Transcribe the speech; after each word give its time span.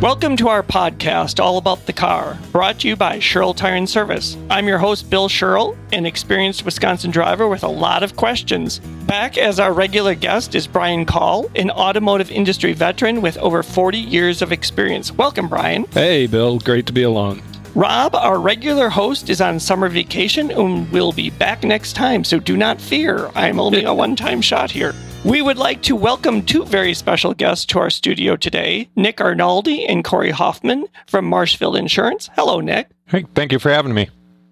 Welcome 0.00 0.36
to 0.38 0.48
our 0.48 0.62
podcast, 0.62 1.42
All 1.42 1.56
About 1.56 1.86
the 1.86 1.92
Car, 1.92 2.38
brought 2.52 2.80
to 2.80 2.88
you 2.88 2.96
by 2.96 3.20
Sherrill 3.20 3.54
Tire 3.54 3.76
and 3.76 3.88
Service. 3.88 4.36
I'm 4.50 4.66
your 4.66 4.76
host, 4.76 5.08
Bill 5.08 5.28
Sherrill, 5.28 5.78
an 5.92 6.04
experienced 6.04 6.64
Wisconsin 6.64 7.10
driver 7.10 7.48
with 7.48 7.62
a 7.62 7.68
lot 7.68 8.02
of 8.02 8.14
questions. 8.16 8.80
Back 9.06 9.38
as 9.38 9.58
our 9.58 9.72
regular 9.72 10.14
guest 10.14 10.54
is 10.54 10.66
Brian 10.66 11.06
Call, 11.06 11.50
an 11.54 11.70
automotive 11.70 12.30
industry 12.30 12.74
veteran 12.74 13.22
with 13.22 13.38
over 13.38 13.62
40 13.62 13.96
years 13.96 14.42
of 14.42 14.52
experience. 14.52 15.10
Welcome, 15.10 15.48
Brian. 15.48 15.84
Hey, 15.92 16.26
Bill. 16.26 16.58
Great 16.58 16.86
to 16.86 16.92
be 16.92 17.04
along. 17.04 17.40
Rob, 17.74 18.14
our 18.14 18.38
regular 18.38 18.88
host, 18.88 19.30
is 19.30 19.40
on 19.40 19.58
summer 19.58 19.88
vacation 19.88 20.50
and 20.50 20.90
will 20.92 21.12
be 21.12 21.30
back 21.30 21.64
next 21.64 21.94
time, 21.94 22.24
so 22.24 22.38
do 22.38 22.56
not 22.56 22.80
fear. 22.80 23.30
I'm 23.34 23.58
only 23.58 23.84
a 23.84 23.94
one 24.04 24.16
time 24.16 24.42
shot 24.42 24.70
here. 24.70 24.94
We 25.24 25.40
would 25.40 25.56
like 25.56 25.80
to 25.84 25.96
welcome 25.96 26.42
two 26.42 26.66
very 26.66 26.92
special 26.92 27.32
guests 27.32 27.64
to 27.66 27.78
our 27.78 27.88
studio 27.88 28.36
today 28.36 28.90
Nick 28.94 29.16
Arnaldi 29.16 29.86
and 29.88 30.04
Corey 30.04 30.30
Hoffman 30.30 30.86
from 31.06 31.24
Marshfield 31.24 31.76
Insurance. 31.76 32.28
Hello, 32.36 32.60
Nick. 32.60 32.90
Hey, 33.06 33.24
thank 33.34 33.50
you 33.50 33.58
for 33.58 33.70
having 33.70 33.94
me. 33.94 34.10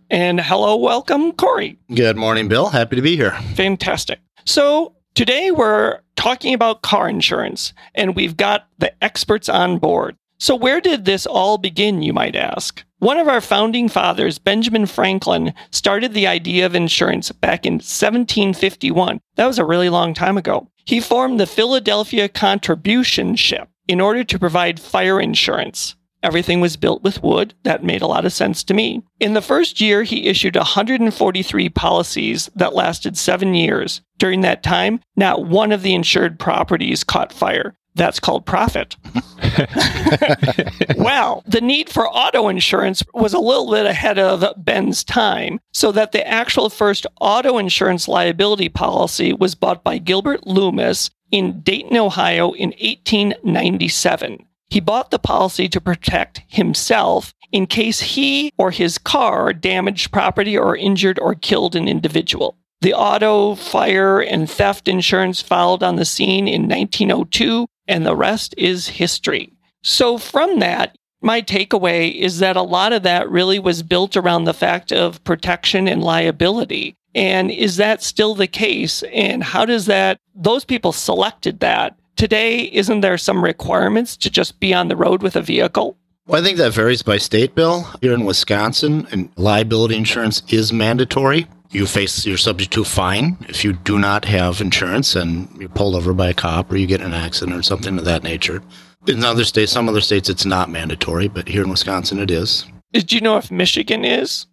And 0.08 0.40
hello, 0.40 0.76
welcome, 0.76 1.32
Corey. 1.32 1.78
Good 1.94 2.16
morning, 2.16 2.48
Bill. 2.48 2.70
Happy 2.70 2.96
to 2.96 3.02
be 3.02 3.16
here. 3.16 3.32
Fantastic. 3.54 4.20
So, 4.46 4.94
today 5.14 5.50
we're 5.50 6.00
talking 6.16 6.54
about 6.54 6.80
car 6.80 7.06
insurance, 7.06 7.74
and 7.94 8.16
we've 8.16 8.38
got 8.38 8.66
the 8.78 8.92
experts 9.04 9.50
on 9.50 9.76
board. 9.78 10.16
So, 10.42 10.56
where 10.56 10.80
did 10.80 11.04
this 11.04 11.24
all 11.24 11.56
begin, 11.56 12.02
you 12.02 12.12
might 12.12 12.34
ask? 12.34 12.82
One 12.98 13.16
of 13.18 13.28
our 13.28 13.40
founding 13.40 13.88
fathers, 13.88 14.40
Benjamin 14.40 14.86
Franklin, 14.86 15.54
started 15.70 16.14
the 16.14 16.26
idea 16.26 16.66
of 16.66 16.74
insurance 16.74 17.30
back 17.30 17.64
in 17.64 17.74
1751. 17.74 19.20
That 19.36 19.46
was 19.46 19.60
a 19.60 19.64
really 19.64 19.88
long 19.88 20.14
time 20.14 20.36
ago. 20.36 20.66
He 20.84 20.98
formed 20.98 21.38
the 21.38 21.46
Philadelphia 21.46 22.28
Contributionship 22.28 23.68
in 23.86 24.00
order 24.00 24.24
to 24.24 24.38
provide 24.40 24.80
fire 24.80 25.20
insurance. 25.20 25.94
Everything 26.24 26.60
was 26.60 26.76
built 26.76 27.04
with 27.04 27.22
wood. 27.22 27.54
That 27.62 27.84
made 27.84 28.02
a 28.02 28.08
lot 28.08 28.24
of 28.24 28.32
sense 28.32 28.64
to 28.64 28.74
me. 28.74 29.04
In 29.20 29.34
the 29.34 29.42
first 29.42 29.80
year, 29.80 30.02
he 30.02 30.26
issued 30.26 30.56
143 30.56 31.68
policies 31.68 32.50
that 32.56 32.74
lasted 32.74 33.16
seven 33.16 33.54
years. 33.54 34.00
During 34.18 34.40
that 34.40 34.64
time, 34.64 34.98
not 35.14 35.46
one 35.46 35.70
of 35.70 35.82
the 35.82 35.94
insured 35.94 36.40
properties 36.40 37.04
caught 37.04 37.32
fire. 37.32 37.76
That's 37.94 38.20
called 38.20 38.46
profit. 38.46 38.96
well, 40.96 41.44
the 41.46 41.60
need 41.60 41.90
for 41.90 42.08
auto 42.08 42.48
insurance 42.48 43.02
was 43.12 43.34
a 43.34 43.38
little 43.38 43.70
bit 43.70 43.84
ahead 43.84 44.18
of 44.18 44.44
Ben's 44.56 45.04
time, 45.04 45.60
so 45.72 45.92
that 45.92 46.12
the 46.12 46.26
actual 46.26 46.70
first 46.70 47.06
auto 47.20 47.58
insurance 47.58 48.08
liability 48.08 48.70
policy 48.70 49.34
was 49.34 49.54
bought 49.54 49.84
by 49.84 49.98
Gilbert 49.98 50.46
Loomis 50.46 51.10
in 51.30 51.60
Dayton, 51.60 51.96
Ohio 51.96 52.52
in 52.52 52.70
1897. 52.70 54.46
He 54.70 54.80
bought 54.80 55.10
the 55.10 55.18
policy 55.18 55.68
to 55.68 55.80
protect 55.80 56.42
himself 56.48 57.34
in 57.52 57.66
case 57.66 58.00
he 58.00 58.50
or 58.56 58.70
his 58.70 58.96
car 58.96 59.52
damaged 59.52 60.10
property 60.12 60.56
or 60.56 60.74
injured 60.74 61.18
or 61.18 61.34
killed 61.34 61.76
an 61.76 61.88
individual. 61.88 62.56
The 62.80 62.94
auto, 62.94 63.54
fire, 63.54 64.20
and 64.20 64.50
theft 64.50 64.88
insurance 64.88 65.40
followed 65.40 65.82
on 65.82 65.96
the 65.96 66.04
scene 66.04 66.48
in 66.48 66.62
1902, 66.62 67.66
and 67.92 68.06
the 68.06 68.16
rest 68.16 68.54
is 68.56 68.88
history. 68.88 69.52
So, 69.82 70.16
from 70.16 70.60
that, 70.60 70.96
my 71.20 71.42
takeaway 71.42 72.14
is 72.14 72.38
that 72.38 72.56
a 72.56 72.62
lot 72.62 72.94
of 72.94 73.02
that 73.02 73.30
really 73.30 73.58
was 73.58 73.82
built 73.82 74.16
around 74.16 74.44
the 74.44 74.54
fact 74.54 74.92
of 74.92 75.22
protection 75.24 75.86
and 75.86 76.02
liability. 76.02 76.96
And 77.14 77.50
is 77.50 77.76
that 77.76 78.02
still 78.02 78.34
the 78.34 78.46
case? 78.46 79.02
And 79.12 79.44
how 79.44 79.66
does 79.66 79.84
that, 79.86 80.18
those 80.34 80.64
people 80.64 80.92
selected 80.92 81.60
that. 81.60 81.94
Today, 82.16 82.60
isn't 82.72 83.02
there 83.02 83.18
some 83.18 83.44
requirements 83.44 84.16
to 84.18 84.30
just 84.30 84.58
be 84.58 84.72
on 84.72 84.88
the 84.88 84.96
road 84.96 85.22
with 85.22 85.36
a 85.36 85.42
vehicle? 85.42 85.98
Well, 86.26 86.40
I 86.40 86.44
think 86.44 86.58
that 86.58 86.72
varies 86.72 87.02
by 87.02 87.18
state, 87.18 87.54
Bill. 87.54 87.88
Here 88.00 88.12
in 88.12 88.24
Wisconsin, 88.24 89.08
and 89.10 89.30
liability 89.36 89.96
insurance 89.96 90.42
is 90.48 90.72
mandatory 90.72 91.48
you 91.72 91.86
face 91.86 92.26
you're 92.26 92.36
subject 92.36 92.72
to 92.74 92.82
a 92.82 92.84
fine 92.84 93.36
if 93.48 93.64
you 93.64 93.72
do 93.72 93.98
not 93.98 94.24
have 94.26 94.60
insurance 94.60 95.16
and 95.16 95.48
you're 95.58 95.68
pulled 95.70 95.94
over 95.94 96.12
by 96.12 96.28
a 96.28 96.34
cop 96.34 96.70
or 96.70 96.76
you 96.76 96.86
get 96.86 97.00
in 97.00 97.08
an 97.08 97.14
accident 97.14 97.56
or 97.56 97.62
something 97.62 97.98
of 97.98 98.04
that 98.04 98.22
nature. 98.22 98.62
In 99.06 99.24
other 99.24 99.44
states, 99.44 99.72
some 99.72 99.88
other 99.88 100.00
states, 100.00 100.28
it's 100.28 100.44
not 100.44 100.70
mandatory, 100.70 101.28
but 101.28 101.48
here 101.48 101.64
in 101.64 101.70
Wisconsin, 101.70 102.18
it 102.18 102.30
is. 102.30 102.66
Do 102.92 103.16
you 103.16 103.22
know 103.22 103.36
if 103.38 103.50
Michigan 103.50 104.04
is? 104.04 104.46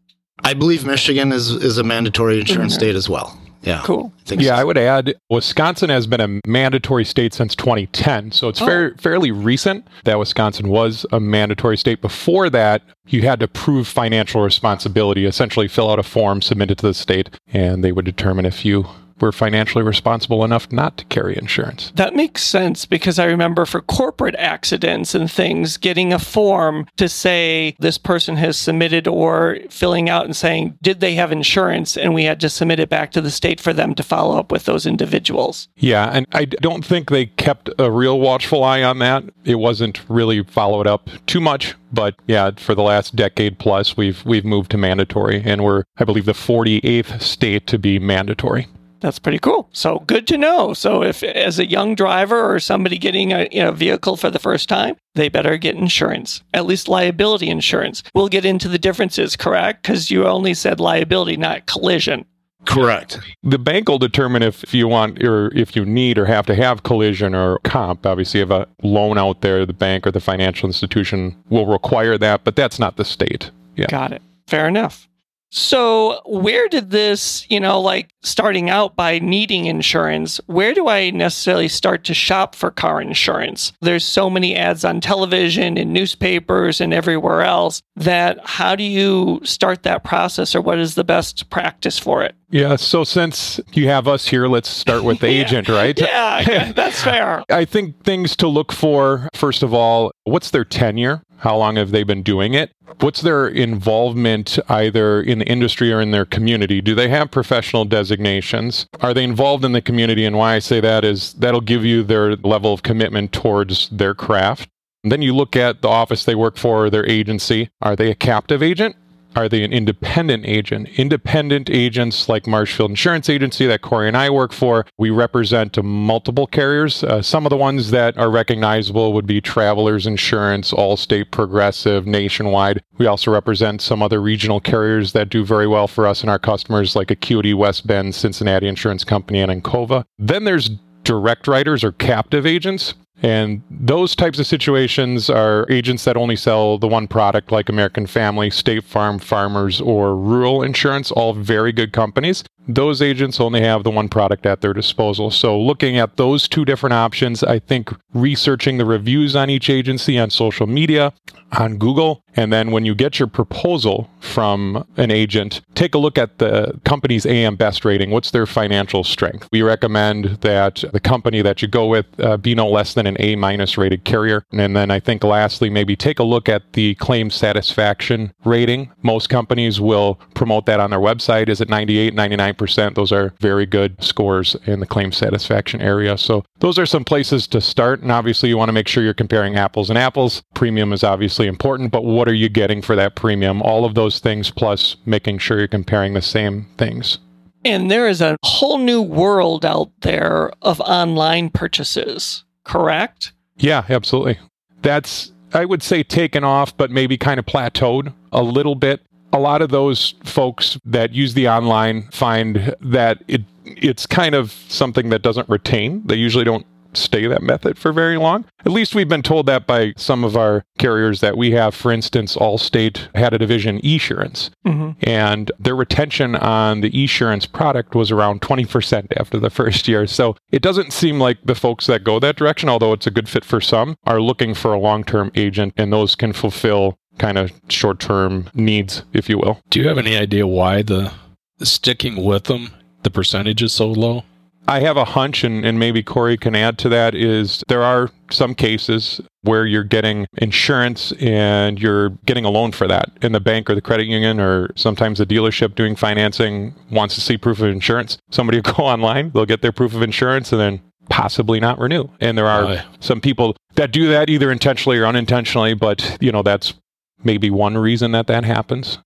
I 0.43 0.53
believe 0.53 0.85
Michigan 0.85 1.33
is 1.33 1.51
is 1.51 1.77
a 1.77 1.83
mandatory 1.83 2.39
insurance 2.39 2.73
mm-hmm. 2.73 2.79
state 2.79 2.95
as 2.95 3.09
well. 3.09 3.37
Yeah. 3.61 3.81
Cool. 3.83 4.13
I 4.29 4.35
yeah, 4.35 4.55
so. 4.55 4.61
I 4.61 4.63
would 4.63 4.77
add 4.77 5.15
Wisconsin 5.29 5.89
has 5.89 6.07
been 6.07 6.21
a 6.21 6.39
mandatory 6.47 7.03
state 7.03 7.33
since 7.33 7.55
2010. 7.55 8.31
So 8.31 8.47
it's 8.47 8.61
oh. 8.61 8.65
fair, 8.65 8.95
fairly 8.97 9.31
recent 9.31 9.87
that 10.05 10.17
Wisconsin 10.17 10.69
was 10.69 11.05
a 11.11 11.19
mandatory 11.19 11.77
state. 11.77 12.01
Before 12.01 12.49
that, 12.49 12.81
you 13.07 13.23
had 13.23 13.39
to 13.41 13.47
prove 13.47 13.87
financial 13.87 14.41
responsibility, 14.41 15.25
essentially 15.25 15.67
fill 15.67 15.91
out 15.91 15.99
a 15.99 16.03
form, 16.03 16.41
submit 16.41 16.71
it 16.71 16.77
to 16.79 16.87
the 16.87 16.93
state, 16.93 17.29
and 17.51 17.83
they 17.83 17.91
would 17.91 18.05
determine 18.05 18.45
if 18.45 18.63
you 18.63 18.87
were 19.21 19.31
financially 19.31 19.83
responsible 19.83 20.43
enough 20.43 20.71
not 20.71 20.97
to 20.97 21.05
carry 21.05 21.37
insurance. 21.37 21.91
That 21.95 22.15
makes 22.15 22.43
sense 22.43 22.85
because 22.85 23.19
I 23.19 23.25
remember 23.25 23.65
for 23.65 23.81
corporate 23.81 24.35
accidents 24.35 25.15
and 25.15 25.31
things, 25.31 25.77
getting 25.77 26.13
a 26.13 26.19
form 26.19 26.87
to 26.97 27.09
say 27.09 27.75
this 27.79 27.97
person 27.97 28.35
has 28.37 28.57
submitted 28.57 29.07
or 29.07 29.57
filling 29.69 30.09
out 30.09 30.25
and 30.25 30.35
saying, 30.35 30.77
did 30.81 30.99
they 30.99 31.15
have 31.15 31.31
insurance? 31.31 31.97
And 31.97 32.13
we 32.13 32.23
had 32.23 32.39
to 32.41 32.49
submit 32.49 32.79
it 32.79 32.89
back 32.89 33.11
to 33.11 33.21
the 33.21 33.31
state 33.31 33.59
for 33.59 33.73
them 33.73 33.95
to 33.95 34.03
follow 34.03 34.37
up 34.37 34.51
with 34.51 34.65
those 34.65 34.85
individuals. 34.85 35.67
Yeah. 35.77 36.09
And 36.11 36.25
I 36.31 36.45
don't 36.45 36.85
think 36.85 37.09
they 37.09 37.27
kept 37.27 37.69
a 37.77 37.91
real 37.91 38.19
watchful 38.19 38.63
eye 38.63 38.83
on 38.83 38.99
that. 38.99 39.23
It 39.43 39.55
wasn't 39.55 40.01
really 40.09 40.43
followed 40.43 40.87
up 40.87 41.09
too 41.25 41.39
much. 41.39 41.75
But 41.91 42.15
yeah, 42.27 42.51
for 42.57 42.75
the 42.75 42.83
last 42.83 43.15
decade 43.15 43.57
plus, 43.59 43.97
we've 43.97 44.23
we've 44.25 44.45
moved 44.45 44.71
to 44.71 44.77
mandatory, 44.77 45.41
and 45.43 45.63
we're 45.63 45.83
I 45.97 46.03
believe 46.03 46.25
the 46.25 46.33
48th 46.33 47.21
state 47.21 47.67
to 47.67 47.79
be 47.79 47.99
mandatory. 47.99 48.67
That's 48.99 49.19
pretty 49.19 49.39
cool. 49.39 49.69
So 49.71 49.99
good 50.07 50.27
to 50.27 50.37
know. 50.37 50.73
So 50.73 51.03
if 51.03 51.23
as 51.23 51.57
a 51.59 51.69
young 51.69 51.95
driver 51.95 52.53
or 52.53 52.59
somebody 52.59 52.97
getting 52.97 53.31
a 53.31 53.47
you 53.51 53.61
know, 53.61 53.71
vehicle 53.71 54.17
for 54.17 54.29
the 54.29 54.39
first 54.39 54.67
time, 54.67 54.97
they 55.15 55.29
better 55.29 55.57
get 55.57 55.75
insurance, 55.75 56.43
at 56.53 56.65
least 56.65 56.87
liability 56.87 57.49
insurance. 57.49 58.03
We'll 58.13 58.29
get 58.29 58.45
into 58.45 58.67
the 58.67 58.77
differences, 58.77 59.35
correct? 59.35 59.83
Because 59.83 60.11
you 60.11 60.25
only 60.27 60.53
said 60.53 60.79
liability, 60.79 61.37
not 61.37 61.65
collision. 61.65 62.25
Correct. 62.65 63.19
The 63.41 63.57
bank 63.57 63.87
will 63.87 63.99
determine 63.99 64.43
if 64.43 64.73
you 64.73 64.87
want 64.87 65.23
or 65.23 65.53
if 65.55 65.75
you 65.75 65.85
need 65.85 66.17
or 66.17 66.25
have 66.25 66.45
to 66.47 66.55
have 66.55 66.83
collision 66.83 67.33
or 67.33 67.59
comp. 67.59 68.05
Obviously, 68.05 68.41
if 68.41 68.49
a 68.49 68.67
loan 68.83 69.17
out 69.17 69.41
there, 69.41 69.65
the 69.65 69.73
bank 69.73 70.05
or 70.05 70.11
the 70.11 70.19
financial 70.19 70.67
institution 70.67 71.35
will 71.49 71.65
require 71.65 72.17
that, 72.17 72.43
but 72.43 72.55
that's 72.55 72.77
not 72.77 72.97
the 72.97 73.05
state. 73.05 73.49
Yeah. 73.75 73.87
Got 73.87 74.11
it. 74.11 74.21
Fair 74.47 74.67
enough. 74.67 75.08
So, 75.51 76.21
where 76.25 76.67
did 76.67 76.91
this, 76.91 77.49
you 77.49 77.59
know, 77.59 77.81
like 77.81 78.09
starting 78.21 78.69
out 78.69 78.95
by 78.95 79.19
needing 79.19 79.65
insurance, 79.65 80.39
where 80.45 80.73
do 80.73 80.87
I 80.87 81.09
necessarily 81.09 81.67
start 81.67 82.03
to 82.05 82.13
shop 82.13 82.53
for 82.53 82.69
car 82.69 83.01
insurance? 83.01 83.73
There's 83.81 84.05
so 84.05 84.29
many 84.29 84.55
ads 84.55 84.85
on 84.85 85.01
television 85.01 85.77
and 85.77 85.91
newspapers 85.91 86.79
and 86.79 86.93
everywhere 86.93 87.41
else 87.41 87.81
that 87.95 88.39
how 88.45 88.75
do 88.75 88.83
you 88.83 89.41
start 89.43 89.83
that 89.83 90.03
process 90.03 90.55
or 90.55 90.61
what 90.61 90.77
is 90.77 90.95
the 90.95 91.03
best 91.03 91.49
practice 91.49 91.97
for 91.97 92.23
it? 92.23 92.35
Yeah, 92.51 92.75
so 92.77 93.03
since 93.03 93.59
you 93.73 93.87
have 93.87 94.07
us 94.07 94.27
here, 94.27 94.47
let's 94.47 94.69
start 94.69 95.03
with 95.03 95.19
the 95.21 95.31
yeah. 95.31 95.41
agent, 95.41 95.69
right? 95.69 95.99
Yeah, 95.99 96.71
that's 96.73 97.03
fair. 97.03 97.43
I 97.49 97.65
think 97.65 98.03
things 98.03 98.35
to 98.37 98.47
look 98.47 98.71
for, 98.71 99.29
first 99.33 99.63
of 99.63 99.73
all, 99.73 100.11
what's 100.23 100.51
their 100.51 100.65
tenure? 100.65 101.21
How 101.39 101.57
long 101.57 101.77
have 101.77 101.91
they 101.91 102.03
been 102.03 102.21
doing 102.21 102.53
it? 102.53 102.71
What's 102.99 103.21
their 103.21 103.47
involvement 103.47 104.59
either 104.67 105.21
in 105.21 105.39
the 105.39 105.47
industry 105.47 105.91
or 105.91 106.01
in 106.01 106.11
their 106.11 106.25
community? 106.25 106.81
Do 106.81 106.95
they 106.95 107.07
have 107.09 107.31
professional 107.31 107.85
designations? 107.85 108.87
Are 109.01 109.13
they 109.13 109.23
involved 109.23 109.63
in 109.63 109.71
the 109.71 109.81
community? 109.81 110.25
And 110.25 110.37
why 110.37 110.55
I 110.55 110.59
say 110.59 110.81
that 110.81 111.05
is 111.05 111.33
that'll 111.33 111.61
give 111.61 111.85
you 111.85 112.03
their 112.03 112.35
level 112.37 112.73
of 112.73 112.83
commitment 112.83 113.31
towards 113.31 113.89
their 113.89 114.13
craft. 114.13 114.69
And 115.03 115.11
then 115.11 115.21
you 115.21 115.33
look 115.33 115.55
at 115.55 115.81
the 115.81 115.87
office 115.87 116.25
they 116.25 116.35
work 116.35 116.57
for, 116.57 116.89
their 116.89 117.05
agency. 117.05 117.69
Are 117.81 117.95
they 117.95 118.11
a 118.11 118.15
captive 118.15 118.61
agent? 118.61 118.97
Are 119.35 119.47
they 119.47 119.63
an 119.63 119.71
independent 119.71 120.45
agent? 120.45 120.89
Independent 120.97 121.69
agents 121.69 122.27
like 122.27 122.47
Marshfield 122.47 122.89
Insurance 122.89 123.29
Agency 123.29 123.67
that 123.67 123.81
Corey 123.81 124.07
and 124.07 124.17
I 124.17 124.29
work 124.29 124.51
for, 124.51 124.85
we 124.97 125.09
represent 125.09 125.81
multiple 125.83 126.47
carriers. 126.47 127.03
Uh, 127.03 127.21
some 127.21 127.45
of 127.45 127.49
the 127.49 127.57
ones 127.57 127.91
that 127.91 128.17
are 128.17 128.29
recognizable 128.29 129.13
would 129.13 129.27
be 129.27 129.39
Travelers 129.39 130.07
Insurance, 130.07 130.71
Allstate 130.71 131.31
Progressive, 131.31 132.07
Nationwide. 132.07 132.81
We 132.97 133.05
also 133.05 133.31
represent 133.31 133.81
some 133.81 134.01
other 134.01 134.21
regional 134.21 134.59
carriers 134.59 135.13
that 135.13 135.29
do 135.29 135.45
very 135.45 135.67
well 135.67 135.87
for 135.87 136.07
us 136.07 136.21
and 136.21 136.29
our 136.29 136.39
customers 136.39 136.95
like 136.95 137.11
Acuity, 137.11 137.53
West 137.53 137.85
Bend, 137.85 138.15
Cincinnati 138.15 138.67
Insurance 138.67 139.03
Company, 139.03 139.39
and 139.39 139.51
Encova. 139.51 140.05
Then 140.17 140.43
there's 140.43 140.69
direct 141.03 141.47
writers 141.47 141.83
or 141.83 141.91
captive 141.93 142.45
agents. 142.45 142.93
And 143.21 143.61
those 143.69 144.15
types 144.15 144.39
of 144.39 144.47
situations 144.47 145.29
are 145.29 145.69
agents 145.69 146.05
that 146.05 146.15
only 146.15 146.35
sell 146.35 146.77
the 146.77 146.87
one 146.87 147.07
product, 147.07 147.51
like 147.51 147.67
American 147.67 148.07
Family, 148.07 148.49
State 148.49 148.83
Farm, 148.83 149.19
Farmers, 149.19 149.81
or 149.81 150.15
Rural 150.15 150.63
Insurance, 150.63 151.11
all 151.11 151.33
very 151.33 151.73
good 151.73 151.91
companies. 151.91 152.43
Those 152.69 153.01
agents 153.01 153.39
only 153.39 153.61
have 153.61 153.83
the 153.83 153.89
one 153.89 154.09
product 154.09 154.45
at 154.45 154.61
their 154.61 154.73
disposal. 154.73 155.31
So, 155.31 155.59
looking 155.59 155.97
at 155.97 156.17
those 156.17 156.47
two 156.47 156.65
different 156.65 156.93
options, 156.93 157.43
I 157.43 157.57
think 157.57 157.89
researching 158.13 158.77
the 158.77 158.85
reviews 158.85 159.35
on 159.35 159.49
each 159.49 159.71
agency 159.71 160.19
on 160.19 160.29
social 160.29 160.67
media, 160.67 161.11
on 161.53 161.79
Google, 161.79 162.23
and 162.35 162.53
then 162.53 162.69
when 162.69 162.85
you 162.85 162.93
get 162.93 163.17
your 163.17 163.27
proposal 163.27 164.07
from 164.19 164.85
an 164.97 165.09
agent, 165.09 165.61
take 165.73 165.95
a 165.95 165.97
look 165.97 166.17
at 166.19 166.37
the 166.37 166.79
company's 166.85 167.25
AM 167.25 167.55
Best 167.55 167.83
rating. 167.83 168.11
What's 168.11 168.29
their 168.31 168.45
financial 168.45 169.03
strength? 169.03 169.47
We 169.51 169.63
recommend 169.63 170.25
that 170.41 170.83
the 170.93 170.99
company 170.99 171.41
that 171.41 171.63
you 171.63 171.67
go 171.67 171.87
with 171.87 172.05
uh, 172.19 172.37
be 172.37 172.53
no 172.53 172.69
less 172.69 172.93
than 172.93 173.07
an 173.07 173.17
A 173.19 173.35
minus 173.35 173.79
rated 173.79 174.05
carrier. 174.05 174.43
And 174.51 174.75
then 174.75 174.91
I 174.91 174.99
think 174.99 175.23
lastly, 175.23 175.71
maybe 175.71 175.95
take 175.95 176.19
a 176.19 176.23
look 176.23 176.47
at 176.47 176.73
the 176.73 176.93
claim 176.95 177.31
satisfaction 177.31 178.31
rating. 178.45 178.91
Most 179.01 179.29
companies 179.29 179.81
will 179.81 180.19
promote 180.35 180.67
that 180.67 180.79
on 180.79 180.91
their 180.91 180.99
website. 180.99 181.49
Is 181.49 181.61
it 181.61 181.69
98, 181.69 182.13
99%? 182.13 182.58
Those 182.67 183.11
are 183.11 183.33
very 183.39 183.65
good 183.65 184.01
scores 184.03 184.55
in 184.65 184.79
the 184.79 184.85
claim 184.85 185.11
satisfaction 185.11 185.81
area. 185.81 186.17
So 186.17 186.43
those 186.59 186.77
are 186.77 186.85
some 186.85 187.03
places 187.03 187.47
to 187.47 187.61
start. 187.61 188.01
And 188.01 188.11
obviously, 188.11 188.49
you 188.49 188.57
want 188.57 188.69
to 188.69 188.73
make 188.73 188.87
sure 188.87 189.03
you're 189.03 189.13
comparing 189.13 189.55
apples 189.55 189.89
and 189.89 189.97
apples. 189.97 190.41
Premium 190.53 190.93
is 190.93 191.03
obviously 191.03 191.47
important, 191.47 191.91
but 191.91 192.03
what 192.03 192.27
are 192.27 192.33
you 192.33 192.49
getting 192.49 192.81
for 192.81 192.95
that 192.95 193.15
premium? 193.15 193.61
All 193.61 193.85
of 193.85 193.95
those 193.95 194.19
things, 194.19 194.51
plus 194.51 194.95
making 195.05 195.39
sure 195.39 195.59
you're 195.59 195.67
comparing 195.67 196.13
the 196.13 196.21
same 196.21 196.67
things. 196.77 197.19
And 197.65 197.91
there 197.91 198.07
is 198.07 198.21
a 198.21 198.37
whole 198.43 198.77
new 198.77 199.01
world 199.01 199.65
out 199.65 199.91
there 200.01 200.51
of 200.61 200.79
online 200.79 201.49
purchases, 201.49 202.45
correct? 202.63 203.33
Yeah, 203.57 203.83
absolutely. 203.89 204.39
That's, 204.81 205.33
I 205.53 205.65
would 205.65 205.83
say, 205.83 206.03
taken 206.03 206.45
off, 206.45 206.75
but 206.77 206.89
maybe 206.89 207.17
kind 207.17 207.37
of 207.37 207.45
plateaued 207.45 208.13
a 208.31 208.41
little 208.41 208.75
bit. 208.75 209.01
A 209.31 209.39
lot 209.39 209.61
of 209.61 209.69
those 209.69 210.15
folks 210.23 210.77
that 210.85 211.13
use 211.13 211.33
the 211.33 211.47
online 211.47 212.09
find 212.11 212.75
that 212.81 213.23
it 213.27 213.43
it's 213.65 214.05
kind 214.07 214.33
of 214.33 214.51
something 214.67 215.09
that 215.09 215.21
doesn't 215.21 215.47
retain. 215.47 216.05
They 216.07 216.15
usually 216.15 216.43
don't 216.43 216.65
stay 216.93 217.27
that 217.27 217.41
method 217.41 217.77
for 217.77 217.91
very 217.91 218.17
long. 218.17 218.45
At 218.65 218.71
least 218.71 218.95
we've 218.95 219.09
been 219.09 219.21
told 219.21 219.45
that 219.45 219.67
by 219.67 219.93
some 219.97 220.23
of 220.23 220.35
our 220.35 220.63
carriers 220.77 221.21
that 221.21 221.37
we 221.37 221.51
have. 221.51 221.75
For 221.75 221.91
instance, 221.91 222.35
Allstate 222.35 223.07
had 223.15 223.33
a 223.33 223.37
division 223.37 223.79
Esurance, 223.81 224.49
mm-hmm. 224.65 224.91
and 225.03 225.51
their 225.59 225.75
retention 225.75 226.35
on 226.35 226.81
the 226.81 226.91
Esurance 226.91 227.51
product 227.51 227.95
was 227.95 228.11
around 228.11 228.41
20% 228.41 229.07
after 229.17 229.39
the 229.39 229.49
first 229.59 229.87
year. 229.87 230.07
So 230.07 230.35
it 230.51 230.61
doesn't 230.61 230.93
seem 230.93 231.19
like 231.19 231.37
the 231.43 231.55
folks 231.55 231.87
that 231.87 232.03
go 232.03 232.19
that 232.19 232.35
direction, 232.35 232.69
although 232.69 232.93
it's 232.93 233.07
a 233.07 233.11
good 233.11 233.29
fit 233.29 233.45
for 233.45 233.61
some, 233.61 233.95
are 234.05 234.21
looking 234.21 234.53
for 234.53 234.73
a 234.73 234.79
long 234.79 235.03
term 235.03 235.31
agent, 235.35 235.73
and 235.77 235.93
those 235.93 236.15
can 236.15 236.33
fulfill 236.33 236.98
kind 237.19 237.37
of 237.37 237.51
short 237.67 237.99
term 237.99 238.49
needs, 238.53 239.03
if 239.13 239.29
you 239.29 239.37
will. 239.37 239.59
Do 239.69 239.79
you 239.79 239.87
have 239.87 239.97
any 239.97 240.17
idea 240.17 240.47
why 240.47 240.81
the 240.81 241.13
sticking 241.61 242.23
with 242.23 242.45
them, 242.45 242.71
the 243.03 243.11
percentage 243.11 243.61
is 243.61 243.73
so 243.73 243.87
low? 243.87 244.23
I 244.67 244.81
have 244.81 244.97
a 244.97 245.05
hunch, 245.05 245.43
and, 245.43 245.65
and 245.65 245.79
maybe 245.79 246.03
Corey 246.03 246.37
can 246.37 246.53
add 246.53 246.77
to 246.79 246.89
that, 246.89 247.15
is 247.15 247.63
there 247.67 247.81
are 247.81 248.11
some 248.29 248.53
cases 248.53 249.19
where 249.41 249.65
you're 249.65 249.83
getting 249.83 250.27
insurance 250.37 251.11
and 251.13 251.81
you're 251.81 252.09
getting 252.27 252.45
a 252.45 252.51
loan 252.51 252.71
for 252.71 252.87
that. 252.87 253.09
And 253.23 253.33
the 253.33 253.39
bank 253.39 253.67
or 253.69 253.73
the 253.73 253.81
credit 253.81 254.05
union 254.05 254.39
or 254.39 254.69
sometimes 254.75 255.17
the 255.17 255.25
dealership 255.25 255.73
doing 255.73 255.95
financing 255.95 256.75
wants 256.91 257.15
to 257.15 257.21
see 257.21 257.35
proof 257.35 257.59
of 257.61 257.69
insurance. 257.69 258.19
Somebody 258.29 258.59
will 258.59 258.73
go 258.73 258.83
online, 258.83 259.31
they'll 259.33 259.47
get 259.47 259.63
their 259.63 259.71
proof 259.71 259.95
of 259.95 260.03
insurance 260.03 260.51
and 260.51 260.61
then 260.61 260.81
possibly 261.09 261.59
not 261.59 261.79
renew. 261.79 262.07
And 262.19 262.37
there 262.37 262.45
are 262.45 262.83
some 262.99 263.19
people 263.19 263.55
that 263.73 263.91
do 263.91 264.07
that 264.09 264.29
either 264.29 264.51
intentionally 264.51 264.99
or 264.99 265.07
unintentionally, 265.07 265.73
but 265.73 266.17
you 266.21 266.31
know, 266.31 266.43
that's 266.43 266.75
maybe 267.23 267.49
one 267.49 267.77
reason 267.77 268.11
that 268.11 268.27
that 268.27 268.43
happens. 268.43 268.99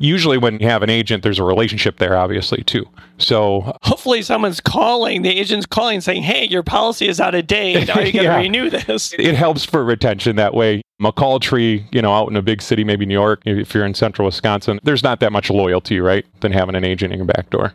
Usually 0.00 0.38
when 0.38 0.60
you 0.60 0.68
have 0.68 0.82
an 0.82 0.90
agent 0.90 1.24
there's 1.24 1.40
a 1.40 1.44
relationship 1.44 1.98
there 1.98 2.16
obviously 2.16 2.62
too. 2.62 2.86
So 3.18 3.62
uh, 3.62 3.72
hopefully 3.82 4.22
someone's 4.22 4.60
calling 4.60 5.22
the 5.22 5.30
agent's 5.30 5.66
calling 5.66 6.00
saying 6.00 6.22
hey 6.22 6.46
your 6.46 6.62
policy 6.62 7.08
is 7.08 7.20
out 7.20 7.34
of 7.34 7.46
date. 7.46 7.90
Are 7.90 8.02
you 8.02 8.12
going 8.12 8.12
to 8.12 8.22
yeah. 8.22 8.36
renew 8.36 8.70
this? 8.70 9.12
It 9.18 9.34
helps 9.34 9.64
for 9.64 9.84
retention 9.84 10.36
that 10.36 10.54
way. 10.54 10.82
McCall 11.00 11.40
tree, 11.40 11.86
you 11.92 12.02
know, 12.02 12.12
out 12.12 12.28
in 12.28 12.36
a 12.36 12.42
big 12.42 12.60
city, 12.60 12.82
maybe 12.82 13.06
New 13.06 13.14
York, 13.14 13.40
if 13.44 13.72
you're 13.72 13.86
in 13.86 13.94
central 13.94 14.26
Wisconsin, 14.26 14.80
there's 14.82 15.04
not 15.04 15.20
that 15.20 15.30
much 15.30 15.48
loyalty, 15.48 16.00
right, 16.00 16.26
than 16.40 16.50
having 16.50 16.74
an 16.74 16.84
agent 16.84 17.12
in 17.12 17.20
your 17.20 17.26
back 17.26 17.50
door. 17.50 17.72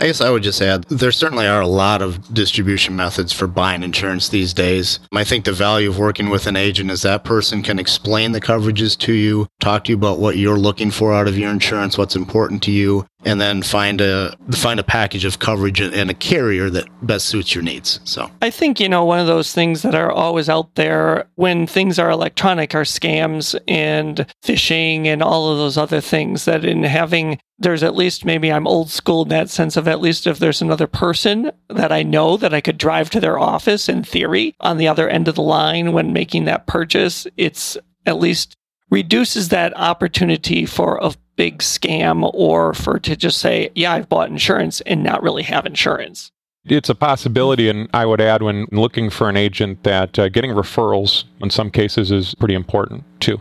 I 0.00 0.06
guess 0.06 0.22
I 0.22 0.30
would 0.30 0.42
just 0.42 0.62
add 0.62 0.84
there 0.84 1.12
certainly 1.12 1.46
are 1.46 1.60
a 1.60 1.66
lot 1.66 2.00
of 2.00 2.32
distribution 2.32 2.96
methods 2.96 3.34
for 3.34 3.46
buying 3.46 3.82
insurance 3.82 4.30
these 4.30 4.54
days. 4.54 4.98
I 5.12 5.24
think 5.24 5.44
the 5.44 5.52
value 5.52 5.90
of 5.90 5.98
working 5.98 6.30
with 6.30 6.46
an 6.46 6.56
agent 6.56 6.90
is 6.90 7.02
that 7.02 7.22
person 7.22 7.62
can 7.62 7.78
explain 7.78 8.32
the 8.32 8.40
coverages 8.40 8.96
to 9.00 9.12
you, 9.12 9.46
talk 9.60 9.84
to 9.84 9.92
you 9.92 9.96
about 9.96 10.18
what 10.18 10.36
you're 10.36 10.58
looking 10.58 10.90
for 10.90 11.14
out 11.14 11.28
of 11.28 11.38
your 11.38 11.50
insurance, 11.50 11.96
what's 11.96 12.16
important 12.16 12.62
to 12.64 12.70
you, 12.70 13.06
and 13.24 13.40
then 13.40 13.62
find 13.62 14.00
a 14.00 14.36
find 14.52 14.80
a 14.80 14.84
package 14.84 15.24
of 15.24 15.38
coverage 15.38 15.80
and 15.80 16.10
a 16.10 16.14
carrier 16.14 16.70
that 16.70 16.88
best 17.06 17.26
suits 17.26 17.54
your 17.54 17.62
needs. 17.62 18.00
So 18.04 18.30
I 18.42 18.50
think 18.50 18.80
you 18.80 18.88
know 18.88 19.04
one 19.04 19.20
of 19.20 19.26
those 19.26 19.52
things 19.52 19.82
that 19.82 19.94
are 19.94 20.10
always 20.10 20.48
out 20.48 20.74
there 20.74 21.28
when 21.36 21.66
things 21.66 21.98
are 21.98 22.10
electronic 22.10 22.74
are 22.74 22.82
scams 22.82 23.58
and 23.68 24.26
phishing 24.42 25.06
and 25.06 25.22
all 25.22 25.50
of 25.50 25.58
those 25.58 25.76
other 25.76 26.00
things 26.00 26.46
that 26.46 26.64
in 26.64 26.82
having 26.82 27.38
there's 27.58 27.82
at 27.82 27.94
least 27.94 28.24
maybe 28.24 28.50
I'm 28.50 28.66
old 28.66 28.90
school 28.90 29.22
in 29.22 29.28
that 29.28 29.50
sense 29.50 29.76
of 29.76 29.86
at 29.86 30.00
least 30.00 30.26
if 30.26 30.38
there's 30.38 30.62
another 30.62 30.86
person 30.86 31.52
that 31.68 31.92
I 31.92 32.02
know 32.02 32.38
that 32.38 32.54
I 32.54 32.62
could 32.62 32.78
drive 32.78 33.10
to 33.10 33.20
their 33.20 33.38
office 33.38 33.88
in 33.88 34.02
theory 34.02 34.54
on 34.60 34.78
the 34.78 34.88
other 34.88 35.08
end 35.08 35.28
of 35.28 35.34
the 35.34 35.42
line 35.42 35.92
when 35.92 36.14
making 36.14 36.46
that 36.46 36.66
purchase, 36.66 37.26
it's 37.36 37.76
at 38.06 38.18
least 38.18 38.56
reduces 38.90 39.48
that 39.48 39.76
opportunity 39.76 40.66
for 40.66 40.98
a 41.00 41.12
big 41.36 41.58
scam 41.58 42.30
or 42.34 42.74
for 42.74 42.98
to 42.98 43.16
just 43.16 43.38
say, 43.38 43.70
yeah, 43.74 43.92
I've 43.92 44.08
bought 44.08 44.28
insurance 44.28 44.80
and 44.82 45.02
not 45.02 45.22
really 45.22 45.44
have 45.44 45.64
insurance. 45.64 46.32
It's 46.66 46.90
a 46.90 46.94
possibility, 46.94 47.70
and 47.70 47.88
I 47.94 48.04
would 48.04 48.20
add 48.20 48.42
when 48.42 48.66
looking 48.70 49.08
for 49.08 49.30
an 49.30 49.36
agent 49.36 49.82
that 49.84 50.18
uh, 50.18 50.28
getting 50.28 50.50
referrals 50.50 51.24
in 51.40 51.48
some 51.48 51.70
cases 51.70 52.10
is 52.10 52.34
pretty 52.34 52.54
important 52.54 53.04
too. 53.18 53.40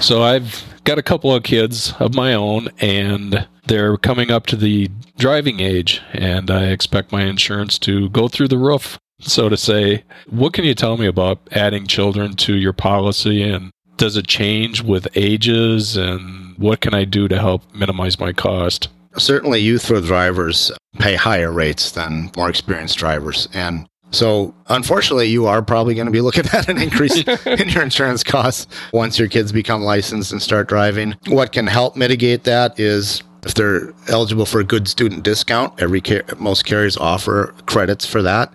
So 0.00 0.22
I've 0.22 0.64
got 0.82 0.98
a 0.98 1.02
couple 1.02 1.32
of 1.32 1.44
kids 1.44 1.94
of 2.00 2.12
my 2.12 2.34
own, 2.34 2.70
and 2.80 3.46
they're 3.68 3.96
coming 3.98 4.32
up 4.32 4.46
to 4.46 4.56
the 4.56 4.90
driving 5.16 5.60
age, 5.60 6.02
and 6.12 6.50
I 6.50 6.64
expect 6.64 7.12
my 7.12 7.22
insurance 7.22 7.78
to 7.80 8.08
go 8.08 8.26
through 8.26 8.48
the 8.48 8.58
roof, 8.58 8.98
so 9.22 9.48
to 9.48 9.56
say. 9.56 10.04
What 10.28 10.52
can 10.52 10.64
you 10.64 10.74
tell 10.74 10.96
me 10.96 11.06
about 11.06 11.38
adding 11.52 11.86
children 11.86 12.34
to 12.36 12.54
your 12.54 12.72
policy 12.72 13.42
and 13.42 13.70
does 13.96 14.16
it 14.16 14.26
change 14.26 14.82
with 14.82 15.06
ages 15.14 15.96
and 15.96 16.56
what 16.58 16.80
can 16.80 16.94
I 16.94 17.04
do 17.04 17.28
to 17.28 17.38
help 17.38 17.62
minimize 17.74 18.18
my 18.18 18.32
cost? 18.32 18.88
Certainly, 19.16 19.60
youthful 19.60 20.00
drivers 20.00 20.72
pay 20.98 21.14
higher 21.14 21.52
rates 21.52 21.92
than 21.92 22.30
more 22.36 22.48
experienced 22.48 22.98
drivers. 22.98 23.46
And 23.52 23.86
so, 24.10 24.54
unfortunately, 24.68 25.28
you 25.28 25.46
are 25.46 25.62
probably 25.62 25.94
going 25.94 26.06
to 26.06 26.12
be 26.12 26.20
looking 26.20 26.44
at 26.52 26.68
an 26.68 26.80
increase 26.80 27.16
in 27.46 27.68
your 27.68 27.82
insurance 27.82 28.24
costs 28.24 28.66
once 28.92 29.18
your 29.18 29.28
kids 29.28 29.52
become 29.52 29.82
licensed 29.82 30.32
and 30.32 30.40
start 30.40 30.68
driving. 30.68 31.14
What 31.28 31.52
can 31.52 31.66
help 31.66 31.96
mitigate 31.96 32.44
that 32.44 32.80
is 32.80 33.22
if 33.44 33.54
they're 33.54 33.92
eligible 34.08 34.46
for 34.46 34.60
a 34.60 34.64
good 34.64 34.88
student 34.88 35.24
discount, 35.24 35.80
every 35.80 36.00
car- 36.00 36.24
most 36.38 36.64
carriers 36.64 36.96
offer 36.96 37.54
credits 37.66 38.06
for 38.06 38.22
that. 38.22 38.52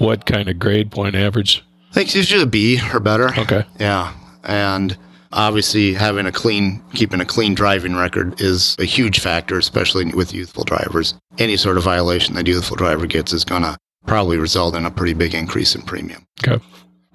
What 0.00 0.26
kind 0.26 0.48
of 0.48 0.58
grade 0.58 0.90
point 0.90 1.14
average? 1.14 1.64
I 1.90 1.94
think 1.94 2.08
it's 2.08 2.16
usually 2.16 2.42
a 2.42 2.46
B 2.46 2.80
or 2.92 3.00
better. 3.00 3.28
Okay. 3.38 3.64
Yeah 3.78 4.12
and 4.44 4.96
obviously 5.32 5.92
having 5.94 6.26
a 6.26 6.32
clean 6.32 6.82
keeping 6.94 7.20
a 7.20 7.24
clean 7.24 7.54
driving 7.54 7.94
record 7.94 8.40
is 8.40 8.76
a 8.78 8.84
huge 8.84 9.20
factor 9.20 9.58
especially 9.58 10.12
with 10.12 10.34
youthful 10.34 10.64
drivers 10.64 11.14
any 11.38 11.56
sort 11.56 11.76
of 11.76 11.84
violation 11.84 12.34
that 12.34 12.46
youthful 12.46 12.76
driver 12.76 13.06
gets 13.06 13.32
is 13.32 13.44
going 13.44 13.62
to 13.62 13.76
probably 14.06 14.38
result 14.38 14.74
in 14.74 14.86
a 14.86 14.90
pretty 14.90 15.12
big 15.12 15.34
increase 15.34 15.74
in 15.74 15.82
premium 15.82 16.24
okay 16.44 16.62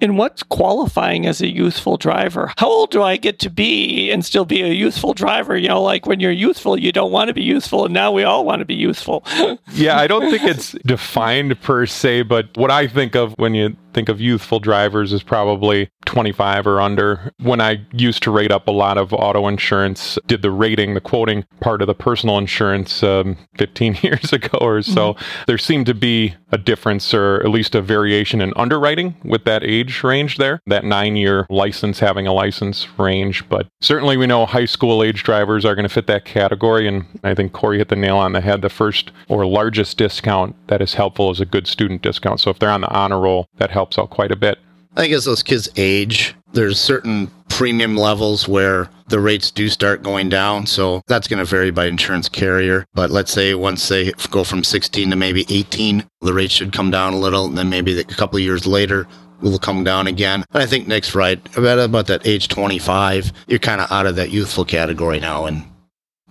and 0.00 0.18
what's 0.18 0.42
qualifying 0.42 1.26
as 1.26 1.40
a 1.40 1.48
youthful 1.48 1.96
driver? 1.96 2.52
How 2.58 2.68
old 2.68 2.90
do 2.90 3.02
I 3.02 3.16
get 3.16 3.38
to 3.40 3.50
be 3.50 4.10
and 4.10 4.24
still 4.24 4.44
be 4.44 4.62
a 4.62 4.72
youthful 4.72 5.14
driver? 5.14 5.56
You 5.56 5.68
know, 5.68 5.82
like 5.82 6.06
when 6.06 6.20
you're 6.20 6.30
youthful, 6.30 6.78
you 6.78 6.92
don't 6.92 7.12
want 7.12 7.28
to 7.28 7.34
be 7.34 7.42
youthful, 7.42 7.86
and 7.86 7.94
now 7.94 8.12
we 8.12 8.22
all 8.24 8.44
want 8.44 8.60
to 8.60 8.64
be 8.64 8.74
youthful. 8.74 9.24
yeah, 9.72 9.98
I 9.98 10.06
don't 10.06 10.30
think 10.30 10.44
it's 10.44 10.72
defined 10.84 11.60
per 11.60 11.86
se, 11.86 12.22
but 12.22 12.56
what 12.56 12.70
I 12.70 12.86
think 12.86 13.14
of 13.14 13.34
when 13.38 13.54
you 13.54 13.76
think 13.96 14.10
of 14.10 14.20
youthful 14.20 14.60
drivers 14.60 15.14
as 15.14 15.22
probably 15.22 15.88
25 16.04 16.66
or 16.66 16.82
under. 16.82 17.32
When 17.40 17.62
I 17.62 17.80
used 17.92 18.22
to 18.24 18.30
rate 18.30 18.52
up 18.52 18.68
a 18.68 18.70
lot 18.70 18.98
of 18.98 19.14
auto 19.14 19.48
insurance, 19.48 20.18
did 20.26 20.42
the 20.42 20.50
rating, 20.50 20.92
the 20.92 21.00
quoting 21.00 21.46
part 21.60 21.80
of 21.80 21.86
the 21.86 21.94
personal 21.94 22.36
insurance 22.36 23.02
um, 23.02 23.38
15 23.56 23.98
years 24.02 24.34
ago 24.34 24.58
or 24.60 24.82
so, 24.82 25.14
mm-hmm. 25.14 25.42
there 25.46 25.56
seemed 25.56 25.86
to 25.86 25.94
be 25.94 26.34
a 26.52 26.58
difference 26.58 27.14
or 27.14 27.40
at 27.42 27.48
least 27.48 27.74
a 27.74 27.80
variation 27.80 28.42
in 28.42 28.52
underwriting 28.54 29.16
with 29.24 29.44
that 29.44 29.64
age 29.64 30.02
range 30.04 30.36
there, 30.36 30.60
that 30.66 30.84
nine 30.84 31.16
year 31.16 31.46
license 31.48 31.98
having 31.98 32.26
a 32.26 32.34
license 32.34 32.86
range. 32.98 33.48
But 33.48 33.66
certainly 33.80 34.18
we 34.18 34.26
know 34.26 34.44
high 34.44 34.66
school 34.66 35.02
age 35.02 35.22
drivers 35.22 35.64
are 35.64 35.74
going 35.74 35.88
to 35.88 35.94
fit 35.94 36.06
that 36.08 36.26
category. 36.26 36.86
And 36.86 37.06
I 37.24 37.34
think 37.34 37.54
Corey 37.54 37.78
hit 37.78 37.88
the 37.88 37.96
nail 37.96 38.18
on 38.18 38.32
the 38.32 38.42
head. 38.42 38.60
The 38.60 38.68
first 38.68 39.10
or 39.28 39.46
largest 39.46 39.96
discount 39.96 40.54
that 40.68 40.82
is 40.82 40.94
helpful 40.94 41.30
is 41.30 41.40
a 41.40 41.46
good 41.46 41.66
student 41.66 42.02
discount. 42.02 42.40
So 42.40 42.50
if 42.50 42.58
they're 42.58 42.68
on 42.68 42.82
the 42.82 42.92
honor 42.92 43.18
roll, 43.18 43.48
that 43.56 43.70
helps 43.70 43.85
out 43.94 44.10
quite 44.10 44.32
a 44.32 44.36
bit. 44.36 44.58
I 44.96 45.00
think 45.02 45.12
as 45.12 45.26
those 45.26 45.42
kids 45.42 45.68
age, 45.76 46.34
there's 46.52 46.80
certain 46.80 47.30
premium 47.50 47.96
levels 47.96 48.48
where 48.48 48.88
the 49.08 49.20
rates 49.20 49.50
do 49.50 49.68
start 49.68 50.02
going 50.02 50.28
down. 50.28 50.66
So 50.66 51.02
that's 51.06 51.28
going 51.28 51.38
to 51.38 51.44
vary 51.44 51.70
by 51.70 51.86
insurance 51.86 52.28
carrier. 52.28 52.86
But 52.94 53.10
let's 53.10 53.30
say 53.30 53.54
once 53.54 53.86
they 53.88 54.12
go 54.30 54.42
from 54.42 54.64
16 54.64 55.10
to 55.10 55.16
maybe 55.16 55.44
18, 55.50 56.04
the 56.22 56.32
rates 56.32 56.54
should 56.54 56.72
come 56.72 56.90
down 56.90 57.12
a 57.12 57.18
little. 57.18 57.44
And 57.44 57.58
then 57.58 57.68
maybe 57.68 57.98
a 58.00 58.04
couple 58.04 58.38
of 58.38 58.42
years 58.42 58.66
later, 58.66 59.06
will 59.40 59.58
come 59.58 59.84
down 59.84 60.06
again. 60.06 60.44
And 60.52 60.62
I 60.62 60.66
think 60.66 60.88
Nick's 60.88 61.14
right. 61.14 61.38
About, 61.56 61.78
about 61.78 62.06
that 62.06 62.26
age 62.26 62.48
25, 62.48 63.32
you're 63.46 63.58
kind 63.58 63.80
of 63.80 63.90
out 63.92 64.06
of 64.06 64.16
that 64.16 64.30
youthful 64.30 64.64
category 64.64 65.20
now. 65.20 65.46
And 65.46 65.64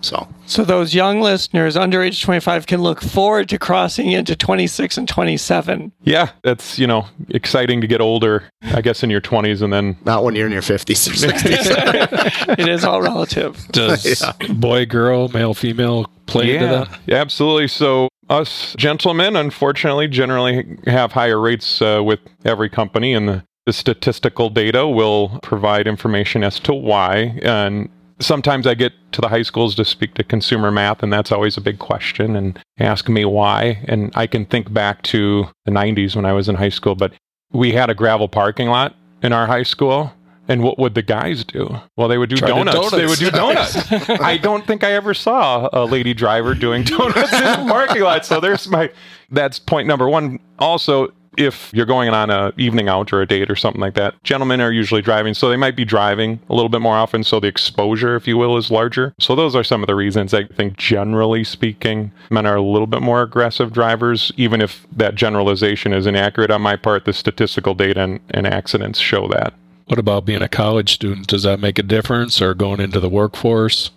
so, 0.05 0.27
so 0.45 0.63
those 0.63 0.93
young 0.93 1.21
listeners 1.21 1.75
under 1.75 2.03
age 2.03 2.21
25 2.21 2.67
can 2.67 2.81
look 2.81 3.01
forward 3.01 3.49
to 3.49 3.57
crossing 3.57 4.11
into 4.11 4.35
26 4.35 4.97
and 4.97 5.07
27. 5.07 5.91
Yeah, 6.03 6.29
that's, 6.43 6.77
you 6.77 6.85
know, 6.85 7.07
exciting 7.29 7.81
to 7.81 7.87
get 7.87 8.01
older, 8.01 8.43
I 8.61 8.81
guess 8.81 9.03
in 9.03 9.09
your 9.09 9.21
20s 9.21 9.61
and 9.61 9.73
then 9.73 9.97
not 10.05 10.23
when 10.23 10.35
you're 10.35 10.45
in 10.45 10.53
your 10.53 10.61
50s 10.61 11.07
or 11.07 11.27
60s. 11.27 12.59
it 12.59 12.69
is 12.69 12.85
all 12.85 13.01
relative. 13.01 13.67
Does 13.69 14.21
yeah. 14.21 14.53
boy, 14.53 14.85
girl, 14.85 15.27
male, 15.29 15.55
female 15.55 16.05
play 16.27 16.53
yeah, 16.53 16.53
into 16.53 16.65
that? 16.67 16.99
Yeah, 17.07 17.17
absolutely. 17.17 17.67
So 17.67 18.09
us 18.29 18.75
gentlemen, 18.77 19.35
unfortunately, 19.35 20.07
generally 20.07 20.77
have 20.85 21.11
higher 21.11 21.39
rates 21.39 21.81
uh, 21.81 22.01
with 22.03 22.19
every 22.43 22.69
company, 22.69 23.13
and 23.13 23.27
the, 23.27 23.43
the 23.65 23.73
statistical 23.73 24.49
data 24.49 24.87
will 24.87 25.39
provide 25.41 25.87
information 25.87 26.43
as 26.43 26.59
to 26.61 26.73
why. 26.73 27.39
And 27.41 27.89
sometimes 28.19 28.67
I 28.67 28.73
get 28.73 28.93
to 29.13 29.21
the 29.21 29.27
high 29.27 29.41
schools 29.41 29.75
to 29.75 29.85
speak 29.85 30.13
to 30.15 30.23
consumer 30.23 30.71
math, 30.71 31.03
and 31.03 31.11
that's 31.11 31.31
always 31.31 31.57
a 31.57 31.61
big 31.61 31.79
question, 31.79 32.35
and 32.35 32.59
ask 32.79 33.09
me 33.09 33.25
why. 33.25 33.83
And 33.87 34.11
I 34.15 34.27
can 34.27 34.45
think 34.45 34.73
back 34.73 35.01
to 35.03 35.47
the 35.65 35.71
90s 35.71 36.15
when 36.15 36.25
I 36.25 36.33
was 36.33 36.47
in 36.49 36.55
high 36.55 36.69
school, 36.69 36.95
but 36.95 37.13
we 37.51 37.71
had 37.71 37.89
a 37.89 37.95
gravel 37.95 38.27
parking 38.27 38.67
lot 38.69 38.95
in 39.21 39.33
our 39.33 39.47
high 39.47 39.63
school. 39.63 40.11
And 40.47 40.61
what 40.61 40.77
would 40.77 40.93
the 40.93 41.01
guys 41.01 41.43
do? 41.43 41.75
Well, 41.97 42.07
they 42.07 42.19
would 42.19 42.29
do 42.29 42.35
donuts. 42.35 42.75
donuts. 42.75 42.91
They 42.91 43.07
would 43.07 43.17
do 43.17 43.31
donuts. 43.31 43.91
I 44.21 44.37
don't 44.37 44.63
think 44.67 44.83
I 44.83 44.91
ever 44.91 45.15
saw 45.15 45.69
a 45.73 45.85
lady 45.85 46.13
driver 46.13 46.53
doing 46.53 46.83
donuts 46.83 47.33
in 47.33 47.39
the 47.39 47.65
parking 47.67 48.03
lot. 48.03 48.27
So 48.27 48.39
there's 48.39 48.67
my 48.67 48.91
that's 49.31 49.57
point 49.57 49.87
number 49.87 50.07
one. 50.07 50.39
Also, 50.59 51.07
if 51.37 51.71
you're 51.73 51.85
going 51.85 52.09
on 52.09 52.29
a 52.29 52.53
evening 52.57 52.87
out 52.87 53.11
or 53.13 53.21
a 53.21 53.27
date 53.27 53.49
or 53.49 53.55
something 53.55 53.81
like 53.81 53.95
that, 53.95 54.21
gentlemen 54.23 54.61
are 54.61 54.71
usually 54.71 55.01
driving, 55.01 55.33
so 55.33 55.49
they 55.49 55.57
might 55.57 55.75
be 55.75 55.85
driving 55.85 56.39
a 56.49 56.55
little 56.55 56.69
bit 56.69 56.81
more 56.81 56.95
often, 56.95 57.23
so 57.23 57.39
the 57.39 57.47
exposure, 57.47 58.15
if 58.15 58.27
you 58.27 58.37
will, 58.37 58.57
is 58.57 58.71
larger. 58.71 59.13
So 59.19 59.35
those 59.35 59.55
are 59.55 59.63
some 59.63 59.83
of 59.83 59.87
the 59.87 59.95
reasons 59.95 60.33
I 60.33 60.45
think 60.45 60.77
generally 60.77 61.43
speaking, 61.43 62.11
men 62.29 62.45
are 62.45 62.55
a 62.55 62.61
little 62.61 62.87
bit 62.87 63.01
more 63.01 63.21
aggressive 63.21 63.73
drivers, 63.73 64.31
even 64.37 64.61
if 64.61 64.85
that 64.91 65.15
generalization 65.15 65.93
is 65.93 66.05
inaccurate 66.05 66.51
on 66.51 66.61
my 66.61 66.75
part, 66.75 67.05
the 67.05 67.13
statistical 67.13 67.75
data 67.75 68.01
and, 68.01 68.19
and 68.31 68.47
accidents 68.47 68.99
show 68.99 69.27
that. 69.29 69.53
What 69.85 69.99
about 69.99 70.25
being 70.25 70.41
a 70.41 70.49
college 70.49 70.93
student? 70.93 71.27
Does 71.27 71.43
that 71.43 71.59
make 71.59 71.77
a 71.77 71.83
difference 71.83 72.41
or 72.41 72.53
going 72.53 72.79
into 72.79 72.99
the 72.99 73.09
workforce? 73.09 73.91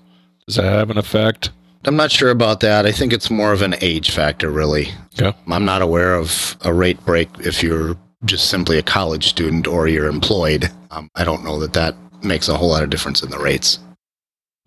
Does 0.47 0.57
that 0.57 0.65
have 0.65 0.91
an 0.91 0.99
effect? 0.99 1.51
I'm 1.85 1.97
not 1.97 2.11
sure 2.11 2.31
about 2.31 2.61
that. 2.61 2.87
I 2.87 2.93
think 2.93 3.13
it's 3.13 3.31
more 3.31 3.53
of 3.53 3.63
an 3.63 3.77
age 3.81 4.11
factor, 4.11 4.51
really. 4.51 4.89
Yeah. 5.15 5.33
I'm 5.49 5.65
not 5.65 5.83
aware 5.83 6.15
of 6.15 6.57
a 6.63 6.73
rate 6.73 7.05
break 7.05 7.29
if 7.41 7.63
you're 7.63 7.97
just 8.25 8.51
simply 8.51 8.79
a 8.79 8.83
college 8.83 9.29
student 9.29 9.67
or 9.67 9.89
you're 9.89 10.09
employed. 10.09 10.71
Um, 10.91 11.09
I 11.15 11.25
don't 11.25 11.45
know 11.45 11.59
that 11.61 11.73
that 11.75 11.95
makes 12.23 12.49
a 12.49 12.57
whole 12.57 12.71
lot 12.71 12.83
of 12.83 12.91
difference 12.91 13.23
in 13.23 13.31
the 13.31 13.39
rates. 13.39 13.79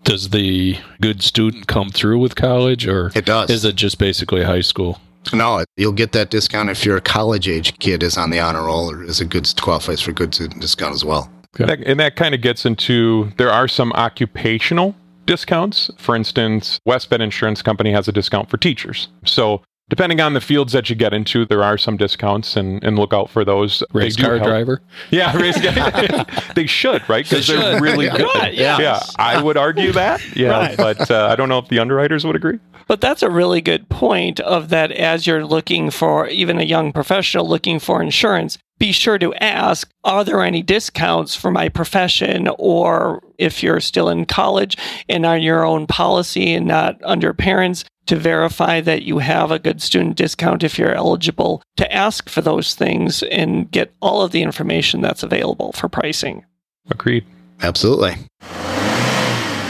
Does 0.03 0.29
the 0.29 0.77
good 0.99 1.21
student 1.21 1.67
come 1.67 1.89
through 1.89 2.19
with 2.19 2.35
college, 2.35 2.87
or 2.87 3.11
it 3.13 3.25
does? 3.25 3.51
Is 3.51 3.65
it 3.65 3.75
just 3.75 3.99
basically 3.99 4.43
high 4.43 4.61
school? 4.61 4.99
No, 5.31 5.63
you'll 5.77 5.91
get 5.91 6.13
that 6.13 6.31
discount 6.31 6.71
if 6.71 6.83
your 6.83 6.99
college 6.99 7.47
age 7.47 7.77
kid 7.77 8.01
is 8.01 8.17
on 8.17 8.31
the 8.31 8.39
honor 8.39 8.63
roll 8.63 8.91
or 8.91 9.03
is 9.03 9.21
a 9.21 9.25
good 9.25 9.53
qualifies 9.61 10.01
for 10.01 10.11
good 10.11 10.33
student 10.33 10.59
discount 10.59 10.95
as 10.95 11.05
well. 11.05 11.31
Okay. 11.59 11.83
And 11.85 11.99
that 11.99 12.15
kind 12.15 12.33
of 12.33 12.41
gets 12.41 12.65
into 12.65 13.31
there 13.37 13.51
are 13.51 13.67
some 13.67 13.91
occupational 13.93 14.95
discounts. 15.31 15.89
For 15.97 16.13
instance, 16.13 16.77
West 16.85 17.09
Westbed 17.09 17.21
Insurance 17.21 17.61
Company 17.61 17.93
has 17.93 18.09
a 18.09 18.11
discount 18.11 18.49
for 18.49 18.57
teachers. 18.57 19.07
So 19.23 19.61
depending 19.87 20.19
on 20.19 20.33
the 20.33 20.41
fields 20.41 20.73
that 20.73 20.89
you 20.89 20.95
get 20.95 21.13
into, 21.13 21.45
there 21.45 21.63
are 21.63 21.77
some 21.77 21.95
discounts 21.95 22.57
and, 22.57 22.83
and 22.83 22.99
look 22.99 23.13
out 23.13 23.29
for 23.29 23.45
those. 23.45 23.81
Race 23.93 24.17
car 24.17 24.35
help. 24.35 24.47
driver? 24.49 24.81
Yeah, 25.09 25.33
race 25.37 25.59
car. 25.61 26.25
they 26.55 26.65
should, 26.65 27.07
right? 27.07 27.23
Because 27.23 27.47
they 27.47 27.55
are 27.55 27.81
really 27.81 28.09
good. 28.17 28.27
good 28.33 28.53
yes. 28.55 28.79
Yeah, 28.81 28.99
I 29.17 29.41
would 29.41 29.55
argue 29.55 29.93
that. 29.93 30.21
Yeah, 30.35 30.49
right. 30.49 30.77
but 30.77 31.09
uh, 31.09 31.29
I 31.31 31.37
don't 31.37 31.47
know 31.47 31.59
if 31.59 31.69
the 31.69 31.79
underwriters 31.79 32.25
would 32.25 32.35
agree. 32.35 32.59
But 32.87 32.99
that's 32.99 33.23
a 33.23 33.29
really 33.29 33.61
good 33.61 33.87
point 33.87 34.41
of 34.41 34.67
that 34.67 34.91
as 34.91 35.25
you're 35.25 35.45
looking 35.45 35.91
for 35.91 36.27
even 36.27 36.59
a 36.59 36.63
young 36.63 36.91
professional 36.91 37.47
looking 37.47 37.79
for 37.79 38.01
insurance, 38.01 38.57
be 38.81 38.91
sure 38.91 39.19
to 39.19 39.31
ask 39.35 39.91
are 40.03 40.23
there 40.23 40.41
any 40.41 40.63
discounts 40.63 41.35
for 41.35 41.51
my 41.51 41.69
profession 41.69 42.49
or 42.57 43.21
if 43.37 43.61
you're 43.61 43.79
still 43.79 44.09
in 44.09 44.25
college 44.25 44.75
and 45.07 45.23
on 45.23 45.39
your 45.39 45.63
own 45.63 45.85
policy 45.85 46.51
and 46.55 46.65
not 46.65 46.99
under 47.03 47.31
parents 47.31 47.85
to 48.07 48.15
verify 48.15 48.81
that 48.81 49.03
you 49.03 49.19
have 49.19 49.51
a 49.51 49.59
good 49.59 49.83
student 49.83 50.15
discount 50.15 50.63
if 50.63 50.79
you're 50.79 50.95
eligible 50.95 51.61
to 51.77 51.93
ask 51.93 52.27
for 52.27 52.41
those 52.41 52.73
things 52.73 53.21
and 53.21 53.69
get 53.69 53.93
all 54.01 54.23
of 54.23 54.31
the 54.31 54.41
information 54.41 54.99
that's 54.99 55.21
available 55.21 55.71
for 55.73 55.87
pricing. 55.87 56.43
Agreed. 56.89 57.23
Absolutely. 57.61 58.15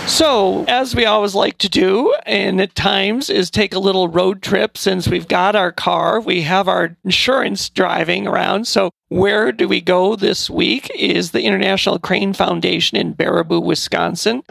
So, 0.07 0.65
as 0.67 0.95
we 0.95 1.05
always 1.05 1.35
like 1.35 1.57
to 1.59 1.69
do, 1.69 2.15
and 2.25 2.59
at 2.59 2.75
times, 2.75 3.29
is 3.29 3.49
take 3.49 3.73
a 3.73 3.79
little 3.79 4.07
road 4.07 4.41
trip 4.41 4.77
since 4.77 5.07
we've 5.07 5.27
got 5.27 5.55
our 5.55 5.71
car. 5.71 6.19
We 6.19 6.41
have 6.41 6.67
our 6.67 6.97
insurance 7.03 7.69
driving 7.69 8.27
around. 8.27 8.67
So, 8.67 8.91
where 9.09 9.51
do 9.51 9.67
we 9.67 9.81
go 9.81 10.15
this 10.15 10.49
week 10.49 10.91
is 10.95 11.31
the 11.31 11.43
International 11.43 11.97
Crane 11.97 12.33
Foundation 12.33 12.97
in 12.97 13.13
Baraboo, 13.13 13.63
Wisconsin. 13.63 14.43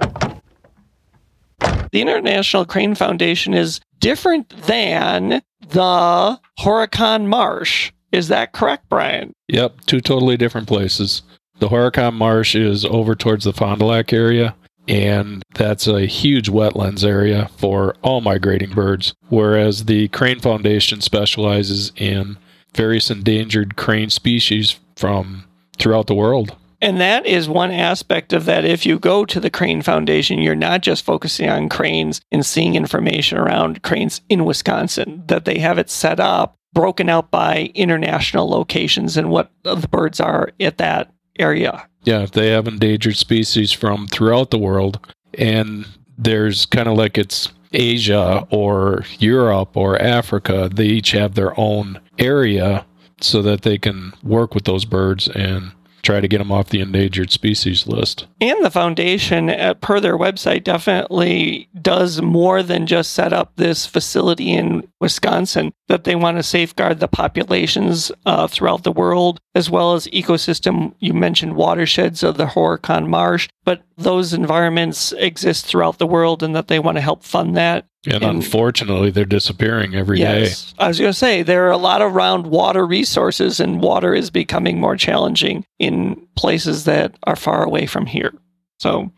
The 1.92 2.00
International 2.00 2.64
Crane 2.64 2.94
Foundation 2.94 3.52
is 3.52 3.80
different 3.98 4.48
than 4.66 5.42
the 5.68 6.40
Horicon 6.58 7.26
Marsh. 7.26 7.92
Is 8.12 8.28
that 8.28 8.52
correct, 8.52 8.88
Brian? 8.88 9.32
Yep, 9.48 9.82
two 9.86 10.00
totally 10.00 10.36
different 10.36 10.68
places. 10.68 11.22
The 11.58 11.68
Horicon 11.68 12.14
Marsh 12.14 12.54
is 12.56 12.84
over 12.84 13.14
towards 13.14 13.44
the 13.44 13.52
Fond 13.52 13.80
du 13.80 13.86
Lac 13.86 14.12
area, 14.12 14.54
and 14.90 15.44
that's 15.54 15.86
a 15.86 16.06
huge 16.06 16.50
wetlands 16.50 17.04
area 17.04 17.48
for 17.56 17.94
all 18.02 18.20
migrating 18.20 18.72
birds. 18.72 19.14
Whereas 19.28 19.84
the 19.84 20.08
Crane 20.08 20.40
Foundation 20.40 21.00
specializes 21.00 21.92
in 21.96 22.36
various 22.74 23.10
endangered 23.10 23.76
crane 23.76 24.10
species 24.10 24.80
from 24.96 25.44
throughout 25.78 26.08
the 26.08 26.14
world. 26.14 26.56
And 26.82 27.00
that 27.00 27.24
is 27.24 27.48
one 27.48 27.70
aspect 27.70 28.32
of 28.32 28.46
that. 28.46 28.64
If 28.64 28.84
you 28.84 28.98
go 28.98 29.24
to 29.26 29.38
the 29.38 29.50
Crane 29.50 29.82
Foundation, 29.82 30.40
you're 30.40 30.54
not 30.56 30.80
just 30.80 31.04
focusing 31.04 31.48
on 31.48 31.68
cranes 31.68 32.20
and 32.32 32.44
seeing 32.44 32.74
information 32.74 33.38
around 33.38 33.82
cranes 33.82 34.22
in 34.28 34.44
Wisconsin, 34.44 35.22
that 35.26 35.44
they 35.44 35.58
have 35.58 35.78
it 35.78 35.90
set 35.90 36.18
up, 36.18 36.56
broken 36.72 37.08
out 37.08 37.30
by 37.30 37.70
international 37.74 38.48
locations 38.48 39.16
and 39.16 39.30
what 39.30 39.52
the 39.62 39.76
birds 39.76 40.20
are 40.20 40.50
at 40.58 40.78
that 40.78 41.12
area. 41.38 41.86
Yeah, 42.02 42.26
they 42.26 42.50
have 42.50 42.66
endangered 42.66 43.16
species 43.16 43.72
from 43.72 44.08
throughout 44.08 44.50
the 44.50 44.58
world. 44.58 44.98
And 45.34 45.86
there's 46.16 46.66
kind 46.66 46.88
of 46.88 46.96
like 46.96 47.18
it's 47.18 47.52
Asia 47.72 48.46
or 48.50 49.04
Europe 49.18 49.76
or 49.76 50.00
Africa. 50.00 50.70
They 50.72 50.86
each 50.86 51.12
have 51.12 51.34
their 51.34 51.58
own 51.58 52.00
area 52.18 52.86
so 53.20 53.42
that 53.42 53.62
they 53.62 53.78
can 53.78 54.12
work 54.22 54.54
with 54.54 54.64
those 54.64 54.84
birds 54.84 55.28
and 55.28 55.72
try 56.02 56.20
to 56.20 56.28
get 56.28 56.38
them 56.38 56.52
off 56.52 56.68
the 56.68 56.80
endangered 56.80 57.30
species 57.30 57.86
list. 57.86 58.26
And 58.40 58.64
the 58.64 58.70
foundation, 58.70 59.50
uh, 59.50 59.74
per 59.74 60.00
their 60.00 60.16
website, 60.16 60.64
definitely 60.64 61.68
does 61.80 62.22
more 62.22 62.62
than 62.62 62.86
just 62.86 63.12
set 63.12 63.32
up 63.32 63.52
this 63.56 63.86
facility 63.86 64.52
in 64.52 64.88
Wisconsin, 65.00 65.72
that 65.88 66.04
they 66.04 66.14
want 66.14 66.36
to 66.36 66.42
safeguard 66.42 67.00
the 67.00 67.08
populations 67.08 68.12
uh, 68.26 68.46
throughout 68.46 68.84
the 68.84 68.92
world, 68.92 69.40
as 69.54 69.70
well 69.70 69.94
as 69.94 70.06
ecosystem. 70.08 70.94
You 71.00 71.14
mentioned 71.14 71.56
watersheds 71.56 72.22
of 72.22 72.36
the 72.36 72.46
Horicon 72.46 73.08
Marsh, 73.08 73.48
but 73.64 73.82
those 73.96 74.32
environments 74.32 75.12
exist 75.12 75.66
throughout 75.66 75.98
the 75.98 76.06
world 76.06 76.42
and 76.42 76.54
that 76.54 76.68
they 76.68 76.78
want 76.78 76.96
to 76.96 77.02
help 77.02 77.22
fund 77.22 77.56
that 77.56 77.86
And, 78.06 78.14
And- 78.22 78.36
unfortunately, 78.36 79.10
they're 79.10 79.24
disappearing 79.26 79.94
every 79.94 80.18
day. 80.18 80.40
yes. 80.42 80.72
I 80.78 80.88
was 80.88 80.98
going 80.98 81.10
to 81.12 81.18
say 81.18 81.42
there 81.42 81.66
are 81.66 81.70
a 81.72 81.76
lot 81.76 82.00
around 82.00 82.46
water 82.46 82.86
resources, 82.86 83.60
and 83.60 83.82
water 83.82 84.14
is 84.14 84.30
becoming 84.30 84.80
more 84.80 84.96
challenging 84.96 85.64
in 85.78 86.16
places 86.34 86.84
that 86.84 87.14
are 87.24 87.36
far 87.36 87.62
away 87.62 87.84
from 87.86 88.06
here. 88.06 88.32
So, 88.78 89.12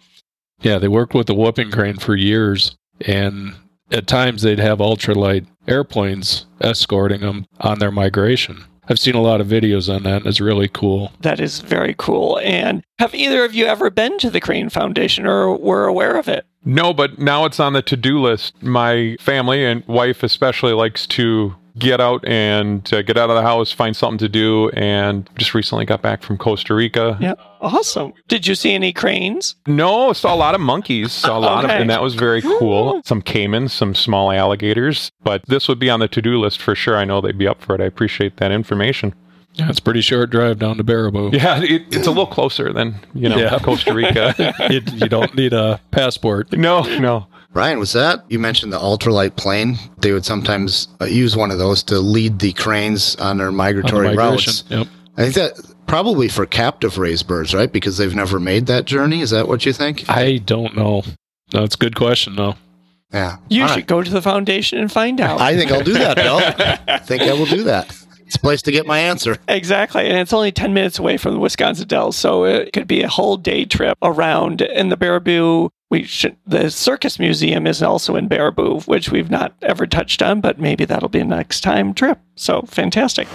Yeah, 0.63 0.79
they 0.79 0.89
worked 0.89 1.15
with 1.15 1.27
the 1.29 1.35
whooping 1.35 1.71
crane 1.71 1.97
for 1.99 2.17
years, 2.17 2.77
and 3.07 3.55
at 3.93 4.07
times 4.09 4.43
they'd 4.43 4.59
have 4.59 4.79
ultralight 4.79 5.47
airplanes 5.69 6.47
escorting 6.61 7.21
them 7.21 7.47
on 7.61 7.79
their 7.79 7.91
migration. 7.93 8.65
I've 8.89 8.99
seen 8.99 9.15
a 9.15 9.23
lot 9.23 9.41
of 9.41 9.47
videos 9.47 9.95
on 9.95 10.03
that, 10.03 10.19
and 10.19 10.27
it's 10.27 10.41
really 10.41 10.69
cool. 10.69 11.13
that 11.21 11.41
is 11.41 11.61
very 11.61 11.95
cool. 11.99 12.39
And 12.43 12.83
have 12.99 13.15
either 13.15 13.45
of 13.45 13.55
you 13.55 13.67
ever 13.67 13.91
been 13.91 14.19
to 14.19 14.31
the 14.31 14.41
Crane 14.41 14.69
Foundation 14.69 15.27
or 15.27 15.57
were 15.57 15.87
aware 15.87 16.17
of 16.17 16.29
it? 16.29 16.47
No, 16.65 16.93
but 16.93 17.19
now 17.19 17.45
it's 17.45 17.61
on 17.61 17.73
the 17.73 17.83
to 17.83 17.97
do 17.97 18.21
list. 18.21 18.61
My 18.63 19.17
family 19.21 19.65
and 19.65 19.87
wife 19.87 20.23
especially 20.23 20.73
likes 20.73 21.07
to 21.09 21.55
get 21.79 22.01
out 22.01 22.27
and 22.27 22.93
uh, 22.93 23.03
get 23.03 23.17
out 23.17 23.31
of 23.31 23.37
the 23.37 23.43
house, 23.43 23.73
find 23.73 23.97
something 23.97 24.19
to 24.19 24.29
do, 24.29 24.69
and 24.71 25.29
just 25.39 25.55
recently 25.55 25.85
got 25.85 26.03
back 26.03 26.23
from 26.23 26.37
Costa 26.39 26.75
Rica. 26.75 27.17
Yeah. 27.21 27.35
Awesome. 27.61 28.13
Did 28.29 28.47
you 28.47 28.55
see 28.55 28.73
any 28.75 28.93
cranes? 28.93 29.55
No, 29.67 30.13
saw 30.13 30.35
a 30.35 30.37
lot 30.37 30.55
of 30.55 30.61
monkeys, 30.61 31.13
saw 31.13 31.39
a 31.39 31.41
lot 31.41 31.65
Okay. 31.65 31.75
of, 31.77 31.81
and 31.81 31.91
that 31.91 32.03
was 32.03 32.15
very 32.15 32.43
cool. 32.43 33.01
Some 33.05 33.23
caimans, 33.23 33.71
some 33.71 33.95
small 33.95 34.33
alligators, 34.33 35.11
but 35.23 35.43
this 35.47 35.69
would 35.69 35.79
be 35.79 35.89
on 35.89 36.01
the 36.01 36.09
to 36.09 36.21
do 36.21 36.39
list 36.41 36.61
for 36.61 36.75
sure. 36.75 36.97
I 36.97 37.05
know 37.05 37.21
they'd 37.21 37.39
be 37.39 37.47
up 37.47 37.63
for 37.63 37.75
it. 37.75 37.81
I 37.81 37.85
appreciate 37.85 38.37
that 38.39 38.51
information. 38.53 39.15
Yeah, 39.55 39.69
it's 39.69 39.79
a 39.81 39.83
pretty 39.83 40.01
short 40.01 40.31
drive 40.31 40.59
down 40.59 40.77
to 40.79 40.85
Baraboo. 40.85 41.33
Yeah, 41.43 41.63
it, 41.63 41.83
it's 41.95 42.07
a 42.07 42.11
little 42.11 42.27
closer 42.27 42.73
than 42.73 42.95
you 43.15 43.29
know 43.29 43.37
Yeah. 43.37 43.59
Costa 43.59 43.93
Rica. 43.93 44.35
you, 44.71 44.81
you 44.95 45.09
don't 45.09 45.35
need 45.35 45.53
a 45.53 45.81
passport. 45.91 46.53
no, 46.53 46.83
no. 46.99 47.27
Brian, 47.53 47.79
was 47.79 47.93
that 47.93 48.25
you 48.31 48.39
mentioned 48.39 48.73
the 48.73 48.79
ultralight 48.79 49.37
plane? 49.37 49.77
They 49.99 50.13
would 50.13 50.25
sometimes 50.25 50.89
uh, 51.03 51.05
use 51.05 51.37
one 51.37 51.51
of 51.51 51.59
those 51.59 51.83
to 51.85 51.99
lead 51.99 52.39
the 52.39 52.55
cranes 52.55 53.15
on 53.17 53.37
their 53.37 53.49
on 53.49 53.53
the 53.53 53.57
migratory 53.59 54.15
migration. 54.17 54.53
routes. 54.53 54.65
Yep. 54.71 54.87
I 55.19 55.23
think 55.29 55.35
that 55.35 55.75
probably 55.87 56.29
for 56.29 56.47
captive 56.47 56.97
raised 56.97 57.27
birds, 57.29 57.55
right? 57.55 57.71
Because 57.71 57.99
they've 57.99 58.15
never 58.15 58.41
made 58.41 58.65
that 58.69 58.87
journey. 58.87 59.21
Is 59.21 59.29
that 59.31 59.49
what 59.49 59.67
you 59.67 59.75
think? 59.75 60.09
I 60.09 60.39
don't 60.39 60.75
know. 60.75 61.03
That's 61.51 61.75
a 61.75 61.79
good 61.79 61.95
question, 61.95 62.37
though. 62.37 62.55
yeah. 63.13 63.37
You 63.51 63.65
All 63.65 63.69
should 63.69 63.75
right. 63.77 63.87
go 63.87 64.03
to 64.03 64.11
the 64.11 64.23
foundation 64.23 64.79
and 64.79 64.91
find 64.91 65.21
out. 65.21 65.39
I 65.39 65.55
think 65.55 65.71
I'll 65.71 65.85
do 65.85 65.93
that, 65.93 66.17
Bill. 66.17 66.39
I 66.89 66.99
think 67.01 67.25
I 67.25 67.35
will 67.35 67.45
do 67.45 67.65
that. 67.65 67.95
It's 68.33 68.39
a 68.39 68.41
place 68.41 68.63
to 68.63 68.73
get 68.73 68.87
my 68.87 68.99
answer. 68.99 69.37
Exactly. 69.49 70.07
And 70.09 70.17
it's 70.17 70.33
only 70.33 70.51
10 70.51 70.73
minutes 70.73 70.99
away 70.99 71.19
from 71.19 71.35
the 71.35 71.39
Wisconsin 71.39 71.87
Dells. 71.87 72.17
So 72.17 72.45
it 72.45 72.73
could 72.73 72.89
be 72.89 73.03
a 73.03 73.09
whole 73.09 73.37
day 73.37 73.67
trip 73.67 73.99
around. 74.01 74.63
And 74.63 74.91
the 74.91 74.97
Baraboo, 74.97 75.69
we 75.91 76.05
should, 76.05 76.37
the 76.47 76.71
Circus 76.71 77.19
Museum 77.19 77.67
is 77.67 77.83
also 77.83 78.17
in 78.17 78.31
Baraboo, 78.31 78.87
which 78.87 79.11
we've 79.11 79.31
not 79.31 79.55
ever 79.61 79.87
touched 79.87 80.23
on, 80.23 80.41
but 80.41 80.59
maybe 80.59 80.87
that'll 80.87 81.11
be 81.11 81.21
a 81.21 81.25
next 81.25 81.61
time 81.61 81.93
trip. 81.93 82.19
So 82.37 82.63
fantastic. 82.63 83.29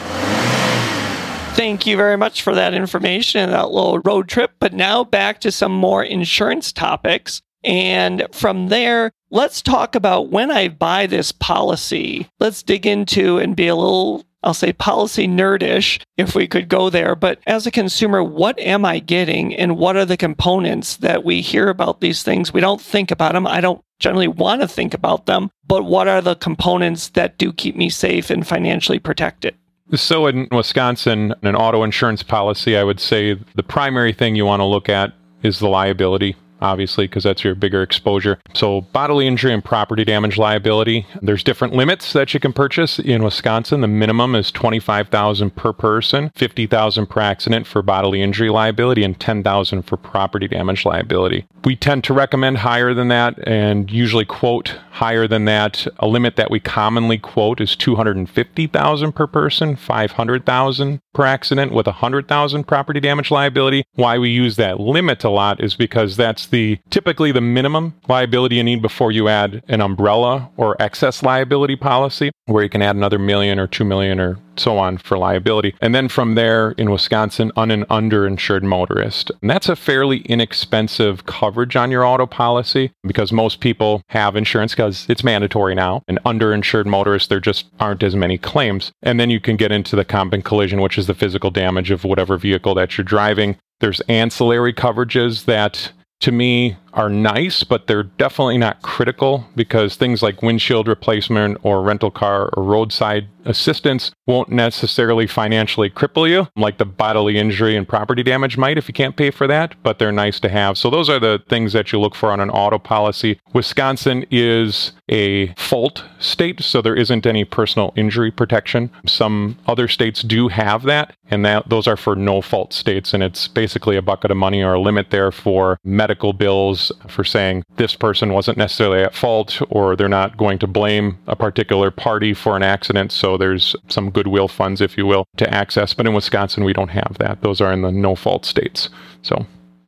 Thank 1.53 1.85
you 1.85 1.95
very 1.97 2.17
much 2.17 2.41
for 2.41 2.55
that 2.55 2.73
information 2.73 3.41
and 3.41 3.53
that 3.53 3.69
little 3.69 3.99
road 3.99 4.27
trip. 4.27 4.53
But 4.59 4.73
now 4.73 5.03
back 5.03 5.39
to 5.41 5.51
some 5.51 5.71
more 5.71 6.03
insurance 6.03 6.71
topics. 6.71 7.41
And 7.63 8.25
from 8.31 8.69
there, 8.69 9.11
let's 9.29 9.61
talk 9.61 9.95
about 9.95 10.29
when 10.29 10.51
I 10.51 10.67
buy 10.67 11.05
this 11.05 11.31
policy. 11.31 12.29
Let's 12.39 12.63
dig 12.63 12.85
into 12.85 13.37
and 13.39 13.55
be 13.55 13.67
a 13.67 13.75
little, 13.75 14.23
I'll 14.43 14.53
say, 14.53 14.71
policy 14.73 15.27
nerdish 15.27 15.99
if 16.15 16.35
we 16.35 16.47
could 16.47 16.69
go 16.69 16.89
there. 16.89 17.15
But 17.15 17.39
as 17.47 17.65
a 17.65 17.71
consumer, 17.71 18.23
what 18.23 18.59
am 18.59 18.85
I 18.85 18.99
getting 18.99 19.55
and 19.55 19.77
what 19.77 19.95
are 19.95 20.05
the 20.05 20.17
components 20.17 20.97
that 20.97 21.23
we 21.23 21.41
hear 21.41 21.69
about 21.69 22.01
these 22.01 22.23
things? 22.23 22.53
We 22.53 22.61
don't 22.61 22.81
think 22.81 23.11
about 23.11 23.33
them. 23.33 23.47
I 23.47 23.61
don't 23.61 23.81
generally 23.99 24.27
want 24.27 24.61
to 24.61 24.67
think 24.67 24.93
about 24.93 25.25
them, 25.25 25.49
but 25.65 25.83
what 25.83 26.07
are 26.07 26.21
the 26.21 26.35
components 26.35 27.09
that 27.09 27.37
do 27.37 27.51
keep 27.51 27.75
me 27.75 27.89
safe 27.89 28.29
and 28.29 28.47
financially 28.47 28.99
protected? 28.99 29.55
So 29.95 30.27
in 30.27 30.47
Wisconsin, 30.51 31.33
an 31.41 31.55
auto 31.55 31.83
insurance 31.83 32.21
policy, 32.21 32.77
I 32.77 32.83
would 32.83 32.99
say 32.99 33.39
the 33.55 33.63
primary 33.63 34.13
thing 34.13 34.35
you 34.35 34.45
want 34.45 34.59
to 34.59 34.65
look 34.65 34.89
at 34.89 35.13
is 35.43 35.59
the 35.59 35.69
liability. 35.69 36.35
Obviously, 36.61 37.07
because 37.07 37.23
that's 37.23 37.43
your 37.43 37.55
bigger 37.55 37.81
exposure. 37.83 38.39
So, 38.53 38.81
bodily 38.81 39.27
injury 39.27 39.53
and 39.53 39.63
property 39.63 40.03
damage 40.03 40.37
liability. 40.37 41.05
There's 41.21 41.43
different 41.43 41.73
limits 41.73 42.13
that 42.13 42.33
you 42.33 42.39
can 42.39 42.53
purchase 42.53 42.99
in 42.99 43.23
Wisconsin. 43.23 43.81
The 43.81 43.87
minimum 43.87 44.35
is 44.35 44.51
twenty-five 44.51 45.09
thousand 45.09 45.55
per 45.55 45.73
person, 45.73 46.31
fifty 46.35 46.65
thousand 46.65 47.07
per 47.07 47.21
accident 47.21 47.67
for 47.67 47.81
bodily 47.81 48.21
injury 48.21 48.49
liability, 48.49 49.03
and 49.03 49.19
ten 49.19 49.43
thousand 49.43 49.83
for 49.83 49.97
property 49.97 50.47
damage 50.47 50.85
liability. 50.85 51.45
We 51.63 51.75
tend 51.75 52.03
to 52.05 52.13
recommend 52.13 52.59
higher 52.59 52.93
than 52.93 53.09
that, 53.09 53.35
and 53.47 53.91
usually 53.91 54.25
quote 54.25 54.79
higher 54.91 55.27
than 55.27 55.45
that. 55.45 55.85
A 55.99 56.07
limit 56.07 56.37
that 56.37 56.49
we 56.49 56.59
commonly 56.59 57.17
quote 57.17 57.61
is 57.61 57.75
two 57.75 57.95
hundred 57.95 58.17
and 58.17 58.29
fifty 58.29 58.67
thousand 58.67 59.13
per 59.13 59.27
person, 59.27 59.75
five 59.75 60.13
hundred 60.13 60.45
thousand 60.45 61.01
per 61.17 61.25
accident, 61.25 61.71
with 61.73 61.87
a 61.87 61.91
hundred 61.91 62.27
thousand 62.27 62.65
property 62.65 62.99
damage 62.99 63.31
liability. 63.31 63.83
Why 63.95 64.19
we 64.19 64.29
use 64.29 64.55
that 64.57 64.79
limit 64.79 65.23
a 65.23 65.29
lot 65.31 65.59
is 65.61 65.73
because 65.75 66.15
that's 66.15 66.45
the 66.45 66.77
typically 66.91 67.31
the 67.31 67.41
minimum 67.41 67.95
liability 68.07 68.57
you 68.57 68.63
need 68.63 68.83
before 68.83 69.11
you 69.11 69.27
add 69.27 69.63
an 69.67 69.81
umbrella 69.81 70.51
or 70.57 70.79
excess 70.79 71.23
liability 71.23 71.75
policy, 71.75 72.29
where 72.45 72.61
you 72.61 72.69
can 72.69 72.83
add 72.83 72.95
another 72.95 73.17
million 73.17 73.57
or 73.57 73.65
two 73.65 73.83
million 73.83 74.19
or 74.19 74.37
so 74.59 74.77
on 74.77 74.97
for 74.97 75.17
liability. 75.17 75.75
And 75.81 75.93
then 75.93 76.09
from 76.09 76.35
there 76.35 76.71
in 76.71 76.91
Wisconsin, 76.91 77.51
on 77.55 77.71
an 77.71 77.85
underinsured 77.85 78.63
motorist. 78.63 79.31
And 79.41 79.49
that's 79.49 79.69
a 79.69 79.75
fairly 79.75 80.19
inexpensive 80.19 81.25
coverage 81.25 81.75
on 81.75 81.91
your 81.91 82.05
auto 82.05 82.25
policy 82.25 82.91
because 83.03 83.31
most 83.31 83.59
people 83.59 84.01
have 84.09 84.35
insurance 84.35 84.73
because 84.73 85.05
it's 85.09 85.23
mandatory 85.23 85.75
now. 85.75 86.03
And 86.07 86.19
underinsured 86.23 86.85
motorists, 86.85 87.29
there 87.29 87.39
just 87.39 87.65
aren't 87.79 88.03
as 88.03 88.15
many 88.15 88.37
claims. 88.37 88.91
And 89.03 89.19
then 89.19 89.29
you 89.29 89.39
can 89.39 89.55
get 89.55 89.71
into 89.71 89.95
the 89.95 90.05
comp 90.05 90.33
and 90.33 90.43
collision, 90.43 90.81
which 90.81 90.97
is 90.97 91.07
the 91.07 91.13
physical 91.13 91.51
damage 91.51 91.91
of 91.91 92.03
whatever 92.03 92.37
vehicle 92.37 92.75
that 92.75 92.97
you're 92.97 93.05
driving. 93.05 93.57
There's 93.79 94.01
ancillary 94.01 94.73
coverages 94.73 95.45
that 95.45 95.91
to 96.21 96.31
me 96.31 96.77
are 96.97 97.09
nice, 97.09 97.63
but 97.63 97.85
they're 97.87 98.03
definitely 98.03 98.57
not 98.57 98.81
critical 98.81 99.47
because 99.55 99.95
things 99.95 100.23
like 100.23 100.41
windshield 100.41 100.87
replacement 100.87 101.59
or 101.61 101.83
rental 101.83 102.09
car 102.09 102.49
or 102.57 102.63
roadside 102.63 103.27
assistance 103.45 104.11
won't 104.25 104.49
necessarily 104.49 105.25
financially 105.25 105.89
cripple 105.89 106.29
you 106.29 106.47
like 106.57 106.79
the 106.79 106.85
bodily 106.85 107.37
injury 107.37 107.77
and 107.77 107.87
property 107.87 108.21
damage 108.21 108.57
might 108.57 108.77
if 108.77 108.87
you 108.89 108.93
can't 108.93 109.15
pay 109.15 109.31
for 109.31 109.47
that, 109.47 109.75
but 109.83 109.99
they're 109.99 110.11
nice 110.11 110.39
to 110.39 110.49
have. 110.49 110.77
So 110.77 110.89
those 110.89 111.09
are 111.09 111.19
the 111.19 111.41
things 111.47 111.71
that 111.73 111.91
you 111.91 111.99
look 111.99 112.15
for 112.15 112.31
on 112.31 112.39
an 112.39 112.49
auto 112.49 112.77
policy. 112.77 113.39
Wisconsin 113.53 114.25
is 114.29 114.91
a 115.07 115.53
fault 115.53 116.03
state, 116.19 116.61
so 116.61 116.81
there 116.81 116.95
isn't 116.95 117.25
any 117.25 117.45
personal 117.45 117.93
injury 117.95 118.31
protection. 118.31 118.89
Some 119.05 119.57
other 119.67 119.87
states 119.87 120.23
do 120.23 120.49
have 120.49 120.83
that, 120.83 121.15
and 121.29 121.45
that 121.45 121.69
those 121.69 121.87
are 121.87 121.95
for 121.95 122.15
no 122.15 122.41
fault 122.41 122.73
states 122.73 123.13
and 123.13 123.23
it's 123.23 123.47
basically 123.47 123.97
a 123.97 124.01
bucket 124.01 124.31
of 124.31 124.37
money 124.37 124.61
or 124.61 124.73
a 124.73 124.79
limit 124.79 125.11
there 125.11 125.31
for 125.31 125.79
medical 125.83 126.33
bills 126.33 126.86
for 127.07 127.23
saying 127.23 127.63
this 127.75 127.95
person 127.95 128.33
wasn't 128.33 128.57
necessarily 128.57 129.01
at 129.03 129.15
fault 129.15 129.61
or 129.69 129.95
they're 129.95 130.09
not 130.09 130.37
going 130.37 130.59
to 130.59 130.67
blame 130.67 131.17
a 131.27 131.35
particular 131.35 131.91
party 131.91 132.33
for 132.33 132.55
an 132.55 132.63
accident. 132.63 133.11
So 133.11 133.37
there's 133.37 133.75
some 133.87 134.09
goodwill 134.09 134.47
funds, 134.47 134.81
if 134.81 134.97
you 134.97 135.05
will, 135.05 135.25
to 135.37 135.53
access. 135.53 135.93
But 135.93 136.07
in 136.07 136.13
Wisconsin, 136.13 136.63
we 136.63 136.73
don't 136.73 136.89
have 136.89 137.17
that. 137.19 137.41
Those 137.41 137.61
are 137.61 137.71
in 137.71 137.81
the 137.81 137.91
no 137.91 138.15
fault 138.15 138.45
states. 138.45 138.89
So 139.21 139.45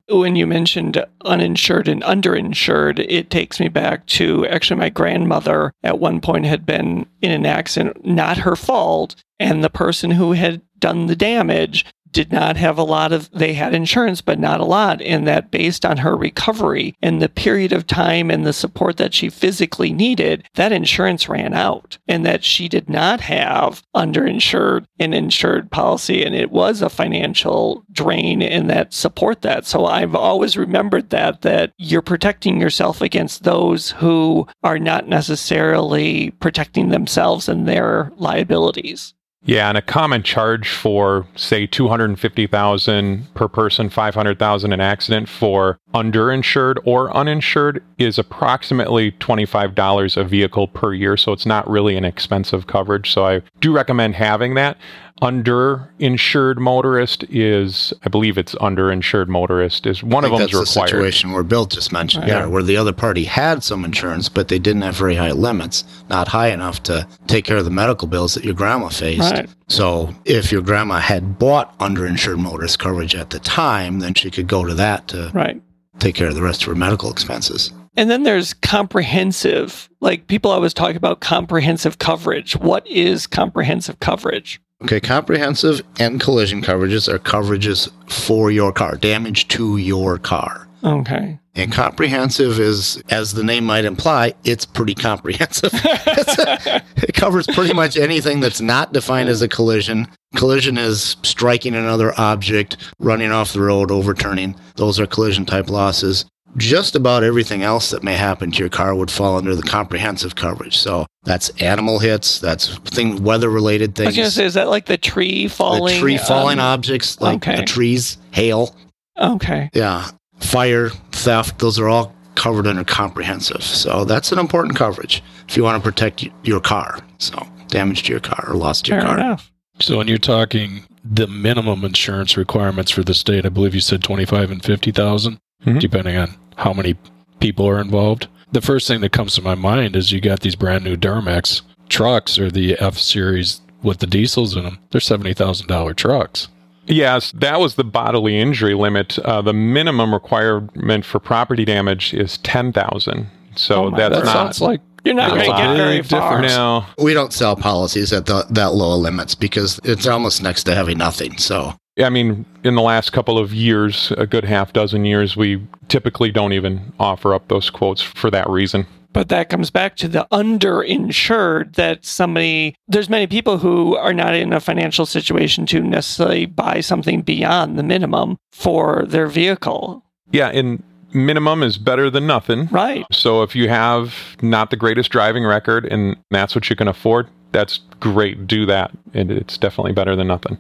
when 0.09 0.35
you 0.35 0.47
mentioned 0.47 1.03
uninsured 1.25 1.87
and 1.87 2.01
underinsured, 2.01 3.05
it 3.07 3.29
takes 3.29 3.59
me 3.59 3.67
back 3.67 4.05
to 4.07 4.45
actually 4.47 4.79
my 4.79 4.89
grandmother 4.89 5.71
at 5.83 5.99
one 5.99 6.19
point 6.19 6.45
had 6.45 6.65
been 6.65 7.05
in 7.21 7.31
an 7.31 7.45
accident, 7.45 8.05
not 8.05 8.39
her 8.39 8.55
fault, 8.55 9.15
and 9.39 9.63
the 9.63 9.69
person 9.69 10.11
who 10.11 10.33
had 10.33 10.61
done 10.79 11.05
the 11.05 11.15
damage 11.15 11.85
did 12.11 12.31
not 12.31 12.57
have 12.57 12.77
a 12.77 12.83
lot 12.83 13.11
of 13.11 13.29
they 13.31 13.53
had 13.53 13.73
insurance 13.73 14.21
but 14.21 14.39
not 14.39 14.59
a 14.59 14.65
lot 14.65 15.01
and 15.01 15.27
that 15.27 15.51
based 15.51 15.85
on 15.85 15.97
her 15.97 16.15
recovery 16.15 16.95
and 17.01 17.21
the 17.21 17.29
period 17.29 17.71
of 17.71 17.85
time 17.87 18.29
and 18.29 18.45
the 18.45 18.53
support 18.53 18.97
that 18.97 19.13
she 19.13 19.29
physically 19.29 19.91
needed 19.91 20.43
that 20.55 20.71
insurance 20.71 21.29
ran 21.29 21.53
out 21.53 21.97
and 22.07 22.25
that 22.25 22.43
she 22.43 22.67
did 22.67 22.89
not 22.89 23.21
have 23.21 23.83
underinsured 23.95 24.85
and 24.99 25.13
insured 25.13 25.71
policy 25.71 26.23
and 26.23 26.35
it 26.35 26.51
was 26.51 26.81
a 26.81 26.89
financial 26.89 27.83
drain 27.91 28.41
and 28.41 28.69
that 28.69 28.93
support 28.93 29.41
that. 29.41 29.65
So 29.65 29.85
i've 29.85 30.15
always 30.15 30.57
remembered 30.57 31.09
that 31.09 31.41
that 31.41 31.71
you're 31.77 32.01
protecting 32.01 32.59
yourself 32.59 33.01
against 33.01 33.43
those 33.43 33.91
who 33.91 34.47
are 34.63 34.79
not 34.79 35.07
necessarily 35.07 36.31
protecting 36.39 36.89
themselves 36.89 37.47
and 37.47 37.67
their 37.67 38.11
liabilities 38.17 39.13
Yeah, 39.43 39.69
and 39.69 39.77
a 39.77 39.81
common 39.81 40.21
charge 40.21 40.69
for 40.69 41.25
say 41.35 41.65
250,000 41.65 43.33
per 43.33 43.47
person, 43.47 43.89
500,000 43.89 44.73
an 44.73 44.81
accident 44.81 45.29
for 45.29 45.79
underinsured 45.93 46.75
or 46.83 47.15
uninsured 47.15 47.81
is 47.97 48.19
approximately 48.19 49.13
$25 49.13 50.17
a 50.17 50.23
vehicle 50.25 50.67
per 50.67 50.93
year, 50.93 51.15
so 51.15 51.31
it's 51.31 51.45
not 51.45 51.67
really 51.69 51.95
an 51.95 52.03
expensive 52.03 52.67
coverage. 52.67 53.11
So 53.11 53.25
I 53.25 53.41
do 53.61 53.71
recommend 53.71 54.15
having 54.15 54.55
that 54.55 54.77
underinsured 55.21 56.57
motorist 56.57 57.23
is, 57.29 57.93
I 58.03 58.09
believe 58.09 58.37
it's 58.37 58.55
underinsured 58.55 59.27
motorist 59.27 59.85
is 59.85 60.03
one 60.03 60.23
of 60.23 60.31
them 60.31 60.41
is 60.41 60.51
that's 60.51 60.73
the 60.73 60.81
situation 60.87 61.31
where 61.31 61.43
Bill 61.43 61.65
just 61.65 61.91
mentioned, 61.91 62.27
yeah, 62.27 62.45
where 62.45 62.63
the 62.63 62.77
other 62.77 62.93
party 62.93 63.23
had 63.23 63.63
some 63.63 63.85
insurance, 63.85 64.29
but 64.29 64.47
they 64.47 64.59
didn't 64.59 64.81
have 64.81 64.95
very 64.95 65.15
high 65.15 65.31
limits, 65.31 65.83
not 66.09 66.27
high 66.27 66.49
enough 66.49 66.83
to 66.83 67.07
take 67.27 67.45
care 67.45 67.57
of 67.57 67.65
the 67.65 67.71
medical 67.71 68.07
bills 68.07 68.33
that 68.33 68.43
your 68.43 68.53
grandma 68.53 68.89
faced. 68.89 69.31
Right. 69.31 69.49
So 69.67 70.13
if 70.25 70.51
your 70.51 70.61
grandma 70.61 70.99
had 70.99 71.37
bought 71.37 71.77
underinsured 71.79 72.39
motorist 72.39 72.79
coverage 72.79 73.15
at 73.15 73.29
the 73.29 73.39
time, 73.39 73.99
then 73.99 74.13
she 74.13 74.31
could 74.31 74.47
go 74.47 74.65
to 74.65 74.73
that 74.75 75.07
to 75.09 75.31
Right. 75.33 75.61
take 75.99 76.15
care 76.15 76.27
of 76.27 76.35
the 76.35 76.41
rest 76.41 76.61
of 76.61 76.67
her 76.67 76.75
medical 76.75 77.11
expenses. 77.11 77.71
And 77.97 78.09
then 78.09 78.23
there's 78.23 78.53
comprehensive, 78.53 79.89
like 79.99 80.27
people 80.27 80.51
always 80.51 80.73
talk 80.73 80.95
about 80.95 81.19
comprehensive 81.19 81.99
coverage. 81.99 82.55
What 82.55 82.87
is 82.87 83.27
comprehensive 83.27 83.99
coverage? 83.99 84.61
Okay, 84.83 84.99
comprehensive 85.01 85.81
and 85.99 86.21
collision 86.21 86.61
coverages 86.61 87.07
are 87.09 87.19
coverages 87.19 87.89
for 88.09 88.49
your 88.49 88.71
car, 88.71 88.95
damage 88.95 89.47
to 89.49 89.75
your 89.77 90.17
car. 90.17 90.67
Okay. 90.83 91.37
And 91.55 91.73
comprehensive 91.73 92.57
is, 92.57 93.03
as 93.09 93.33
the 93.33 93.43
name 93.43 93.65
might 93.65 93.83
imply, 93.83 94.33
it's 94.45 94.65
pretty 94.65 94.95
comprehensive. 94.95 95.71
It's- 95.73 96.81
it 96.95 97.13
covers 97.13 97.47
pretty 97.47 97.73
much 97.73 97.97
anything 97.97 98.39
that's 98.39 98.61
not 98.61 98.93
defined 98.93 99.27
as 99.27 99.41
a 99.41 99.49
collision. 99.49 100.07
Collision 100.37 100.77
is 100.77 101.17
striking 101.23 101.75
another 101.75 102.17
object, 102.17 102.77
running 102.99 103.31
off 103.33 103.51
the 103.51 103.59
road, 103.61 103.91
overturning. 103.91 104.55
Those 104.75 104.97
are 105.01 105.05
collision 105.07 105.45
type 105.45 105.69
losses. 105.69 106.23
Just 106.57 106.95
about 106.95 107.23
everything 107.23 107.61
else 107.63 107.91
that 107.91 108.03
may 108.03 108.15
happen 108.15 108.51
to 108.51 108.57
your 108.59 108.69
car 108.69 108.95
would 108.95 109.11
fall 109.11 109.37
under 109.37 109.55
the 109.55 109.61
comprehensive 109.63 110.35
coverage. 110.35 110.77
So 110.77 111.05
that's 111.23 111.49
animal 111.61 111.99
hits, 111.99 112.39
that's 112.39 112.77
thing 112.79 113.23
weather 113.23 113.49
related 113.49 113.95
things. 113.95 114.07
I 114.07 114.09
was 114.09 114.15
going 114.15 114.25
to 114.27 114.31
say, 114.31 114.45
is 114.45 114.53
that 114.55 114.67
like 114.69 114.85
the 114.87 114.97
tree 114.97 115.47
falling? 115.47 115.93
the 115.93 115.99
tree 115.99 116.17
falling 116.17 116.59
um, 116.59 116.65
objects 116.65 117.21
like 117.21 117.37
okay. 117.47 117.57
the 117.57 117.63
trees, 117.65 118.17
hail, 118.31 118.75
Okay. 119.19 119.69
yeah, 119.73 120.09
fire, 120.39 120.89
theft, 121.11 121.59
those 121.59 121.77
are 121.79 121.87
all 121.87 122.15
covered 122.35 122.67
under 122.67 122.83
comprehensive. 122.83 123.61
So 123.63 124.05
that's 124.05 124.31
an 124.31 124.39
important 124.39 124.75
coverage 124.75 125.21
if 125.47 125.55
you 125.57 125.63
want 125.63 125.81
to 125.83 125.87
protect 125.89 126.25
your 126.43 126.61
car. 126.61 126.99
So 127.19 127.37
damage 127.67 128.03
to 128.03 128.11
your 128.11 128.21
car 128.21 128.45
or 128.47 128.55
loss 128.55 128.81
to 128.83 128.91
Fair 128.91 128.99
your 128.99 129.07
car. 129.07 129.19
enough. 129.19 129.51
So 129.81 129.97
when 129.97 130.07
you're 130.07 130.17
talking 130.17 130.83
the 131.03 131.27
minimum 131.27 131.83
insurance 131.85 132.35
requirements 132.37 132.91
for 132.91 133.03
the 133.03 133.13
state, 133.13 133.45
I 133.45 133.49
believe 133.49 133.73
you 133.75 133.81
said 133.81 134.03
25 134.03 134.51
and 134.51 134.63
50,000, 134.63 135.37
Mhm. 135.65 135.79
depending 135.79 136.15
on 136.17 136.35
how 136.57 136.73
many 136.73 136.95
people 137.39 137.67
are 137.67 137.79
involved. 137.79 138.27
The 138.51 138.61
first 138.61 138.87
thing 138.87 139.01
that 139.01 139.11
comes 139.11 139.35
to 139.35 139.41
my 139.41 139.55
mind 139.55 139.95
is 139.95 140.11
you 140.11 140.21
got 140.21 140.39
these 140.41 140.55
brand 140.55 140.83
new 140.83 140.95
Duramax 140.95 141.61
trucks 141.89 142.39
or 142.39 142.49
the 142.49 142.75
F 142.79 142.97
series 142.97 143.61
with 143.83 143.99
the 143.99 144.07
diesels 144.07 144.55
in 144.55 144.63
them. 144.63 144.79
They're 144.91 145.01
$70,000 145.01 145.93
trucks. 145.95 146.47
Yes, 146.87 147.31
that 147.35 147.59
was 147.59 147.75
the 147.75 147.83
bodily 147.83 148.39
injury 148.39 148.73
limit. 148.73 149.19
Uh, 149.19 149.41
the 149.41 149.53
minimum 149.53 150.11
requirement 150.13 151.05
for 151.05 151.19
property 151.19 151.63
damage 151.65 152.13
is 152.13 152.37
10,000. 152.39 153.27
So 153.55 153.85
Oh 153.85 153.89
that's 153.95 154.15
word. 154.15 154.25
not 154.25 154.33
sounds 154.33 154.61
like 154.61 154.81
You're 155.05 155.13
not 155.15 155.33
That's 155.35 155.47
going 155.47 155.55
to 155.57 155.63
get 155.63 155.77
very 155.77 155.97
big 156.01 156.05
far. 156.07 156.41
difference. 156.41 156.53
no. 156.55 156.85
We 156.97 157.13
don't 157.13 157.31
sell 157.31 157.55
policies 157.55 158.11
at 158.11 158.25
the, 158.25 158.45
that 158.49 158.73
low 158.73 158.97
limits 158.97 159.33
because 159.35 159.79
it's 159.83 160.05
almost 160.07 160.41
next 160.43 160.63
to 160.63 160.75
having 160.75 160.97
nothing. 160.97 161.37
So 161.37 161.73
I 161.99 162.09
mean, 162.09 162.45
in 162.63 162.75
the 162.75 162.81
last 162.81 163.11
couple 163.11 163.37
of 163.37 163.53
years, 163.53 164.11
a 164.17 164.25
good 164.25 164.45
half 164.45 164.73
dozen 164.73 165.05
years, 165.05 165.35
we 165.35 165.61
typically 165.87 166.31
don't 166.31 166.53
even 166.53 166.93
offer 166.99 167.33
up 167.33 167.47
those 167.47 167.69
quotes 167.69 168.01
for 168.01 168.31
that 168.31 168.49
reason. 168.49 168.85
But 169.11 169.29
that 169.29 169.49
comes 169.49 169.71
back 169.71 169.95
to 169.97 170.07
the 170.07 170.27
underinsured 170.31 171.75
that 171.75 172.05
somebody, 172.05 172.75
there's 172.87 173.09
many 173.09 173.25
people 173.25 173.57
who 173.57 173.95
are 173.97 174.13
not 174.13 174.35
in 174.35 174.53
a 174.53 174.59
financial 174.59 175.05
situation 175.05 175.65
to 175.67 175.81
necessarily 175.81 176.45
buy 176.45 176.81
something 176.81 177.21
beyond 177.21 177.77
the 177.77 177.83
minimum 177.83 178.37
for 178.51 179.03
their 179.07 179.27
vehicle. 179.27 180.03
Yeah, 180.31 180.49
and 180.49 180.83
minimum 181.11 181.63
is 181.63 181.79
better 181.79 182.11
than 182.11 182.27
nothing. 182.27 182.67
Right. 182.67 183.03
So 183.11 183.41
if 183.41 183.55
you 183.55 183.67
have 183.67 184.13
not 184.43 184.69
the 184.69 184.77
greatest 184.77 185.09
driving 185.09 185.43
record 185.43 185.85
and 185.85 186.15
that's 186.29 186.53
what 186.53 186.69
you 186.69 186.75
can 186.75 186.87
afford, 186.87 187.27
that's 187.51 187.79
great. 187.99 188.45
Do 188.45 188.67
that. 188.67 188.91
And 189.15 189.31
it's 189.31 189.57
definitely 189.57 189.93
better 189.93 190.15
than 190.15 190.27
nothing. 190.27 190.57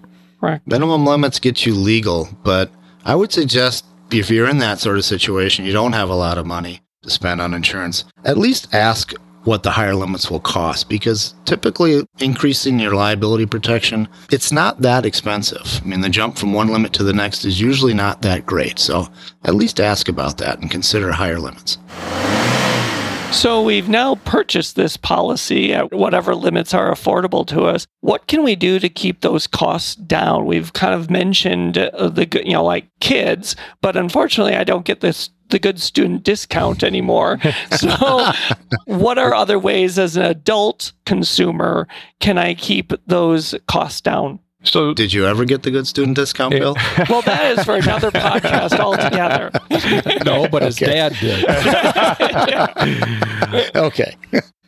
Minimum 0.65 1.05
limits 1.05 1.39
get 1.39 1.65
you 1.65 1.73
legal, 1.73 2.29
but 2.43 2.71
I 3.05 3.15
would 3.15 3.31
suggest 3.31 3.85
if 4.11 4.29
you're 4.29 4.49
in 4.49 4.59
that 4.59 4.79
sort 4.79 4.97
of 4.97 5.05
situation, 5.05 5.65
you 5.65 5.73
don't 5.73 5.93
have 5.93 6.09
a 6.09 6.15
lot 6.15 6.37
of 6.37 6.45
money 6.45 6.81
to 7.03 7.09
spend 7.09 7.41
on 7.41 7.53
insurance, 7.53 8.05
at 8.25 8.37
least 8.37 8.73
ask 8.73 9.13
what 9.43 9.63
the 9.63 9.71
higher 9.71 9.95
limits 9.95 10.29
will 10.29 10.39
cost 10.39 10.89
because 10.89 11.33
typically 11.45 12.05
increasing 12.19 12.79
your 12.79 12.93
liability 12.93 13.45
protection, 13.45 14.07
it's 14.31 14.51
not 14.51 14.81
that 14.81 15.05
expensive. 15.05 15.81
I 15.81 15.87
mean, 15.87 16.01
the 16.01 16.09
jump 16.09 16.37
from 16.37 16.53
one 16.53 16.67
limit 16.67 16.93
to 16.93 17.03
the 17.03 17.13
next 17.13 17.45
is 17.45 17.61
usually 17.61 17.93
not 17.93 18.21
that 18.21 18.45
great. 18.45 18.79
So 18.79 19.07
at 19.45 19.55
least 19.55 19.79
ask 19.79 20.09
about 20.09 20.37
that 20.39 20.59
and 20.59 20.69
consider 20.69 21.11
higher 21.11 21.39
limits. 21.39 21.77
So 23.31 23.61
we've 23.61 23.87
now 23.87 24.15
purchased 24.15 24.75
this 24.75 24.97
policy 24.97 25.73
at 25.73 25.93
whatever 25.93 26.35
limits 26.35 26.73
are 26.73 26.91
affordable 26.91 27.45
to 27.47 27.63
us. 27.63 27.85
What 28.01 28.27
can 28.27 28.43
we 28.43 28.55
do 28.55 28.79
to 28.79 28.89
keep 28.89 29.21
those 29.21 29.47
costs 29.47 29.95
down? 29.95 30.45
We've 30.45 30.73
kind 30.73 30.93
of 30.93 31.09
mentioned 31.09 31.77
uh, 31.77 32.09
the 32.09 32.25
good- 32.25 32.45
you 32.45 32.53
know 32.53 32.63
like 32.63 32.87
kids, 32.99 33.55
but 33.81 33.95
unfortunately 33.95 34.55
I 34.55 34.63
don't 34.63 34.85
get 34.85 35.01
this 35.01 35.29
the 35.49 35.59
good 35.59 35.79
student 35.79 36.23
discount 36.23 36.83
anymore. 36.83 37.39
So 37.71 38.31
what 38.85 39.17
are 39.17 39.33
other 39.33 39.57
ways 39.59 39.97
as 39.97 40.17
an 40.17 40.23
adult 40.23 40.91
consumer 41.05 41.87
can 42.19 42.37
I 42.37 42.55
keep 42.55 42.91
those 43.07 43.55
costs 43.67 44.01
down? 44.01 44.39
So 44.63 44.93
Did 44.93 45.13
you 45.13 45.25
ever 45.25 45.45
get 45.45 45.63
the 45.63 45.71
good 45.71 45.87
student 45.87 46.17
discount, 46.17 46.51
Bill? 46.51 46.75
Well, 47.09 47.21
that 47.21 47.57
is 47.57 47.63
for 47.65 47.75
another 47.75 48.11
podcast 48.11 48.77
altogether. 48.79 49.51
No, 50.25 50.49
but 50.49 50.63
his 50.63 50.75
dad 50.75 51.15
did. 51.19 51.45
okay. 53.75 54.15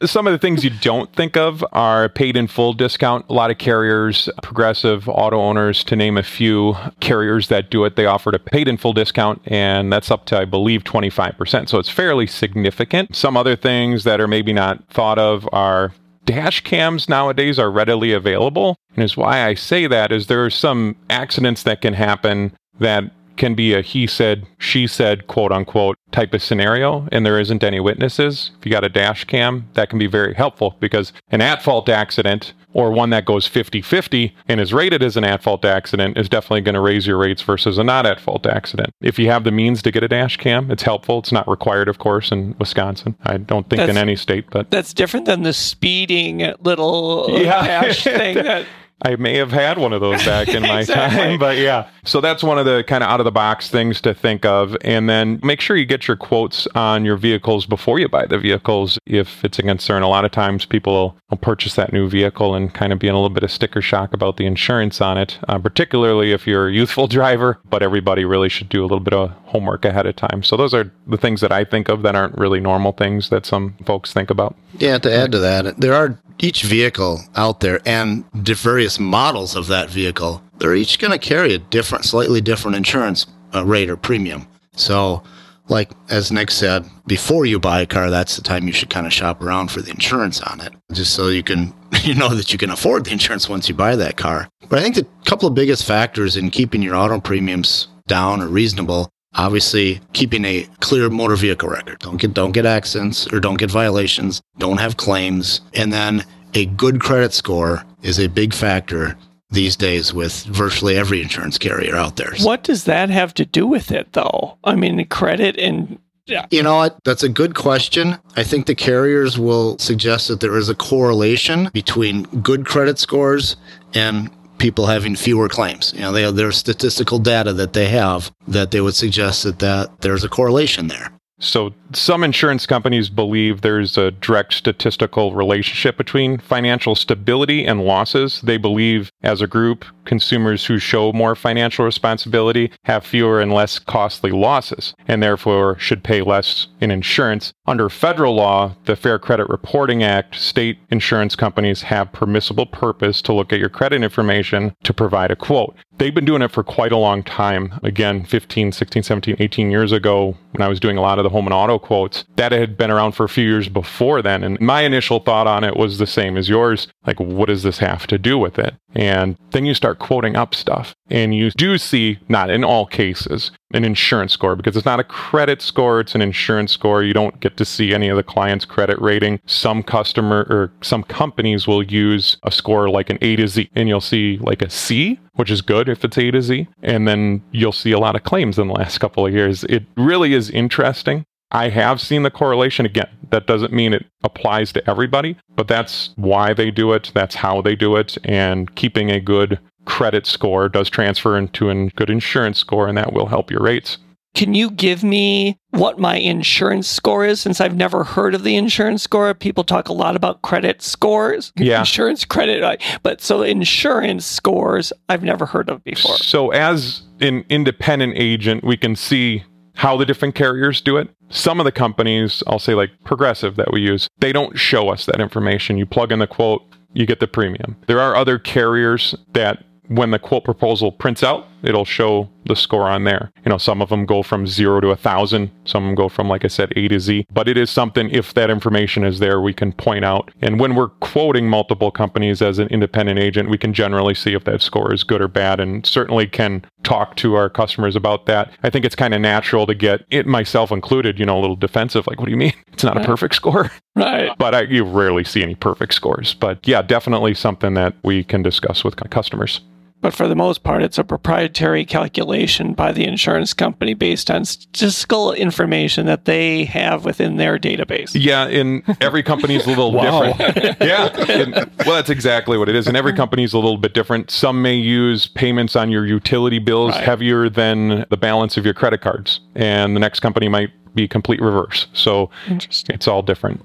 Some 0.03 0.25
of 0.25 0.33
the 0.33 0.39
things 0.39 0.63
you 0.63 0.71
don't 0.81 1.13
think 1.13 1.35
of 1.37 1.63
are 1.73 2.09
paid 2.09 2.35
in 2.37 2.47
full 2.47 2.73
discount. 2.73 3.25
A 3.29 3.33
lot 3.33 3.51
of 3.51 3.57
carriers, 3.59 4.29
progressive 4.41 5.07
auto 5.09 5.39
owners, 5.39 5.83
to 5.83 5.95
name 5.95 6.17
a 6.17 6.23
few 6.23 6.75
carriers 7.01 7.49
that 7.49 7.69
do 7.69 7.83
it, 7.85 7.97
they 7.97 8.05
offered 8.05 8.33
a 8.33 8.39
paid 8.39 8.67
in 8.67 8.77
full 8.77 8.93
discount, 8.93 9.41
and 9.45 9.93
that's 9.93 10.09
up 10.09 10.25
to, 10.27 10.39
I 10.39 10.45
believe, 10.45 10.83
25%. 10.85 11.69
So 11.69 11.77
it's 11.77 11.89
fairly 11.89 12.25
significant. 12.25 13.15
Some 13.15 13.37
other 13.37 13.55
things 13.55 14.03
that 14.05 14.19
are 14.19 14.27
maybe 14.27 14.53
not 14.53 14.83
thought 14.89 15.19
of 15.19 15.47
are 15.51 15.93
dash 16.31 16.61
cams 16.61 17.09
nowadays 17.09 17.59
are 17.59 17.69
readily 17.69 18.13
available. 18.13 18.77
And 18.95 19.03
is 19.03 19.17
why 19.17 19.45
I 19.45 19.53
say 19.53 19.87
that 19.87 20.11
is 20.11 20.27
there 20.27 20.45
are 20.45 20.49
some 20.49 20.95
accidents 21.09 21.63
that 21.63 21.81
can 21.81 21.93
happen 21.93 22.55
that 22.79 23.03
can 23.41 23.55
be 23.55 23.73
a 23.73 23.81
he 23.81 24.05
said, 24.07 24.45
she 24.59 24.85
said, 24.87 25.25
quote 25.27 25.51
unquote 25.51 25.97
type 26.11 26.33
of 26.33 26.41
scenario, 26.43 27.07
and 27.11 27.25
there 27.25 27.39
isn't 27.39 27.63
any 27.63 27.79
witnesses. 27.79 28.51
If 28.59 28.65
you 28.65 28.71
got 28.71 28.83
a 28.83 28.89
dash 28.89 29.23
cam, 29.25 29.67
that 29.73 29.89
can 29.89 29.97
be 29.99 30.07
very 30.07 30.33
helpful 30.35 30.75
because 30.79 31.11
an 31.31 31.41
at 31.41 31.61
fault 31.63 31.89
accident 31.89 32.53
or 32.73 32.91
one 32.91 33.09
that 33.09 33.25
goes 33.25 33.47
50 33.47 33.81
50 33.81 34.35
and 34.47 34.61
is 34.61 34.71
rated 34.73 35.01
as 35.03 35.17
an 35.17 35.23
at 35.25 35.41
fault 35.43 35.65
accident 35.65 36.17
is 36.17 36.29
definitely 36.29 36.61
going 36.61 36.75
to 36.75 36.79
raise 36.81 37.05
your 37.07 37.17
rates 37.17 37.41
versus 37.41 37.77
a 37.77 37.83
not 37.83 38.05
at 38.05 38.19
fault 38.21 38.45
accident. 38.45 38.91
If 39.01 39.17
you 39.19 39.27
have 39.31 39.43
the 39.43 39.51
means 39.51 39.81
to 39.81 39.91
get 39.91 40.03
a 40.03 40.07
dash 40.07 40.37
cam, 40.37 40.69
it's 40.71 40.83
helpful. 40.83 41.19
It's 41.19 41.31
not 41.31 41.47
required, 41.49 41.89
of 41.89 41.97
course, 41.97 42.31
in 42.31 42.55
Wisconsin. 42.59 43.15
I 43.23 43.37
don't 43.37 43.67
think 43.69 43.81
in 43.81 43.97
any 43.97 44.15
state, 44.15 44.45
but 44.51 44.69
That's 44.71 44.93
different 44.93 45.25
than 45.25 45.41
the 45.43 45.53
speeding 45.53 46.53
little 46.61 47.25
Yeah. 47.29 47.65
dash 47.65 48.03
thing 48.03 48.35
that 48.35 48.65
I 49.03 49.15
may 49.15 49.35
have 49.37 49.51
had 49.51 49.79
one 49.79 49.93
of 49.93 50.01
those 50.01 50.23
back 50.23 50.47
in 50.49 50.61
my 50.61 50.79
Exactly. 50.81 51.17
time, 51.19 51.39
but 51.39 51.57
yeah. 51.57 51.89
So 52.03 52.21
that's 52.21 52.43
one 52.43 52.57
of 52.57 52.65
the 52.65 52.83
kind 52.87 53.03
of 53.03 53.09
out 53.09 53.19
of 53.19 53.25
the 53.25 53.31
box 53.31 53.69
things 53.69 54.01
to 54.01 54.13
think 54.13 54.45
of. 54.45 54.75
And 54.81 55.09
then 55.09 55.39
make 55.43 55.61
sure 55.61 55.75
you 55.75 55.85
get 55.85 56.07
your 56.07 56.17
quotes 56.17 56.67
on 56.75 57.05
your 57.05 57.17
vehicles 57.17 57.65
before 57.65 57.99
you 57.99 58.07
buy 58.07 58.25
the 58.25 58.39
vehicles 58.39 58.97
if 59.05 59.43
it's 59.43 59.59
a 59.59 59.63
concern. 59.63 60.03
A 60.03 60.07
lot 60.07 60.25
of 60.25 60.31
times 60.31 60.65
people 60.65 61.17
will 61.29 61.37
purchase 61.37 61.75
that 61.75 61.93
new 61.93 62.09
vehicle 62.09 62.55
and 62.55 62.73
kind 62.73 62.91
of 62.93 62.99
be 62.99 63.07
in 63.07 63.13
a 63.13 63.17
little 63.17 63.29
bit 63.29 63.43
of 63.43 63.51
sticker 63.51 63.81
shock 63.81 64.13
about 64.13 64.37
the 64.37 64.45
insurance 64.45 65.01
on 65.01 65.17
it, 65.17 65.37
uh, 65.47 65.57
particularly 65.59 66.31
if 66.31 66.47
you're 66.47 66.67
a 66.67 66.73
youthful 66.73 67.07
driver. 67.19 67.59
But 67.69 67.83
everybody 67.83 68.25
really 68.25 68.49
should 68.49 68.69
do 68.69 68.81
a 68.81 68.87
little 68.87 68.99
bit 68.99 69.13
of 69.13 69.31
homework 69.45 69.85
ahead 69.85 70.05
of 70.05 70.15
time. 70.15 70.43
So 70.43 70.57
those 70.57 70.73
are 70.73 70.91
the 71.07 71.17
things 71.17 71.41
that 71.41 71.51
I 71.51 71.63
think 71.63 71.89
of 71.89 72.01
that 72.03 72.15
aren't 72.15 72.37
really 72.37 72.59
normal 72.59 72.93
things 72.93 73.29
that 73.29 73.45
some 73.45 73.75
folks 73.85 74.13
think 74.13 74.29
about. 74.29 74.55
Yeah, 74.77 74.97
to 74.99 75.13
add 75.13 75.31
to 75.33 75.39
that, 75.39 75.77
there 75.77 75.93
are 75.93 76.19
each 76.39 76.63
vehicle 76.63 77.21
out 77.35 77.59
there 77.59 77.79
and 77.85 78.25
various 78.33 78.99
models 78.99 79.55
of 79.55 79.67
that 79.67 79.89
vehicle, 79.89 80.41
they're 80.61 80.75
each 80.75 80.99
going 80.99 81.11
to 81.11 81.17
carry 81.17 81.53
a 81.55 81.57
different, 81.57 82.05
slightly 82.05 82.39
different 82.39 82.77
insurance 82.77 83.25
uh, 83.53 83.65
rate 83.65 83.89
or 83.89 83.97
premium. 83.97 84.47
So, 84.73 85.23
like 85.67 85.89
as 86.09 86.31
Nick 86.31 86.51
said, 86.51 86.85
before 87.07 87.45
you 87.45 87.59
buy 87.59 87.81
a 87.81 87.85
car, 87.85 88.09
that's 88.09 88.35
the 88.35 88.43
time 88.43 88.67
you 88.67 88.73
should 88.73 88.89
kind 88.89 89.07
of 89.07 89.13
shop 89.13 89.41
around 89.41 89.71
for 89.71 89.81
the 89.81 89.89
insurance 89.89 90.39
on 90.41 90.61
it, 90.61 90.73
just 90.91 91.13
so 91.13 91.29
you 91.29 91.43
can 91.43 91.73
you 92.03 92.13
know 92.13 92.29
that 92.29 92.53
you 92.53 92.59
can 92.59 92.69
afford 92.69 93.05
the 93.05 93.11
insurance 93.11 93.49
once 93.49 93.67
you 93.67 93.75
buy 93.75 93.95
that 93.95 94.17
car. 94.17 94.47
But 94.69 94.79
I 94.79 94.83
think 94.83 94.95
the 94.95 95.07
couple 95.25 95.47
of 95.47 95.55
biggest 95.55 95.83
factors 95.85 96.37
in 96.37 96.51
keeping 96.51 96.81
your 96.81 96.95
auto 96.95 97.19
premiums 97.19 97.87
down 98.07 98.41
or 98.41 98.47
reasonable 98.47 99.09
obviously 99.35 100.01
keeping 100.11 100.43
a 100.43 100.67
clear 100.81 101.09
motor 101.09 101.37
vehicle 101.37 101.69
record 101.69 101.97
don't 101.99 102.19
get 102.19 102.33
don't 102.33 102.51
get 102.51 102.65
accidents 102.65 103.31
or 103.31 103.39
don't 103.39 103.57
get 103.57 103.71
violations 103.71 104.41
don't 104.57 104.79
have 104.79 104.97
claims 104.97 105.61
and 105.73 105.93
then 105.93 106.21
a 106.53 106.65
good 106.65 106.99
credit 106.99 107.31
score 107.31 107.85
is 108.01 108.19
a 108.19 108.27
big 108.27 108.53
factor 108.53 109.15
these 109.51 109.75
days 109.75 110.13
with 110.13 110.43
virtually 110.45 110.97
every 110.97 111.21
insurance 111.21 111.57
carrier 111.57 111.95
out 111.95 112.15
there 112.15 112.33
What 112.39 112.63
does 112.63 112.85
that 112.85 113.09
have 113.09 113.33
to 113.35 113.45
do 113.45 113.67
with 113.67 113.91
it, 113.91 114.13
though? 114.13 114.57
I 114.63 114.75
mean, 114.75 115.05
credit 115.07 115.57
and 115.57 115.99
yeah. 116.27 116.45
You 116.49 116.63
know 116.63 116.77
what? 116.77 117.03
That's 117.03 117.23
a 117.23 117.29
good 117.29 117.55
question. 117.55 118.17
I 118.37 118.43
think 118.43 118.65
the 118.65 118.75
carriers 118.75 119.37
will 119.37 119.77
suggest 119.79 120.27
that 120.29 120.39
there 120.39 120.55
is 120.55 120.69
a 120.69 120.75
correlation 120.75 121.69
between 121.73 122.23
good 122.23 122.65
credit 122.65 122.99
scores 122.99 123.57
and 123.93 124.29
people 124.57 124.85
having 124.85 125.15
fewer 125.15 125.49
claims. 125.49 125.91
You 125.93 126.01
know, 126.01 126.11
they 126.11 126.21
have 126.21 126.35
their 126.35 126.51
statistical 126.51 127.19
data 127.19 127.51
that 127.53 127.73
they 127.73 127.89
have 127.89 128.31
that 128.47 128.71
they 128.71 128.79
would 128.79 128.95
suggest 128.95 129.43
that, 129.43 129.59
that 129.59 130.01
there's 130.01 130.23
a 130.23 130.29
correlation 130.29 130.87
there. 130.87 131.11
So, 131.41 131.73
some 131.91 132.23
insurance 132.23 132.67
companies 132.67 133.09
believe 133.09 133.61
there's 133.61 133.97
a 133.97 134.11
direct 134.11 134.53
statistical 134.53 135.33
relationship 135.33 135.97
between 135.97 136.37
financial 136.37 136.93
stability 136.93 137.65
and 137.65 137.83
losses. 137.83 138.41
They 138.41 138.57
believe, 138.57 139.11
as 139.23 139.41
a 139.41 139.47
group, 139.47 139.83
consumers 140.05 140.65
who 140.65 140.77
show 140.77 141.11
more 141.13 141.35
financial 141.35 141.83
responsibility 141.83 142.71
have 142.85 143.05
fewer 143.05 143.41
and 143.41 143.51
less 143.51 143.79
costly 143.79 144.31
losses 144.31 144.93
and 145.07 145.21
therefore 145.21 145.77
should 145.79 146.03
pay 146.03 146.21
less 146.21 146.67
in 146.79 146.91
insurance. 146.91 147.53
Under 147.65 147.89
federal 147.89 148.35
law, 148.35 148.75
the 148.85 148.95
Fair 148.95 149.17
Credit 149.17 149.49
Reporting 149.49 150.03
Act, 150.03 150.35
state 150.35 150.77
insurance 150.91 151.35
companies 151.35 151.81
have 151.83 152.13
permissible 152.13 152.67
purpose 152.67 153.21
to 153.23 153.33
look 153.33 153.51
at 153.51 153.59
your 153.59 153.69
credit 153.69 154.03
information 154.03 154.73
to 154.83 154.93
provide 154.93 155.31
a 155.31 155.35
quote. 155.35 155.75
They've 156.01 156.15
been 156.15 156.25
doing 156.25 156.41
it 156.41 156.49
for 156.49 156.63
quite 156.63 156.91
a 156.91 156.97
long 156.97 157.21
time. 157.21 157.79
Again, 157.83 158.23
15, 158.23 158.71
16, 158.71 159.03
17, 159.03 159.35
18 159.37 159.69
years 159.69 159.91
ago, 159.91 160.35
when 160.49 160.63
I 160.63 160.67
was 160.67 160.79
doing 160.79 160.97
a 160.97 161.01
lot 161.01 161.19
of 161.19 161.23
the 161.23 161.29
home 161.29 161.45
and 161.45 161.53
auto 161.53 161.77
quotes, 161.77 162.25
that 162.37 162.51
had 162.51 162.75
been 162.75 162.89
around 162.89 163.11
for 163.11 163.23
a 163.23 163.29
few 163.29 163.47
years 163.47 163.69
before 163.69 164.23
then. 164.23 164.43
And 164.43 164.59
my 164.59 164.81
initial 164.81 165.19
thought 165.19 165.45
on 165.45 165.63
it 165.63 165.77
was 165.77 165.99
the 165.99 166.07
same 166.07 166.37
as 166.37 166.49
yours. 166.49 166.87
Like, 167.05 167.19
what 167.19 167.49
does 167.49 167.61
this 167.61 167.77
have 167.77 168.07
to 168.07 168.17
do 168.17 168.39
with 168.39 168.57
it? 168.57 168.73
And 168.95 169.37
then 169.51 169.67
you 169.67 169.75
start 169.75 169.99
quoting 169.99 170.35
up 170.35 170.55
stuff 170.55 170.95
and 171.11 171.35
you 171.35 171.51
do 171.51 171.77
see, 171.77 172.17
not 172.27 172.49
in 172.49 172.63
all 172.63 172.87
cases, 172.87 173.51
an 173.73 173.83
insurance 173.83 174.33
score 174.33 174.55
because 174.55 174.75
it's 174.75 174.85
not 174.85 174.99
a 174.99 175.03
credit 175.03 175.61
score, 175.61 175.99
it's 175.99 176.15
an 176.15 176.21
insurance 176.21 176.71
score. 176.71 177.03
You 177.03 177.13
don't 177.13 177.39
get 177.39 177.57
to 177.57 177.65
see 177.65 177.93
any 177.93 178.07
of 178.09 178.17
the 178.17 178.23
client's 178.23 178.65
credit 178.65 178.99
rating. 179.01 179.39
Some 179.45 179.83
customer 179.83 180.47
or 180.49 180.71
some 180.81 181.03
companies 181.03 181.67
will 181.67 181.83
use 181.83 182.37
a 182.43 182.51
score 182.51 182.89
like 182.89 183.09
an 183.09 183.17
A 183.21 183.35
to 183.35 183.47
Z 183.47 183.69
and 183.75 183.87
you'll 183.87 184.01
see 184.01 184.37
like 184.41 184.61
a 184.61 184.69
C, 184.69 185.19
which 185.33 185.51
is 185.51 185.61
good 185.61 185.89
if 185.89 186.03
it's 186.03 186.17
A 186.17 186.31
to 186.31 186.41
Z. 186.41 186.67
And 186.83 187.07
then 187.07 187.43
you'll 187.51 187.71
see 187.71 187.91
a 187.91 187.99
lot 187.99 188.15
of 188.15 188.23
claims 188.23 188.59
in 188.59 188.67
the 188.67 188.73
last 188.73 188.99
couple 188.99 189.25
of 189.25 189.33
years. 189.33 189.63
It 189.65 189.83
really 189.97 190.33
is 190.33 190.49
interesting. 190.49 191.25
I 191.51 191.69
have 191.69 191.99
seen 191.99 192.23
the 192.23 192.31
correlation. 192.31 192.85
Again, 192.85 193.09
that 193.29 193.45
doesn't 193.45 193.73
mean 193.73 193.93
it 193.93 194.05
applies 194.23 194.71
to 194.73 194.89
everybody, 194.89 195.35
but 195.55 195.67
that's 195.67 196.11
why 196.15 196.53
they 196.53 196.71
do 196.71 196.93
it. 196.93 197.11
That's 197.13 197.35
how 197.35 197.61
they 197.61 197.75
do 197.75 197.97
it. 197.97 198.17
And 198.23 198.73
keeping 198.75 199.11
a 199.11 199.19
good 199.19 199.59
credit 199.85 200.25
score 200.25 200.69
does 200.69 200.89
transfer 200.89 201.37
into 201.37 201.69
a 201.69 201.85
good 201.91 202.09
insurance 202.09 202.59
score, 202.59 202.87
and 202.87 202.97
that 202.97 203.13
will 203.13 203.27
help 203.27 203.49
your 203.51 203.61
rates. 203.61 203.97
Can 204.33 204.53
you 204.53 204.71
give 204.71 205.03
me 205.03 205.57
what 205.71 205.99
my 205.99 206.15
insurance 206.15 206.87
score 206.87 207.25
is 207.25 207.41
since 207.41 207.59
I've 207.59 207.75
never 207.75 208.05
heard 208.05 208.33
of 208.33 208.43
the 208.43 208.55
insurance 208.55 209.03
score? 209.03 209.33
People 209.33 209.65
talk 209.65 209.89
a 209.89 209.93
lot 209.93 210.15
about 210.15 210.41
credit 210.41 210.81
scores, 210.81 211.51
Yeah. 211.57 211.79
insurance 211.79 212.23
credit, 212.23 212.81
but 213.03 213.19
so 213.19 213.41
insurance 213.41 214.25
scores 214.25 214.93
I've 215.09 215.23
never 215.23 215.45
heard 215.45 215.69
of 215.69 215.83
before. 215.83 216.15
So, 216.15 216.49
as 216.51 217.01
an 217.19 217.43
independent 217.49 218.13
agent, 218.15 218.63
we 218.63 218.77
can 218.77 218.95
see 218.95 219.43
how 219.75 219.97
the 219.97 220.05
different 220.05 220.35
carriers 220.35 220.79
do 220.79 220.95
it. 220.95 221.09
Some 221.29 221.59
of 221.59 221.65
the 221.65 221.71
companies, 221.73 222.41
I'll 222.47 222.59
say 222.59 222.73
like 222.73 222.91
Progressive 223.03 223.57
that 223.57 223.73
we 223.73 223.81
use, 223.81 224.07
they 224.19 224.31
don't 224.31 224.57
show 224.57 224.87
us 224.89 225.05
that 225.07 225.19
information. 225.19 225.77
You 225.77 225.85
plug 225.85 226.11
in 226.11 226.19
the 226.19 226.27
quote, 226.27 226.63
you 226.93 227.05
get 227.05 227.19
the 227.19 227.27
premium. 227.27 227.75
There 227.87 227.99
are 227.99 228.15
other 228.15 228.39
carriers 228.39 229.13
that 229.33 229.63
when 229.91 230.11
the 230.11 230.19
quote 230.19 230.45
proposal 230.45 230.89
prints 230.89 231.21
out, 231.21 231.47
it'll 231.63 231.85
show 231.85 232.29
the 232.45 232.55
score 232.55 232.89
on 232.89 233.03
there. 233.03 233.29
You 233.45 233.49
know, 233.49 233.57
some 233.57 233.81
of 233.81 233.89
them 233.89 234.05
go 234.05 234.23
from 234.23 234.47
zero 234.47 234.79
to 234.79 234.89
a 234.89 234.95
thousand, 234.95 235.51
some 235.65 235.83
of 235.83 235.89
them 235.89 235.95
go 235.95 236.07
from, 236.07 236.29
like 236.29 236.45
I 236.45 236.47
said, 236.47 236.71
A 236.77 236.87
to 236.87 236.99
Z. 236.99 237.25
But 237.29 237.49
it 237.49 237.57
is 237.57 237.69
something, 237.69 238.09
if 238.09 238.33
that 238.35 238.49
information 238.49 239.03
is 239.03 239.19
there, 239.19 239.41
we 239.41 239.53
can 239.53 239.73
point 239.73 240.05
out. 240.05 240.31
And 240.41 240.61
when 240.61 240.75
we're 240.75 240.87
quoting 240.87 241.49
multiple 241.49 241.91
companies 241.91 242.41
as 242.41 242.57
an 242.57 242.69
independent 242.69 243.19
agent, 243.19 243.49
we 243.49 243.57
can 243.57 243.73
generally 243.73 244.15
see 244.15 244.33
if 244.33 244.45
that 244.45 244.61
score 244.61 244.93
is 244.93 245.03
good 245.03 245.21
or 245.21 245.27
bad 245.27 245.59
and 245.59 245.85
certainly 245.85 246.25
can 246.25 246.65
talk 246.83 247.17
to 247.17 247.35
our 247.35 247.49
customers 247.49 247.95
about 247.95 248.27
that. 248.27 248.49
I 248.63 248.69
think 248.69 248.85
it's 248.85 248.95
kind 248.95 249.13
of 249.13 249.19
natural 249.19 249.67
to 249.67 249.75
get 249.75 250.05
it, 250.09 250.25
myself 250.25 250.71
included, 250.71 251.19
you 251.19 251.25
know, 251.25 251.37
a 251.37 251.41
little 251.41 251.57
defensive. 251.57 252.07
Like, 252.07 252.19
what 252.19 252.25
do 252.25 252.31
you 252.31 252.37
mean? 252.37 252.53
It's 252.71 252.83
not 252.83 252.95
a 252.95 253.03
perfect 253.03 253.35
score. 253.35 253.69
Right. 253.93 254.31
But 254.37 254.55
I, 254.55 254.61
you 254.61 254.85
rarely 254.85 255.25
see 255.25 255.43
any 255.43 255.53
perfect 255.53 255.93
scores. 255.93 256.33
But 256.33 256.65
yeah, 256.65 256.81
definitely 256.81 257.33
something 257.33 257.73
that 257.73 257.93
we 258.03 258.23
can 258.23 258.41
discuss 258.41 258.85
with 258.85 258.95
customers. 259.09 259.59
But 260.01 260.15
for 260.15 260.27
the 260.27 260.35
most 260.35 260.63
part, 260.63 260.81
it's 260.81 260.97
a 260.97 261.03
proprietary 261.03 261.85
calculation 261.85 262.73
by 262.73 262.91
the 262.91 263.05
insurance 263.05 263.53
company 263.53 263.93
based 263.93 264.31
on 264.31 264.45
statistical 264.45 265.31
information 265.31 266.07
that 266.07 266.25
they 266.25 266.65
have 266.65 267.05
within 267.05 267.37
their 267.37 267.59
database. 267.59 268.11
Yeah, 268.15 268.47
and 268.47 268.81
every 268.99 269.21
company's 269.21 269.65
a 269.65 269.69
little 269.69 269.91
Wow. 270.01 270.33
different. 270.33 270.77
yeah, 270.81 271.05
and- 271.29 271.53
well, 271.85 271.95
that's 271.95 272.09
exactly 272.09 272.57
what 272.57 272.67
it 272.67 272.75
is. 272.75 272.87
And 272.87 272.97
every 272.97 273.13
company's 273.13 273.53
a 273.53 273.57
little 273.57 273.77
bit 273.77 273.93
different. 273.93 274.31
Some 274.31 274.61
may 274.63 274.75
use 274.75 275.27
payments 275.27 275.75
on 275.75 275.91
your 275.91 276.05
utility 276.05 276.57
bills 276.59 276.91
Right. 276.95 277.03
heavier 277.03 277.47
than 277.49 278.05
the 278.09 278.17
balance 278.17 278.57
of 278.57 278.65
your 278.65 278.73
credit 278.73 279.01
cards, 279.01 279.39
and 279.55 279.95
the 279.95 279.99
next 279.99 280.19
company 280.21 280.47
might 280.47 280.71
be 280.95 281.07
complete 281.07 281.39
reverse. 281.41 281.87
So 281.93 282.29
it's 282.47 283.07
all 283.07 283.21
different. 283.21 283.61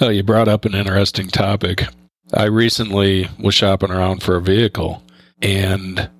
Oh, 0.00 0.08
you 0.08 0.22
brought 0.22 0.48
up 0.48 0.64
an 0.64 0.74
interesting 0.74 1.28
topic. 1.28 1.84
I 2.34 2.44
recently 2.44 3.28
was 3.38 3.54
shopping 3.54 3.90
around 3.90 4.22
for 4.22 4.36
a 4.36 4.40
vehicle 4.42 5.02
and 5.42 6.10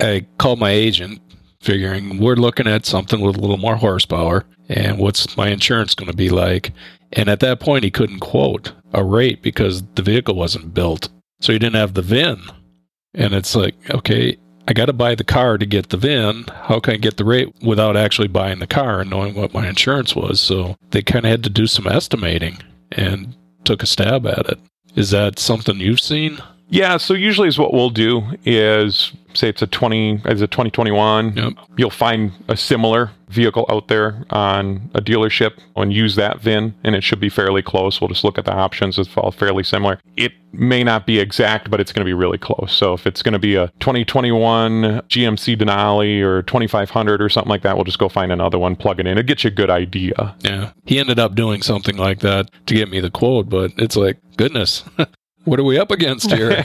I 0.00 0.26
called 0.38 0.58
my 0.58 0.70
agent 0.70 1.20
figuring 1.60 2.18
we're 2.18 2.36
looking 2.36 2.66
at 2.66 2.84
something 2.84 3.20
with 3.20 3.36
a 3.36 3.40
little 3.40 3.56
more 3.56 3.76
horsepower 3.76 4.44
and 4.68 4.98
what's 4.98 5.36
my 5.36 5.48
insurance 5.48 5.94
going 5.94 6.10
to 6.10 6.16
be 6.16 6.28
like. 6.28 6.72
And 7.12 7.28
at 7.28 7.40
that 7.40 7.60
point, 7.60 7.84
he 7.84 7.90
couldn't 7.90 8.20
quote 8.20 8.72
a 8.92 9.02
rate 9.04 9.40
because 9.42 9.82
the 9.94 10.02
vehicle 10.02 10.34
wasn't 10.34 10.74
built. 10.74 11.08
So 11.40 11.52
he 11.52 11.58
didn't 11.58 11.76
have 11.76 11.94
the 11.94 12.02
VIN. 12.02 12.42
And 13.14 13.32
it's 13.32 13.54
like, 13.54 13.74
okay, 13.90 14.36
I 14.66 14.72
got 14.72 14.86
to 14.86 14.92
buy 14.92 15.14
the 15.14 15.24
car 15.24 15.58
to 15.58 15.66
get 15.66 15.90
the 15.90 15.96
VIN. 15.96 16.44
How 16.48 16.80
can 16.80 16.94
I 16.94 16.96
get 16.96 17.16
the 17.16 17.24
rate 17.24 17.54
without 17.62 17.96
actually 17.96 18.28
buying 18.28 18.58
the 18.58 18.66
car 18.66 19.00
and 19.00 19.10
knowing 19.10 19.34
what 19.34 19.54
my 19.54 19.68
insurance 19.68 20.16
was? 20.16 20.40
So 20.40 20.76
they 20.90 21.02
kind 21.02 21.24
of 21.24 21.30
had 21.30 21.44
to 21.44 21.50
do 21.50 21.66
some 21.66 21.86
estimating 21.86 22.58
and 22.92 23.36
took 23.64 23.82
a 23.82 23.86
stab 23.86 24.26
at 24.26 24.48
it. 24.48 24.58
Is 24.96 25.10
that 25.10 25.38
something 25.38 25.80
you've 25.80 26.00
seen? 26.00 26.38
Yeah, 26.68 26.96
so 26.96 27.14
usually 27.14 27.48
is 27.48 27.58
what 27.58 27.72
we'll 27.72 27.90
do 27.90 28.22
is 28.44 29.12
say 29.34 29.48
it's 29.48 29.62
a 29.62 29.66
20 29.66 30.22
as 30.26 30.40
a 30.40 30.46
2021 30.46 31.36
Yep. 31.36 31.52
you'll 31.76 31.90
find 31.90 32.30
a 32.48 32.56
similar 32.56 33.10
vehicle 33.28 33.66
out 33.68 33.88
there 33.88 34.24
on 34.30 34.88
a 34.94 35.00
dealership 35.00 35.54
and 35.74 35.92
use 35.92 36.14
that 36.14 36.40
VIN 36.40 36.72
and 36.84 36.94
it 36.94 37.02
should 37.02 37.18
be 37.18 37.28
fairly 37.28 37.60
close. 37.62 38.00
We'll 38.00 38.08
just 38.08 38.22
look 38.22 38.38
at 38.38 38.44
the 38.44 38.52
options 38.54 38.96
it's 38.96 39.08
all 39.16 39.32
fairly 39.32 39.64
similar. 39.64 39.98
It 40.16 40.32
may 40.52 40.84
not 40.84 41.04
be 41.04 41.18
exact 41.18 41.68
but 41.68 41.80
it's 41.80 41.90
going 41.92 42.02
to 42.04 42.08
be 42.08 42.12
really 42.14 42.38
close. 42.38 42.72
So 42.72 42.92
if 42.94 43.06
it's 43.08 43.22
going 43.22 43.32
to 43.32 43.40
be 43.40 43.56
a 43.56 43.72
2021 43.80 45.02
GMC 45.08 45.56
Denali 45.56 46.22
or 46.22 46.42
2500 46.42 47.20
or 47.20 47.28
something 47.28 47.50
like 47.50 47.62
that, 47.62 47.74
we'll 47.76 47.84
just 47.84 47.98
go 47.98 48.08
find 48.08 48.30
another 48.30 48.58
one, 48.58 48.76
plug 48.76 49.00
it 49.00 49.06
in. 49.08 49.18
It 49.18 49.26
gets 49.26 49.42
you 49.42 49.48
a 49.48 49.50
good 49.52 49.70
idea. 49.70 50.36
Yeah. 50.40 50.70
He 50.86 51.00
ended 51.00 51.18
up 51.18 51.34
doing 51.34 51.60
something 51.62 51.96
like 51.96 52.20
that 52.20 52.50
to 52.66 52.74
get 52.74 52.88
me 52.88 53.00
the 53.00 53.10
quote, 53.10 53.48
but 53.48 53.72
it's 53.78 53.96
like, 53.96 54.18
goodness, 54.36 54.84
what 55.44 55.60
are 55.60 55.64
we 55.64 55.78
up 55.78 55.90
against 55.90 56.30
here? 56.30 56.64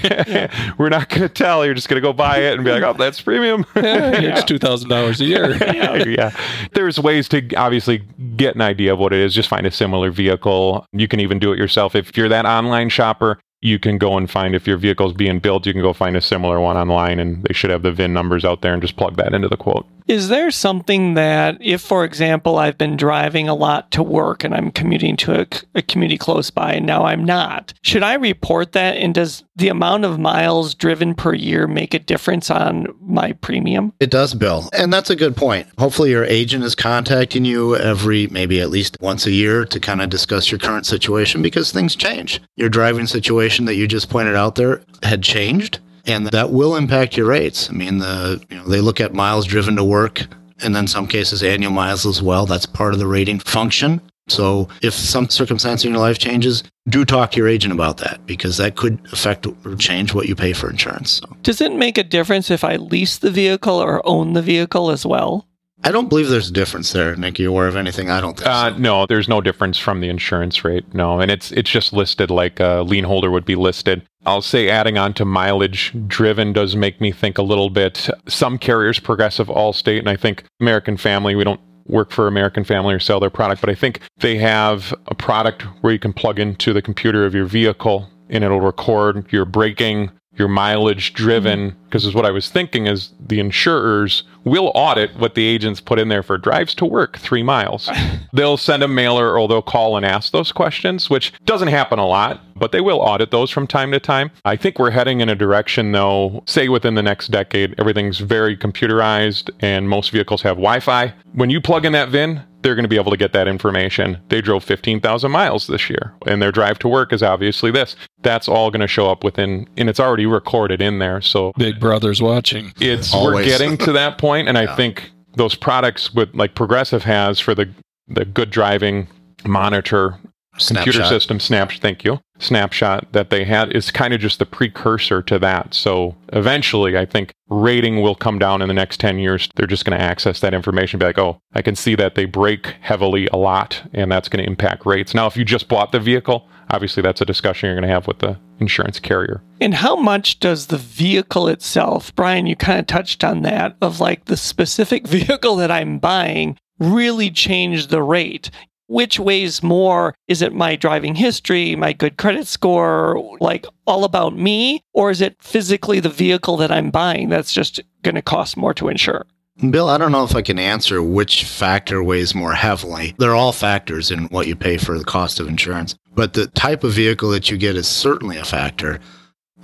We're 0.77 0.89
not 0.89 1.09
going 1.09 1.21
to 1.21 1.29
tell. 1.29 1.65
You're 1.65 1.73
just 1.73 1.89
going 1.89 2.01
to 2.01 2.07
go 2.07 2.13
buy 2.13 2.39
it 2.39 2.55
and 2.55 2.63
be 2.63 2.71
like, 2.71 2.83
"Oh, 2.83 2.93
that's 2.93 3.21
premium." 3.21 3.65
it's 3.75 4.43
$2,000 4.43 5.19
a 5.19 5.25
year. 5.25 6.09
yeah. 6.09 6.31
There's 6.73 6.99
ways 6.99 7.27
to 7.29 7.55
obviously 7.55 8.03
get 8.35 8.55
an 8.55 8.61
idea 8.61 8.93
of 8.93 8.99
what 8.99 9.13
it 9.13 9.19
is. 9.19 9.33
Just 9.33 9.49
find 9.49 9.65
a 9.65 9.71
similar 9.71 10.11
vehicle. 10.11 10.85
You 10.91 11.07
can 11.07 11.19
even 11.19 11.39
do 11.39 11.51
it 11.51 11.57
yourself. 11.57 11.95
If 11.95 12.15
you're 12.17 12.29
that 12.29 12.45
online 12.45 12.89
shopper, 12.89 13.39
you 13.61 13.79
can 13.79 13.97
go 13.97 14.17
and 14.17 14.29
find 14.29 14.55
if 14.55 14.67
your 14.67 14.77
vehicle's 14.77 15.13
being 15.13 15.39
built, 15.39 15.65
you 15.65 15.73
can 15.73 15.81
go 15.81 15.93
find 15.93 16.15
a 16.15 16.21
similar 16.21 16.59
one 16.59 16.77
online 16.77 17.19
and 17.19 17.43
they 17.43 17.53
should 17.53 17.69
have 17.69 17.83
the 17.83 17.91
VIN 17.91 18.13
numbers 18.13 18.45
out 18.45 18.61
there 18.61 18.73
and 18.73 18.81
just 18.81 18.95
plug 18.95 19.17
that 19.17 19.33
into 19.33 19.47
the 19.47 19.57
quote. 19.57 19.85
Is 20.07 20.27
there 20.29 20.49
something 20.49 21.13
that, 21.13 21.59
if, 21.61 21.81
for 21.81 22.03
example, 22.03 22.57
I've 22.57 22.79
been 22.79 22.97
driving 22.97 23.47
a 23.47 23.53
lot 23.53 23.91
to 23.91 24.01
work 24.01 24.43
and 24.43 24.55
I'm 24.55 24.71
commuting 24.71 25.15
to 25.17 25.41
a, 25.41 25.47
a 25.75 25.81
community 25.83 26.17
close 26.17 26.49
by 26.49 26.73
and 26.73 26.85
now 26.87 27.05
I'm 27.05 27.23
not, 27.23 27.75
should 27.83 28.01
I 28.01 28.15
report 28.15 28.71
that? 28.71 28.97
And 28.97 29.13
does 29.13 29.43
the 29.55 29.67
amount 29.67 30.05
of 30.05 30.17
miles 30.17 30.73
driven 30.73 31.13
per 31.13 31.35
year 31.35 31.67
make 31.67 31.93
a 31.93 31.99
difference 31.99 32.49
on 32.49 32.87
my 33.01 33.33
premium? 33.33 33.93
It 33.99 34.09
does, 34.09 34.33
Bill. 34.33 34.67
And 34.73 34.91
that's 34.91 35.11
a 35.11 35.15
good 35.15 35.37
point. 35.37 35.67
Hopefully, 35.77 36.09
your 36.09 36.25
agent 36.25 36.63
is 36.63 36.73
contacting 36.73 37.45
you 37.45 37.75
every, 37.75 38.27
maybe 38.27 38.61
at 38.61 38.71
least 38.71 38.97
once 39.01 39.27
a 39.27 39.31
year 39.31 39.63
to 39.65 39.79
kind 39.79 40.01
of 40.01 40.09
discuss 40.09 40.49
your 40.49 40.59
current 40.59 40.87
situation 40.87 41.43
because 41.43 41.71
things 41.71 41.95
change. 41.95 42.41
Your 42.55 42.69
driving 42.69 43.05
situation 43.05 43.48
situation 43.49 43.65
that 43.65 43.75
you 43.75 43.87
just 43.87 44.09
pointed 44.09 44.35
out 44.35 44.55
there 44.55 44.81
had 45.01 45.23
changed, 45.23 45.79
and 46.05 46.27
that 46.27 46.51
will 46.51 46.75
impact 46.75 47.17
your 47.17 47.27
rates. 47.27 47.69
I 47.69 47.73
mean, 47.73 47.97
the 47.97 48.41
you 48.49 48.57
know 48.57 48.63
they 48.65 48.81
look 48.81 49.01
at 49.01 49.13
miles 49.13 49.45
driven 49.45 49.75
to 49.77 49.83
work, 49.83 50.27
and 50.61 50.75
then 50.75 50.87
some 50.87 51.07
cases 51.07 51.41
annual 51.41 51.71
miles 51.71 52.05
as 52.05 52.21
well. 52.21 52.45
That's 52.45 52.65
part 52.67 52.93
of 52.93 52.99
the 52.99 53.07
rating 53.07 53.39
function. 53.39 54.01
So 54.27 54.69
if 54.83 54.93
some 54.93 55.27
circumstance 55.29 55.83
in 55.83 55.91
your 55.91 55.99
life 55.99 56.19
changes, 56.19 56.63
do 56.87 57.03
talk 57.03 57.31
to 57.31 57.37
your 57.37 57.47
agent 57.47 57.73
about 57.73 57.97
that 57.97 58.23
because 58.27 58.57
that 58.57 58.75
could 58.75 58.99
affect 59.11 59.47
or 59.47 59.75
change 59.75 60.13
what 60.13 60.27
you 60.27 60.35
pay 60.35 60.53
for 60.53 60.69
insurance. 60.69 61.13
So. 61.13 61.35
Does 61.41 61.61
it 61.61 61.73
make 61.73 61.97
a 61.97 62.03
difference 62.03 62.51
if 62.51 62.63
I 62.63 62.75
lease 62.75 63.17
the 63.17 63.31
vehicle 63.31 63.73
or 63.75 64.05
own 64.05 64.33
the 64.33 64.43
vehicle 64.43 64.91
as 64.91 65.03
well? 65.03 65.47
I 65.83 65.91
don't 65.91 66.09
believe 66.09 66.27
there's 66.29 66.49
a 66.49 66.53
difference 66.53 66.91
there. 66.91 67.15
Nick, 67.15 67.39
you 67.39 67.49
aware 67.49 67.67
of 67.67 67.75
anything? 67.77 68.09
I 68.09 68.19
don't 68.19 68.37
think 68.37 68.49
Uh, 68.49 68.71
so. 68.71 68.77
no, 68.77 69.05
there's 69.05 69.29
no 69.29 69.39
difference 69.39 69.77
from 69.77 70.01
the 70.01 70.09
insurance 70.09 70.63
rate. 70.65 70.93
No, 70.93 71.19
and 71.21 71.31
it's 71.31 71.51
it's 71.53 71.69
just 71.69 71.93
listed 71.93 72.29
like 72.29 72.59
a 72.59 72.83
lien 72.85 73.05
holder 73.05 73.31
would 73.31 73.45
be 73.45 73.55
listed. 73.55 74.01
I'll 74.25 74.41
say 74.41 74.69
adding 74.69 74.97
on 74.97 75.13
to 75.13 75.25
mileage 75.25 75.93
driven 76.07 76.51
does 76.51 76.75
make 76.75 76.99
me 76.99 77.11
think 77.13 77.37
a 77.37 77.41
little 77.41 77.69
bit. 77.69 78.09
Some 78.27 78.57
carriers, 78.57 78.99
Progressive, 78.99 79.47
Allstate, 79.47 79.99
and 79.99 80.09
I 80.09 80.17
think 80.17 80.43
American 80.59 80.97
Family. 80.97 81.33
We 81.35 81.45
don't 81.45 81.61
work 81.85 82.11
for 82.11 82.27
American 82.27 82.63
Family 82.65 82.93
or 82.93 82.99
sell 82.99 83.19
their 83.21 83.29
product, 83.31 83.61
but 83.61 83.69
I 83.69 83.75
think 83.75 84.01
they 84.19 84.37
have 84.37 84.93
a 85.07 85.15
product 85.15 85.63
where 85.81 85.93
you 85.93 85.97
can 85.99 86.13
plug 86.13 86.37
into 86.39 86.73
the 86.73 86.81
computer 86.81 87.25
of 87.25 87.33
your 87.33 87.45
vehicle 87.45 88.07
and 88.29 88.43
it'll 88.43 88.61
record 88.61 89.31
your 89.33 89.43
braking, 89.45 90.11
your 90.39 90.47
mileage 90.47 91.13
driven. 91.13 91.71
Mm-hmm. 91.71 91.79
Because 91.85 92.05
is 92.05 92.13
what 92.13 92.25
I 92.25 92.31
was 92.31 92.49
thinking 92.49 92.85
is 92.85 93.11
the 93.19 93.39
insurers 93.39 94.23
will 94.43 94.71
audit 94.75 95.15
what 95.17 95.33
the 95.33 95.45
agents 95.45 95.81
put 95.81 95.97
in 95.97 96.07
there 96.07 96.21
for 96.21 96.37
drives 96.37 96.75
to 96.75 96.85
work 96.85 97.17
three 97.17 97.41
miles. 97.43 97.89
they'll 98.33 98.57
send 98.57 98.83
a 98.83 98.87
mailer 98.87 99.37
or 99.37 99.47
they'll 99.47 99.61
call 99.61 99.97
and 99.97 100.05
ask 100.05 100.31
those 100.31 100.51
questions, 100.51 101.09
which 101.09 101.33
doesn't 101.45 101.67
happen 101.67 101.97
a 101.97 102.05
lot, 102.05 102.41
but 102.55 102.71
they 102.71 102.79
will 102.79 102.99
audit 102.99 103.31
those 103.31 103.49
from 103.49 103.65
time 103.65 103.91
to 103.91 103.99
time. 103.99 104.29
I 104.45 104.55
think 104.55 104.77
we're 104.77 104.91
heading 104.91 105.19
in 105.19 105.29
a 105.29 105.35
direction 105.35 105.91
though, 105.91 106.43
say 106.45 106.69
within 106.69 106.93
the 106.93 107.03
next 107.03 107.29
decade, 107.29 107.73
everything's 107.79 108.19
very 108.19 108.55
computerized 108.55 109.49
and 109.59 109.89
most 109.89 110.11
vehicles 110.11 110.43
have 110.43 110.57
Wi-Fi. 110.57 111.13
When 111.33 111.49
you 111.49 111.59
plug 111.59 111.85
in 111.85 111.93
that 111.93 112.09
VIN, 112.09 112.43
they're 112.61 112.75
going 112.75 112.83
to 112.83 112.89
be 112.89 112.97
able 112.97 113.11
to 113.11 113.17
get 113.17 113.33
that 113.33 113.47
information. 113.47 114.17
They 114.29 114.41
drove 114.41 114.63
15,000 114.63 115.31
miles 115.31 115.67
this 115.67 115.89
year, 115.89 116.13
and 116.25 116.41
their 116.41 116.51
drive 116.51 116.79
to 116.79 116.87
work 116.87 117.13
is 117.13 117.23
obviously 117.23 117.71
this. 117.71 117.95
That's 118.21 118.47
all 118.47 118.69
going 118.69 118.81
to 118.81 118.87
show 118.87 119.09
up 119.09 119.23
within, 119.23 119.67
and 119.77 119.89
it's 119.89 119.99
already 119.99 120.25
recorded 120.25 120.81
in 120.81 120.99
there. 120.99 121.21
So 121.21 121.53
Big 121.57 121.79
Brother's 121.79 122.21
watching. 122.21 122.73
it's 122.79 123.13
we're 123.13 123.43
getting 123.43 123.77
to 123.79 123.91
that 123.93 124.17
point, 124.17 124.47
and 124.47 124.57
I 124.57 124.75
think 124.75 125.11
those 125.35 125.55
products 125.55 126.13
with 126.13 126.33
like 126.35 126.55
Progressive 126.55 127.03
has 127.03 127.39
for 127.39 127.55
the 127.55 127.69
the 128.07 128.25
good 128.25 128.49
driving 128.49 129.07
monitor 129.45 130.17
computer 130.59 130.91
Snapshot. 130.91 131.09
system 131.09 131.39
snap 131.39 131.71
thank 131.71 132.03
you 132.03 132.19
snapshot 132.39 133.11
that 133.11 133.29
they 133.29 133.43
had. 133.43 133.75
Is 133.75 133.91
kind 133.91 134.13
of 134.13 134.21
just 134.21 134.39
the 134.39 134.45
precursor 134.45 135.21
to 135.23 135.39
that. 135.39 135.73
So 135.73 136.15
eventually 136.31 136.97
i 136.97 137.05
think 137.05 137.33
rating 137.49 138.01
will 138.01 138.15
come 138.15 138.37
down 138.37 138.61
in 138.61 138.67
the 138.67 138.73
next 138.73 138.99
10 138.99 139.19
years. 139.19 139.49
They're 139.55 139.67
just 139.67 139.83
going 139.83 139.97
to 139.97 140.03
access 140.03 140.39
that 140.41 140.53
information 140.53 140.99
be 140.99 141.05
like 141.05 141.17
oh 141.17 141.39
i 141.53 141.61
can 141.61 141.75
see 141.75 141.95
that 141.95 142.15
they 142.15 142.25
brake 142.25 142.75
heavily 142.81 143.27
a 143.27 143.37
lot 143.37 143.81
and 143.93 144.11
that's 144.11 144.29
going 144.29 144.43
to 144.43 144.49
impact 144.49 144.85
rates. 144.85 145.13
Now 145.13 145.27
if 145.27 145.35
you 145.35 145.43
just 145.43 145.67
bought 145.67 145.91
the 145.91 145.99
vehicle 145.99 146.47
obviously 146.71 147.01
that's 147.01 147.21
a 147.21 147.25
discussion 147.25 147.67
you're 147.67 147.75
going 147.75 147.87
to 147.87 147.93
have 147.93 148.07
with 148.07 148.19
the 148.19 148.37
insurance 148.59 148.99
carrier. 148.99 149.41
And 149.61 149.73
how 149.73 149.95
much 149.95 150.39
does 150.39 150.67
the 150.67 150.77
vehicle 150.77 151.47
itself, 151.47 152.13
Brian, 152.15 152.47
you 152.47 152.55
kind 152.55 152.79
of 152.79 152.87
touched 152.87 153.23
on 153.23 153.41
that, 153.43 153.75
of 153.81 153.99
like 153.99 154.25
the 154.25 154.37
specific 154.37 155.07
vehicle 155.07 155.55
that 155.57 155.71
I'm 155.71 155.99
buying 155.99 156.57
really 156.79 157.31
change 157.31 157.87
the 157.87 158.03
rate? 158.03 158.51
Which 158.89 159.19
weighs 159.19 159.61
more? 159.61 160.15
Is 160.27 160.41
it 160.41 160.51
my 160.51 160.75
driving 160.75 161.13
history, 161.13 161.75
my 161.75 161.93
good 161.93 162.17
credit 162.17 162.47
score, 162.47 163.37
like 163.39 163.67
all 163.85 164.03
about 164.03 164.35
me? 164.35 164.81
Or 164.93 165.11
is 165.11 165.21
it 165.21 165.37
physically 165.39 165.99
the 165.99 166.09
vehicle 166.09 166.57
that 166.57 166.71
I'm 166.71 166.89
buying 166.89 167.29
that's 167.29 167.53
just 167.53 167.79
going 168.01 168.15
to 168.15 168.23
cost 168.23 168.57
more 168.57 168.73
to 168.73 168.89
insure? 168.89 169.27
Bill, 169.69 169.89
I 169.89 169.99
don't 169.99 170.11
know 170.11 170.23
if 170.23 170.35
I 170.35 170.41
can 170.41 170.57
answer 170.57 171.03
which 171.03 171.43
factor 171.43 172.01
weighs 172.01 172.33
more 172.33 172.53
heavily. 172.53 173.13
They're 173.19 173.35
all 173.35 173.51
factors 173.51 174.09
in 174.09 174.25
what 174.29 174.47
you 174.47 174.55
pay 174.55 174.77
for 174.77 174.97
the 174.97 175.05
cost 175.05 175.39
of 175.39 175.47
insurance, 175.47 175.95
but 176.15 176.33
the 176.33 176.47
type 176.47 176.83
of 176.83 176.93
vehicle 176.93 177.29
that 177.29 177.51
you 177.51 177.57
get 177.57 177.75
is 177.75 177.87
certainly 177.87 178.37
a 178.37 178.45
factor. 178.45 178.99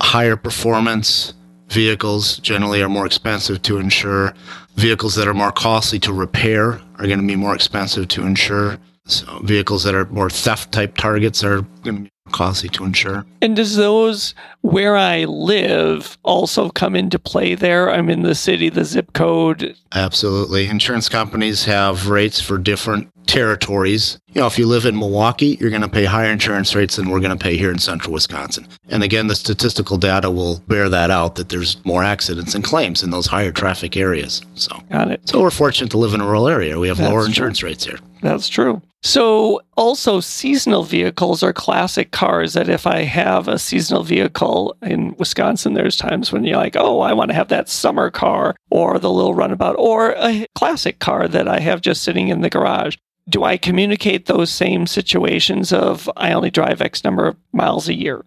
Higher 0.00 0.36
performance 0.36 1.34
vehicles 1.68 2.38
generally 2.38 2.80
are 2.80 2.88
more 2.88 3.06
expensive 3.06 3.60
to 3.62 3.78
insure. 3.78 4.34
Vehicles 4.76 5.16
that 5.16 5.26
are 5.26 5.34
more 5.34 5.50
costly 5.50 5.98
to 5.98 6.12
repair 6.12 6.80
are 6.98 7.06
going 7.08 7.20
to 7.20 7.26
be 7.26 7.34
more 7.34 7.56
expensive 7.56 8.06
to 8.08 8.24
insure. 8.24 8.78
So 9.06 9.38
vehicles 9.44 9.84
that 9.84 9.94
are 9.94 10.06
more 10.06 10.28
theft 10.30 10.72
type 10.72 10.96
targets 10.96 11.44
are 11.44 11.62
going 11.82 11.84
to 11.84 11.92
be 11.92 11.98
more 12.00 12.32
costly 12.32 12.68
to 12.70 12.84
insure. 12.84 13.24
And 13.40 13.54
does 13.54 13.76
those 13.76 14.34
where 14.62 14.96
I 14.96 15.24
live 15.24 16.18
also 16.24 16.70
come 16.70 16.96
into 16.96 17.18
play 17.18 17.54
there? 17.54 17.88
I'm 17.90 18.10
in 18.10 18.22
the 18.22 18.34
city, 18.34 18.68
the 18.68 18.84
zip 18.84 19.12
code. 19.12 19.76
Absolutely. 19.94 20.66
Insurance 20.66 21.08
companies 21.08 21.64
have 21.66 22.08
rates 22.08 22.40
for 22.40 22.58
different 22.58 23.08
territories. 23.28 24.18
You 24.32 24.40
know, 24.40 24.46
if 24.46 24.58
you 24.58 24.66
live 24.66 24.86
in 24.86 24.98
Milwaukee, 24.98 25.56
you're 25.60 25.70
going 25.70 25.82
to 25.82 25.88
pay 25.88 26.04
higher 26.04 26.30
insurance 26.30 26.74
rates 26.74 26.96
than 26.96 27.08
we're 27.10 27.20
going 27.20 27.36
to 27.36 27.42
pay 27.42 27.56
here 27.56 27.70
in 27.70 27.78
central 27.78 28.12
Wisconsin. 28.12 28.66
And 28.88 29.02
again, 29.02 29.26
the 29.28 29.34
statistical 29.36 29.96
data 29.98 30.30
will 30.30 30.58
bear 30.68 30.88
that 30.88 31.10
out 31.10 31.36
that 31.36 31.48
there's 31.48 31.84
more 31.84 32.02
accidents 32.04 32.54
and 32.54 32.62
claims 32.64 33.02
in 33.02 33.10
those 33.10 33.26
higher 33.26 33.52
traffic 33.52 33.96
areas. 33.96 34.42
So, 34.54 34.76
Got 34.90 35.10
it. 35.12 35.28
so 35.28 35.40
we're 35.40 35.50
fortunate 35.50 35.90
to 35.92 35.98
live 35.98 36.14
in 36.14 36.20
a 36.20 36.24
rural 36.26 36.48
area. 36.48 36.78
We 36.78 36.88
have 36.88 36.98
That's 36.98 37.10
lower 37.10 37.20
true. 37.20 37.28
insurance 37.28 37.62
rates 37.62 37.84
here. 37.84 37.98
That's 38.20 38.48
true. 38.48 38.82
So, 39.02 39.60
also, 39.76 40.18
seasonal 40.18 40.82
vehicles 40.82 41.42
are 41.42 41.52
classic 41.52 42.10
cars 42.10 42.54
that 42.54 42.68
if 42.68 42.88
I 42.88 43.02
have 43.02 43.46
a 43.46 43.58
seasonal 43.58 44.02
vehicle 44.02 44.76
in 44.82 45.14
Wisconsin, 45.16 45.74
there's 45.74 45.96
times 45.96 46.32
when 46.32 46.44
you're 46.44 46.56
like, 46.56 46.74
oh, 46.76 47.00
I 47.00 47.12
want 47.12 47.30
to 47.30 47.34
have 47.36 47.48
that 47.48 47.68
summer 47.68 48.10
car 48.10 48.56
or 48.70 48.98
the 48.98 49.12
little 49.12 49.34
runabout 49.34 49.76
or 49.78 50.14
a 50.16 50.46
classic 50.56 50.98
car 50.98 51.28
that 51.28 51.46
I 51.46 51.60
have 51.60 51.82
just 51.82 52.02
sitting 52.02 52.28
in 52.28 52.40
the 52.40 52.50
garage. 52.50 52.96
Do 53.28 53.44
I 53.44 53.56
communicate 53.56 54.26
those 54.26 54.50
same 54.50 54.86
situations 54.88 55.72
of 55.72 56.10
I 56.16 56.32
only 56.32 56.50
drive 56.50 56.80
X 56.80 57.04
number 57.04 57.28
of 57.28 57.36
miles 57.52 57.88
a 57.88 57.94
year? 57.94 58.24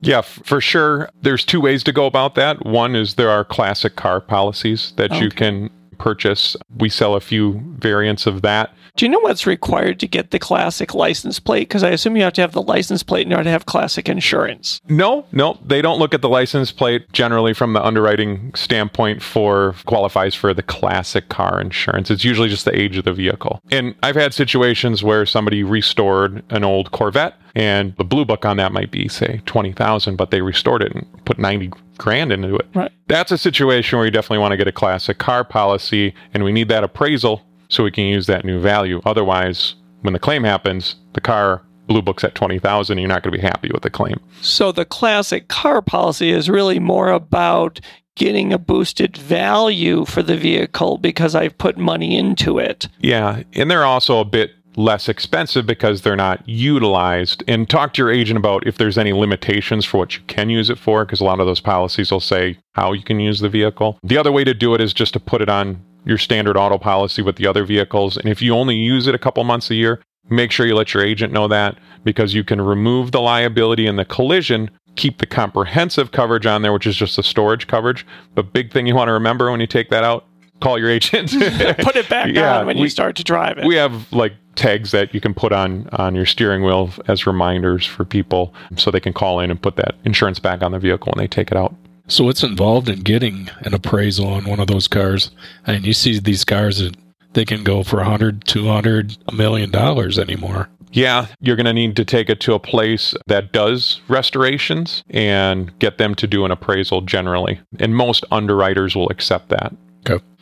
Yeah, 0.00 0.18
f- 0.18 0.40
for 0.44 0.60
sure. 0.60 1.08
There's 1.22 1.44
two 1.44 1.60
ways 1.60 1.82
to 1.84 1.92
go 1.92 2.06
about 2.06 2.34
that. 2.34 2.64
One 2.64 2.94
is 2.94 3.14
there 3.14 3.30
are 3.30 3.44
classic 3.44 3.96
car 3.96 4.20
policies 4.20 4.92
that 4.96 5.20
you 5.20 5.30
can 5.30 5.70
purchase. 5.94 6.56
We 6.76 6.88
sell 6.88 7.14
a 7.14 7.20
few 7.20 7.60
variants 7.78 8.26
of 8.26 8.42
that. 8.42 8.74
Do 8.96 9.04
you 9.04 9.10
know 9.10 9.18
what's 9.20 9.44
required 9.44 9.98
to 10.00 10.06
get 10.06 10.30
the 10.30 10.38
classic 10.38 10.94
license 10.94 11.40
plate? 11.40 11.68
Because 11.68 11.82
I 11.82 11.90
assume 11.90 12.16
you 12.16 12.22
have 12.22 12.32
to 12.34 12.40
have 12.42 12.52
the 12.52 12.62
license 12.62 13.02
plate 13.02 13.26
in 13.26 13.32
order 13.32 13.44
to 13.44 13.50
have 13.50 13.66
classic 13.66 14.08
insurance. 14.08 14.80
No, 14.88 15.26
no, 15.32 15.58
they 15.64 15.82
don't 15.82 15.98
look 15.98 16.14
at 16.14 16.22
the 16.22 16.28
license 16.28 16.70
plate 16.70 17.10
generally 17.12 17.54
from 17.54 17.72
the 17.72 17.84
underwriting 17.84 18.54
standpoint 18.54 19.20
for 19.20 19.74
qualifies 19.86 20.36
for 20.36 20.54
the 20.54 20.62
classic 20.62 21.28
car 21.28 21.60
insurance. 21.60 22.08
It's 22.08 22.24
usually 22.24 22.48
just 22.48 22.64
the 22.64 22.78
age 22.78 22.96
of 22.96 23.04
the 23.04 23.12
vehicle. 23.12 23.60
And 23.72 23.96
I've 24.04 24.14
had 24.14 24.32
situations 24.32 25.02
where 25.02 25.26
somebody 25.26 25.64
restored 25.64 26.44
an 26.50 26.62
old 26.62 26.92
Corvette 26.92 27.34
and 27.54 27.94
the 27.96 28.04
blue 28.04 28.24
book 28.24 28.44
on 28.44 28.56
that 28.56 28.72
might 28.72 28.90
be 28.90 29.08
say 29.08 29.40
20,000 29.46 30.16
but 30.16 30.30
they 30.30 30.40
restored 30.40 30.82
it 30.82 30.92
and 30.92 31.06
put 31.24 31.38
90 31.38 31.72
grand 31.98 32.32
into 32.32 32.56
it. 32.56 32.66
Right. 32.74 32.92
That's 33.08 33.32
a 33.32 33.38
situation 33.38 33.96
where 33.98 34.04
you 34.04 34.10
definitely 34.10 34.38
want 34.38 34.52
to 34.52 34.56
get 34.56 34.68
a 34.68 34.72
classic 34.72 35.18
car 35.18 35.44
policy 35.44 36.14
and 36.32 36.44
we 36.44 36.52
need 36.52 36.68
that 36.68 36.84
appraisal 36.84 37.42
so 37.68 37.84
we 37.84 37.90
can 37.90 38.04
use 38.04 38.26
that 38.26 38.44
new 38.44 38.60
value. 38.60 39.00
Otherwise, 39.04 39.74
when 40.02 40.12
the 40.12 40.18
claim 40.18 40.44
happens, 40.44 40.96
the 41.14 41.20
car 41.20 41.62
blue 41.86 42.02
books 42.02 42.24
at 42.24 42.34
20,000 42.34 42.98
you're 42.98 43.08
not 43.08 43.22
going 43.22 43.32
to 43.32 43.38
be 43.38 43.42
happy 43.42 43.70
with 43.72 43.82
the 43.82 43.90
claim. 43.90 44.20
So 44.40 44.72
the 44.72 44.84
classic 44.84 45.48
car 45.48 45.82
policy 45.82 46.30
is 46.30 46.48
really 46.48 46.78
more 46.78 47.10
about 47.10 47.80
getting 48.16 48.52
a 48.52 48.58
boosted 48.58 49.16
value 49.16 50.04
for 50.04 50.22
the 50.22 50.36
vehicle 50.36 50.98
because 50.98 51.34
I've 51.34 51.58
put 51.58 51.76
money 51.76 52.16
into 52.16 52.58
it. 52.58 52.88
Yeah, 53.00 53.42
and 53.54 53.70
they're 53.70 53.84
also 53.84 54.20
a 54.20 54.24
bit 54.24 54.52
less 54.76 55.08
expensive 55.08 55.66
because 55.66 56.02
they're 56.02 56.16
not 56.16 56.46
utilized. 56.48 57.42
And 57.46 57.68
talk 57.68 57.94
to 57.94 58.02
your 58.02 58.10
agent 58.10 58.38
about 58.38 58.66
if 58.66 58.78
there's 58.78 58.98
any 58.98 59.12
limitations 59.12 59.84
for 59.84 59.98
what 59.98 60.16
you 60.16 60.22
can 60.26 60.50
use 60.50 60.70
it 60.70 60.78
for, 60.78 61.04
because 61.04 61.20
a 61.20 61.24
lot 61.24 61.40
of 61.40 61.46
those 61.46 61.60
policies 61.60 62.10
will 62.10 62.20
say 62.20 62.58
how 62.72 62.92
you 62.92 63.02
can 63.02 63.20
use 63.20 63.40
the 63.40 63.48
vehicle. 63.48 63.98
The 64.02 64.18
other 64.18 64.32
way 64.32 64.44
to 64.44 64.54
do 64.54 64.74
it 64.74 64.80
is 64.80 64.92
just 64.92 65.12
to 65.14 65.20
put 65.20 65.42
it 65.42 65.48
on 65.48 65.82
your 66.04 66.18
standard 66.18 66.56
auto 66.56 66.78
policy 66.78 67.22
with 67.22 67.36
the 67.36 67.46
other 67.46 67.64
vehicles. 67.64 68.16
And 68.16 68.28
if 68.28 68.42
you 68.42 68.54
only 68.54 68.76
use 68.76 69.06
it 69.06 69.14
a 69.14 69.18
couple 69.18 69.42
months 69.44 69.70
a 69.70 69.74
year, 69.74 70.02
make 70.28 70.50
sure 70.50 70.66
you 70.66 70.74
let 70.74 70.94
your 70.94 71.02
agent 71.02 71.32
know 71.32 71.48
that 71.48 71.78
because 72.04 72.34
you 72.34 72.44
can 72.44 72.60
remove 72.60 73.12
the 73.12 73.20
liability 73.20 73.86
and 73.86 73.98
the 73.98 74.04
collision. 74.04 74.70
Keep 74.96 75.18
the 75.18 75.26
comprehensive 75.26 76.12
coverage 76.12 76.46
on 76.46 76.62
there, 76.62 76.72
which 76.72 76.86
is 76.86 76.94
just 76.94 77.16
the 77.16 77.22
storage 77.22 77.66
coverage. 77.66 78.06
But 78.34 78.52
big 78.52 78.72
thing 78.72 78.86
you 78.86 78.94
want 78.94 79.08
to 79.08 79.12
remember 79.12 79.50
when 79.50 79.60
you 79.60 79.66
take 79.66 79.90
that 79.90 80.04
out, 80.04 80.24
call 80.64 80.78
your 80.78 80.90
agent. 80.90 81.30
Put 81.78 81.96
it 81.96 82.08
back 82.08 82.28
Yeah, 82.34 82.58
on 82.60 82.66
when 82.66 82.76
we- 82.76 82.82
you 82.84 82.88
start 82.88 83.14
to 83.16 83.24
drive 83.24 83.58
it. 83.58 83.66
we 83.66 83.76
have 83.76 84.12
like 84.12 84.32
tags 84.56 84.90
that 84.92 85.12
you 85.14 85.20
can 85.20 85.34
put 85.34 85.52
on 85.52 85.88
on 85.92 86.14
your 86.14 86.26
steering 86.26 86.62
wheel 86.62 86.90
as 87.08 87.26
reminders 87.26 87.84
for 87.84 88.04
people 88.04 88.54
so 88.76 88.90
they 88.90 89.00
can 89.00 89.12
call 89.12 89.40
in 89.40 89.50
and 89.50 89.60
put 89.60 89.74
that 89.76 89.94
insurance 90.04 90.38
back 90.38 90.62
on 90.62 90.70
the 90.72 90.78
vehicle 90.78 91.12
when 91.14 91.20
they 91.22 91.26
take 91.28 91.50
it 91.50 91.56
out 91.56 91.74
So 92.06 92.22
what's 92.24 92.42
involved 92.44 92.88
in 92.88 93.00
getting 93.00 93.50
an 93.60 93.74
appraisal 93.74 94.28
on 94.28 94.44
one 94.44 94.60
of 94.60 94.68
those 94.68 94.86
cars? 94.86 95.30
I 95.66 95.72
mean, 95.72 95.82
you 95.84 95.92
see 95.92 96.18
these 96.20 96.44
cars 96.44 96.78
that 96.78 96.94
they 97.32 97.44
can 97.44 97.64
go 97.64 97.82
for 97.82 97.96
100, 97.96 98.44
200, 98.46 99.16
a 99.26 99.32
million 99.32 99.70
dollars 99.72 100.18
anymore. 100.20 100.68
Yeah, 100.92 101.26
you're 101.40 101.56
going 101.56 101.66
to 101.66 101.72
need 101.72 101.96
to 101.96 102.04
take 102.04 102.30
it 102.30 102.38
to 102.42 102.54
a 102.54 102.60
place 102.60 103.12
that 103.26 103.50
does 103.50 104.00
restorations 104.06 105.02
and 105.10 105.76
get 105.80 105.98
them 105.98 106.14
to 106.14 106.28
do 106.28 106.44
an 106.44 106.52
appraisal 106.52 107.00
generally. 107.00 107.58
And 107.80 107.96
most 107.96 108.24
underwriters 108.30 108.94
will 108.94 109.08
accept 109.10 109.48
that. 109.48 109.74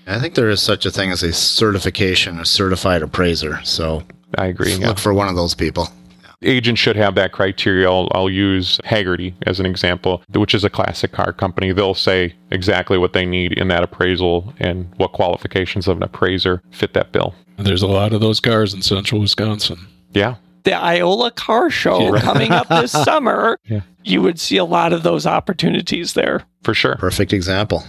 Okay. 0.07 0.17
I 0.17 0.19
think 0.21 0.35
there 0.35 0.51
is 0.51 0.61
such 0.63 0.85
a 0.87 0.91
thing 0.91 1.11
as 1.11 1.23
a 1.23 1.33
certification, 1.33 2.39
a 2.41 2.45
certified 2.45 3.03
appraiser. 3.03 3.61
So 3.65 4.03
I 4.37 4.47
agree. 4.47 4.75
yeah. 4.75 4.89
look 4.89 4.99
for 4.99 5.15
one 5.15 5.29
of 5.29 5.37
those 5.37 5.55
people. 5.55 5.89
agents 6.43 6.81
should 6.81 6.97
have 6.97 7.15
that 7.15 7.31
criteria. 7.33 7.89
I'll, 7.89 8.09
I'll 8.13 8.29
use 8.31 8.79
Hagerty 8.85 9.35
as 9.47 9.61
an 9.61 9.67
example, 9.67 10.23
which 10.35 10.55
is 10.55 10.65
a 10.65 10.71
classic 10.71 11.13
car 11.13 11.33
company. 11.33 11.73
They'll 11.73 11.95
say 11.95 12.35
exactly 12.51 12.99
what 12.99 13.13
they 13.13 13.25
need 13.25 13.53
in 13.53 13.69
that 13.69 13.85
appraisal 13.85 14.53
and 14.59 14.91
what 14.97 15.13
qualifications 15.13 15.87
of 15.87 15.97
an 15.99 16.03
appraiser 16.03 16.63
fit 16.73 16.95
that 16.95 17.13
bill. 17.13 17.35
There's 17.59 17.83
a 17.83 17.87
lot 17.87 18.13
of 18.13 18.21
those 18.21 18.41
cars 18.41 18.75
in 18.75 18.83
central 18.83 19.21
Wisconsin. 19.21 19.87
Yeah. 20.15 20.35
The 20.65 20.75
Iola 20.75 21.31
Car 21.31 21.71
Show 21.71 22.15
Yeah. 22.17 22.21
coming 22.23 22.51
up 22.51 22.69
this 22.69 22.91
summer, 23.05 23.59
Yeah. 23.67 23.81
you 24.03 24.21
would 24.23 24.41
see 24.41 24.57
a 24.57 24.65
lot 24.65 24.93
of 24.93 25.03
those 25.05 25.27
opportunities 25.27 26.15
there. 26.15 26.43
For 26.65 26.75
sure. 26.75 26.97
Perfect 26.97 27.33
example. 27.33 27.85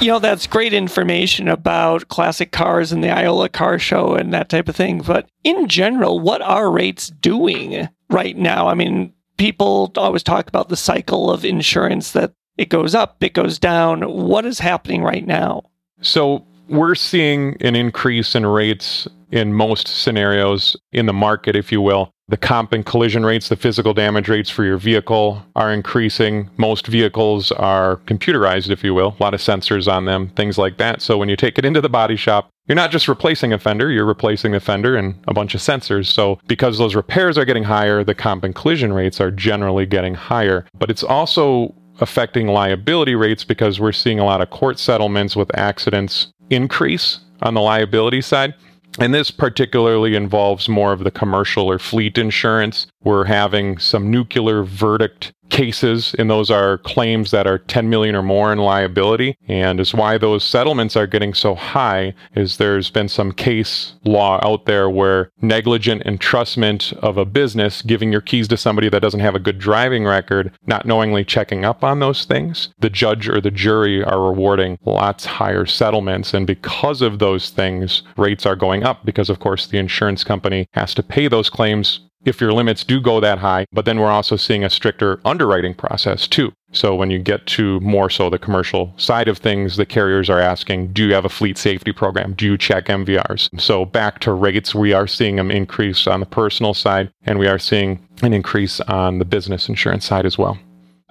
You 0.00 0.06
know, 0.06 0.18
that's 0.18 0.46
great 0.46 0.72
information 0.72 1.46
about 1.46 2.08
classic 2.08 2.52
cars 2.52 2.90
and 2.90 3.04
the 3.04 3.10
Iola 3.10 3.50
Car 3.50 3.78
Show 3.78 4.14
and 4.14 4.32
that 4.32 4.48
type 4.48 4.66
of 4.66 4.74
thing. 4.74 5.02
But 5.02 5.28
in 5.44 5.68
general, 5.68 6.20
what 6.20 6.40
are 6.40 6.70
rates 6.70 7.08
doing 7.08 7.86
right 8.08 8.34
now? 8.34 8.68
I 8.68 8.74
mean, 8.74 9.12
people 9.36 9.92
always 9.96 10.22
talk 10.22 10.48
about 10.48 10.70
the 10.70 10.76
cycle 10.76 11.30
of 11.30 11.44
insurance 11.44 12.12
that 12.12 12.32
it 12.56 12.70
goes 12.70 12.94
up, 12.94 13.22
it 13.22 13.34
goes 13.34 13.58
down. 13.58 14.00
What 14.00 14.46
is 14.46 14.60
happening 14.60 15.02
right 15.02 15.26
now? 15.26 15.64
So 16.00 16.46
we're 16.70 16.94
seeing 16.94 17.56
an 17.60 17.74
increase 17.74 18.34
in 18.34 18.46
rates 18.46 19.08
in 19.32 19.52
most 19.52 19.88
scenarios 19.88 20.76
in 20.92 21.06
the 21.06 21.12
market, 21.12 21.56
if 21.56 21.70
you 21.70 21.80
will. 21.80 22.12
The 22.28 22.36
comp 22.36 22.72
and 22.72 22.86
collision 22.86 23.26
rates, 23.26 23.48
the 23.48 23.56
physical 23.56 23.92
damage 23.92 24.28
rates 24.28 24.50
for 24.50 24.64
your 24.64 24.76
vehicle 24.76 25.42
are 25.56 25.72
increasing. 25.72 26.48
Most 26.56 26.86
vehicles 26.86 27.50
are 27.52 27.96
computerized, 28.06 28.70
if 28.70 28.84
you 28.84 28.94
will, 28.94 29.16
a 29.18 29.22
lot 29.22 29.34
of 29.34 29.40
sensors 29.40 29.92
on 29.92 30.04
them, 30.04 30.28
things 30.36 30.56
like 30.56 30.78
that. 30.78 31.02
So 31.02 31.18
when 31.18 31.28
you 31.28 31.34
take 31.34 31.58
it 31.58 31.64
into 31.64 31.80
the 31.80 31.88
body 31.88 32.14
shop, 32.14 32.50
you're 32.68 32.76
not 32.76 32.92
just 32.92 33.08
replacing 33.08 33.52
a 33.52 33.58
fender, 33.58 33.90
you're 33.90 34.04
replacing 34.04 34.52
the 34.52 34.60
fender 34.60 34.96
and 34.96 35.16
a 35.26 35.34
bunch 35.34 35.56
of 35.56 35.60
sensors. 35.60 36.06
So 36.06 36.38
because 36.46 36.78
those 36.78 36.94
repairs 36.94 37.36
are 37.36 37.44
getting 37.44 37.64
higher, 37.64 38.04
the 38.04 38.14
comp 38.14 38.44
and 38.44 38.54
collision 38.54 38.92
rates 38.92 39.20
are 39.20 39.32
generally 39.32 39.86
getting 39.86 40.14
higher. 40.14 40.66
But 40.78 40.88
it's 40.88 41.02
also 41.02 41.74
affecting 42.00 42.46
liability 42.46 43.16
rates 43.16 43.42
because 43.42 43.80
we're 43.80 43.92
seeing 43.92 44.20
a 44.20 44.24
lot 44.24 44.40
of 44.40 44.50
court 44.50 44.78
settlements 44.78 45.34
with 45.34 45.54
accidents 45.58 46.28
increase 46.50 47.20
on 47.42 47.54
the 47.54 47.60
liability 47.60 48.20
side. 48.20 48.54
And 48.98 49.14
this 49.14 49.30
particularly 49.30 50.14
involves 50.16 50.68
more 50.68 50.92
of 50.92 51.04
the 51.04 51.10
commercial 51.10 51.70
or 51.70 51.78
fleet 51.78 52.18
insurance. 52.18 52.88
We're 53.02 53.24
having 53.24 53.78
some 53.78 54.10
nuclear 54.10 54.64
verdict 54.64 55.32
cases, 55.50 56.14
and 56.18 56.30
those 56.30 56.50
are 56.50 56.78
claims 56.78 57.30
that 57.30 57.46
are 57.46 57.58
10 57.58 57.90
million 57.90 58.14
or 58.14 58.22
more 58.22 58.52
in 58.52 58.58
liability. 58.58 59.36
And 59.48 59.80
is 59.80 59.94
why 59.94 60.18
those 60.18 60.44
settlements 60.44 60.96
are 60.96 61.06
getting 61.06 61.34
so 61.34 61.54
high 61.54 62.14
is 62.34 62.56
there's 62.56 62.90
been 62.90 63.08
some 63.08 63.32
case 63.32 63.94
law 64.04 64.40
out 64.42 64.66
there 64.66 64.88
where 64.88 65.30
negligent 65.42 66.04
entrustment 66.04 66.92
of 66.98 67.16
a 67.16 67.24
business, 67.24 67.82
giving 67.82 68.12
your 68.12 68.20
keys 68.20 68.48
to 68.48 68.56
somebody 68.56 68.88
that 68.88 69.02
doesn't 69.02 69.20
have 69.20 69.34
a 69.34 69.40
good 69.40 69.58
driving 69.58 70.04
record, 70.04 70.52
not 70.66 70.86
knowingly 70.86 71.24
checking 71.24 71.64
up 71.64 71.84
on 71.84 72.00
those 72.00 72.24
things, 72.24 72.70
the 72.78 72.90
judge 72.90 73.28
or 73.28 73.40
the 73.40 73.50
jury 73.50 74.02
are 74.02 74.22
rewarding 74.22 74.78
lots 74.84 75.24
higher 75.24 75.66
settlements. 75.66 76.32
And 76.34 76.46
because 76.46 77.02
of 77.02 77.18
those 77.18 77.50
things, 77.50 78.02
rates 78.16 78.46
are 78.46 78.56
going 78.56 78.84
up 78.84 79.04
because, 79.04 79.30
of 79.30 79.40
course, 79.40 79.66
the 79.66 79.78
insurance 79.78 80.24
company 80.24 80.68
has 80.72 80.94
to 80.94 81.02
pay 81.02 81.28
those 81.28 81.50
claims 81.50 82.00
if 82.24 82.40
your 82.40 82.52
limits 82.52 82.84
do 82.84 83.00
go 83.00 83.20
that 83.20 83.38
high. 83.38 83.66
But 83.72 83.84
then 83.84 83.98
we're 83.98 84.10
also 84.10 84.36
seeing 84.36 84.64
a 84.64 84.70
stricter 84.70 85.20
underwriting 85.24 85.74
process 85.74 86.26
too. 86.26 86.52
So 86.72 86.94
when 86.94 87.10
you 87.10 87.18
get 87.18 87.46
to 87.48 87.80
more 87.80 88.08
so 88.10 88.30
the 88.30 88.38
commercial 88.38 88.92
side 88.96 89.28
of 89.28 89.38
things, 89.38 89.76
the 89.76 89.86
carriers 89.86 90.30
are 90.30 90.38
asking, 90.38 90.92
do 90.92 91.06
you 91.08 91.14
have 91.14 91.24
a 91.24 91.30
fleet 91.30 91.58
safety 91.58 91.92
program? 91.92 92.34
Do 92.34 92.46
you 92.46 92.56
check 92.56 92.86
MVRs? 92.86 93.60
So 93.60 93.84
back 93.84 94.20
to 94.20 94.32
rates, 94.32 94.74
we 94.74 94.92
are 94.92 95.06
seeing 95.06 95.36
them 95.36 95.50
increase 95.50 96.06
on 96.06 96.20
the 96.20 96.26
personal 96.26 96.74
side 96.74 97.10
and 97.24 97.38
we 97.38 97.48
are 97.48 97.58
seeing 97.58 98.06
an 98.22 98.32
increase 98.32 98.80
on 98.82 99.18
the 99.18 99.24
business 99.24 99.68
insurance 99.68 100.04
side 100.04 100.26
as 100.26 100.38
well. 100.38 100.58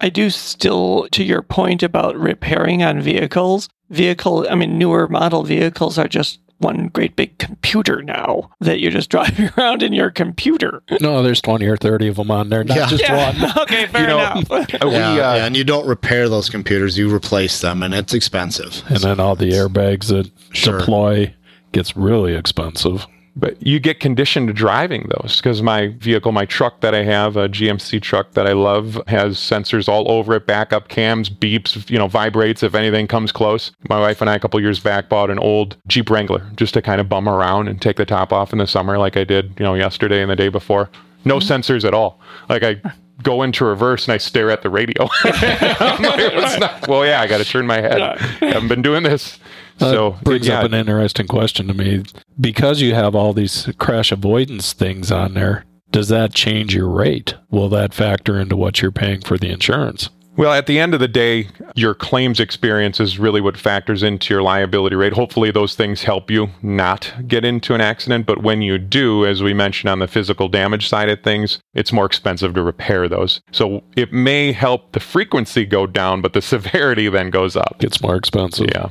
I 0.02 0.08
do 0.08 0.30
still, 0.30 1.08
to 1.12 1.22
your 1.22 1.42
point 1.42 1.82
about 1.82 2.16
repairing 2.16 2.82
on 2.82 3.02
vehicles, 3.02 3.68
vehicle, 3.90 4.46
I 4.48 4.54
mean, 4.54 4.78
newer 4.78 5.08
model 5.08 5.42
vehicles 5.42 5.98
are 5.98 6.08
just 6.08 6.40
one 6.60 6.88
great 6.88 7.16
big 7.16 7.36
computer 7.38 8.02
now 8.02 8.50
that 8.60 8.80
you're 8.80 8.90
just 8.92 9.10
driving 9.10 9.50
around 9.58 9.82
in 9.82 9.92
your 9.92 10.10
computer. 10.10 10.82
No, 11.00 11.22
there's 11.22 11.40
20 11.40 11.66
or 11.66 11.76
30 11.76 12.08
of 12.08 12.16
them 12.16 12.30
on 12.30 12.48
there, 12.48 12.62
not 12.64 12.76
Yeah. 12.76 12.86
just 12.86 13.08
one. 13.10 13.50
okay, 13.62 13.86
fair 13.86 14.02
You 14.02 14.06
know, 14.06 14.18
enough. 14.18 14.50
Uh, 14.50 14.64
we, 14.84 14.90
Yeah, 14.92 15.10
uh, 15.12 15.16
yeah, 15.16 15.44
and 15.46 15.56
you 15.56 15.64
don't 15.64 15.86
repair 15.86 16.28
those 16.28 16.48
computers, 16.48 16.96
you 16.96 17.12
replace 17.14 17.60
them, 17.60 17.82
and 17.82 17.92
it's 17.94 18.14
expensive. 18.14 18.82
And 18.88 18.98
then 18.98 19.18
all 19.20 19.34
the 19.36 19.50
airbags 19.50 20.06
that 20.08 20.30
Sure. 20.52 20.78
deploy 20.78 21.34
gets 21.72 21.96
really 21.96 22.34
expensive. 22.34 23.06
But 23.36 23.64
you 23.64 23.78
get 23.78 24.00
conditioned 24.00 24.48
to 24.48 24.52
driving 24.52 25.08
those 25.08 25.36
because 25.36 25.62
my 25.62 25.88
vehicle, 25.98 26.32
my 26.32 26.44
truck 26.44 26.80
that 26.80 26.94
I 26.94 27.04
have, 27.04 27.36
a 27.36 27.48
GMC 27.48 28.02
truck 28.02 28.32
that 28.32 28.46
I 28.46 28.52
love, 28.52 29.00
has 29.06 29.38
sensors 29.38 29.88
all 29.88 30.10
over 30.10 30.34
it, 30.34 30.46
backup 30.46 30.88
cams, 30.88 31.30
beeps, 31.30 31.88
you 31.88 31.98
know, 31.98 32.08
vibrates 32.08 32.62
if 32.62 32.74
anything 32.74 33.06
comes 33.06 33.30
close. 33.30 33.70
My 33.88 34.00
wife 34.00 34.20
and 34.20 34.28
I, 34.28 34.34
a 34.34 34.40
couple 34.40 34.60
years 34.60 34.80
back, 34.80 35.08
bought 35.08 35.30
an 35.30 35.38
old 35.38 35.76
Jeep 35.86 36.10
Wrangler 36.10 36.44
just 36.56 36.74
to 36.74 36.82
kind 36.82 37.00
of 37.00 37.08
bum 37.08 37.28
around 37.28 37.68
and 37.68 37.80
take 37.80 37.96
the 37.96 38.04
top 38.04 38.32
off 38.32 38.52
in 38.52 38.58
the 38.58 38.66
summer, 38.66 38.98
like 38.98 39.16
I 39.16 39.24
did, 39.24 39.54
you 39.58 39.64
know, 39.64 39.74
yesterday 39.74 40.22
and 40.22 40.30
the 40.30 40.36
day 40.36 40.48
before. 40.48 40.90
No 41.24 41.38
mm-hmm. 41.38 41.52
sensors 41.52 41.84
at 41.84 41.94
all. 41.94 42.20
Like 42.48 42.62
I 42.62 42.80
go 43.22 43.42
into 43.42 43.64
reverse 43.64 44.06
and 44.06 44.12
I 44.14 44.18
stare 44.18 44.50
at 44.50 44.62
the 44.62 44.70
radio. 44.70 45.08
Like, 45.24 46.18
"It's 46.18 46.58
not- 46.60 46.88
well, 46.88 47.04
yeah, 47.04 47.20
I 47.20 47.26
got 47.26 47.38
to 47.38 47.44
turn 47.44 47.66
my 47.66 47.80
head. 47.80 48.00
I 48.00 48.16
haven't 48.40 48.68
been 48.68 48.82
doing 48.82 49.02
this. 49.02 49.38
So 49.80 50.10
That 50.10 50.24
brings 50.24 50.46
yeah, 50.46 50.60
up 50.60 50.66
an 50.66 50.74
interesting 50.74 51.26
question 51.26 51.66
to 51.68 51.74
me. 51.74 52.04
Because 52.40 52.80
you 52.80 52.94
have 52.94 53.14
all 53.14 53.32
these 53.32 53.68
crash 53.78 54.12
avoidance 54.12 54.72
things 54.72 55.10
on 55.10 55.34
there, 55.34 55.64
does 55.90 56.08
that 56.08 56.34
change 56.34 56.74
your 56.74 56.88
rate? 56.88 57.34
Will 57.50 57.68
that 57.70 57.94
factor 57.94 58.38
into 58.38 58.56
what 58.56 58.80
you're 58.80 58.92
paying 58.92 59.22
for 59.22 59.36
the 59.36 59.50
insurance? 59.50 60.10
Well, 60.36 60.52
at 60.52 60.66
the 60.66 60.78
end 60.78 60.94
of 60.94 61.00
the 61.00 61.08
day, 61.08 61.48
your 61.74 61.92
claims 61.92 62.40
experience 62.40 63.00
is 63.00 63.18
really 63.18 63.40
what 63.40 63.58
factors 63.58 64.02
into 64.02 64.32
your 64.32 64.42
liability 64.42 64.96
rate. 64.96 65.12
Hopefully, 65.12 65.50
those 65.50 65.74
things 65.74 66.02
help 66.02 66.30
you 66.30 66.48
not 66.62 67.12
get 67.26 67.44
into 67.44 67.74
an 67.74 67.80
accident. 67.80 68.26
But 68.26 68.42
when 68.42 68.62
you 68.62 68.78
do, 68.78 69.26
as 69.26 69.42
we 69.42 69.52
mentioned 69.52 69.90
on 69.90 69.98
the 69.98 70.06
physical 70.06 70.48
damage 70.48 70.88
side 70.88 71.10
of 71.10 71.22
things, 71.22 71.58
it's 71.74 71.92
more 71.92 72.06
expensive 72.06 72.54
to 72.54 72.62
repair 72.62 73.08
those. 73.08 73.42
So 73.50 73.82
it 73.96 74.12
may 74.12 74.52
help 74.52 74.92
the 74.92 75.00
frequency 75.00 75.66
go 75.66 75.86
down, 75.86 76.22
but 76.22 76.32
the 76.32 76.42
severity 76.54 77.08
then 77.08 77.30
goes 77.30 77.56
up. 77.56 77.76
It's 77.80 78.00
more 78.00 78.16
expensive. 78.16 78.68
Yeah. 78.72 78.88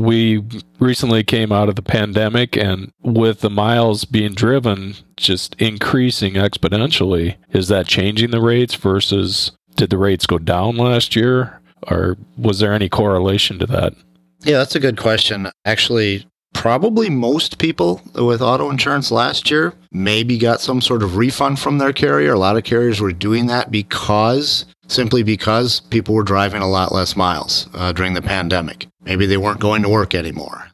We 0.00 0.44
recently 0.78 1.24
came 1.24 1.52
out 1.52 1.68
of 1.68 1.76
the 1.76 1.82
pandemic, 1.82 2.56
and 2.56 2.92
with 3.02 3.40
the 3.40 3.50
miles 3.50 4.04
being 4.04 4.34
driven 4.34 4.94
just 5.16 5.54
increasing 5.58 6.34
exponentially, 6.34 7.36
is 7.50 7.68
that 7.68 7.86
changing 7.86 8.30
the 8.30 8.40
rates 8.40 8.74
versus 8.74 9.52
did 9.76 9.90
the 9.90 9.98
rates 9.98 10.26
go 10.26 10.38
down 10.38 10.76
last 10.76 11.16
year? 11.16 11.60
Or 11.88 12.16
was 12.36 12.58
there 12.58 12.72
any 12.72 12.88
correlation 12.88 13.58
to 13.58 13.66
that? 13.66 13.94
Yeah, 14.40 14.58
that's 14.58 14.74
a 14.74 14.80
good 14.80 14.98
question. 14.98 15.48
Actually, 15.64 16.26
probably 16.52 17.10
most 17.10 17.58
people 17.58 18.00
with 18.14 18.40
auto 18.40 18.70
insurance 18.70 19.10
last 19.10 19.50
year 19.50 19.74
maybe 19.92 20.38
got 20.38 20.60
some 20.60 20.80
sort 20.80 21.02
of 21.02 21.16
refund 21.16 21.58
from 21.58 21.78
their 21.78 21.92
carrier. 21.92 22.32
A 22.32 22.38
lot 22.38 22.56
of 22.56 22.64
carriers 22.64 23.00
were 23.00 23.12
doing 23.12 23.46
that 23.46 23.70
because 23.70 24.66
simply 24.88 25.22
because 25.22 25.80
people 25.80 26.14
were 26.14 26.22
driving 26.22 26.62
a 26.62 26.68
lot 26.68 26.92
less 26.92 27.16
miles 27.16 27.68
uh, 27.74 27.92
during 27.92 28.14
the 28.14 28.22
pandemic. 28.22 28.86
Maybe 29.06 29.24
they 29.24 29.38
weren't 29.38 29.60
going 29.60 29.82
to 29.82 29.88
work 29.88 30.14
anymore, 30.14 30.68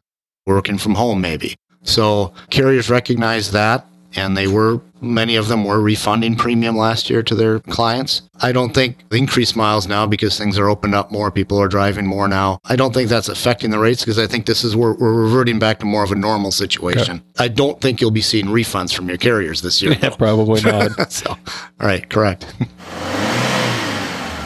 working 0.47 0.79
from 0.79 0.97
home, 0.97 1.21
maybe. 1.21 1.55
So 1.85 2.33
carriers 2.51 2.91
recognized 2.91 3.53
that 3.53 3.87
and 4.15 4.37
they 4.37 4.47
were 4.47 4.81
many 5.01 5.37
of 5.37 5.49
them 5.49 5.65
were 5.65 5.81
refunding 5.81 6.37
premium 6.37 6.77
last 6.77 7.11
year 7.11 7.23
to 7.23 7.35
their 7.35 7.61
clients. 7.61 8.23
I 8.41 8.53
don't 8.53 8.73
think 8.73 9.09
the 9.09 9.17
increased 9.17 9.57
miles 9.57 9.89
now 9.89 10.07
because 10.07 10.39
things 10.39 10.59
are 10.59 10.69
opened 10.69 10.95
up 10.95 11.11
more, 11.11 11.31
people 11.31 11.61
are 11.61 11.69
driving 11.69 12.07
more 12.07 12.29
now. 12.29 12.61
I 12.65 12.77
don't 12.77 12.95
think 12.95 13.09
that's 13.09 13.29
affecting 13.29 13.71
the 13.71 13.79
rates 13.79 14.03
because 14.03 14.19
I 14.19 14.27
think 14.27 14.47
this 14.47 14.65
is 14.65 14.77
where 14.77 14.95
we're 14.95 15.15
reverting 15.15 15.59
back 15.59 15.81
to 15.81 15.87
more 15.87 16.05
of 16.05 16.13
a 16.13 16.17
normal 16.17 16.53
situation. 16.53 17.23
I 17.39 17.49
don't 17.49 17.81
think 17.81 18.01
you'll 18.01 18.11
be 18.11 18.23
seeing 18.23 18.47
refunds 18.47 18.95
from 18.95 19.09
your 19.09 19.19
carriers 19.19 19.63
this 19.63 19.83
year. 19.83 19.95
though. 20.01 20.11
Probably 20.11 20.63
not. 20.63 21.13
so, 21.13 21.31
all 21.31 21.39
right, 21.81 22.09
correct. 22.09 22.55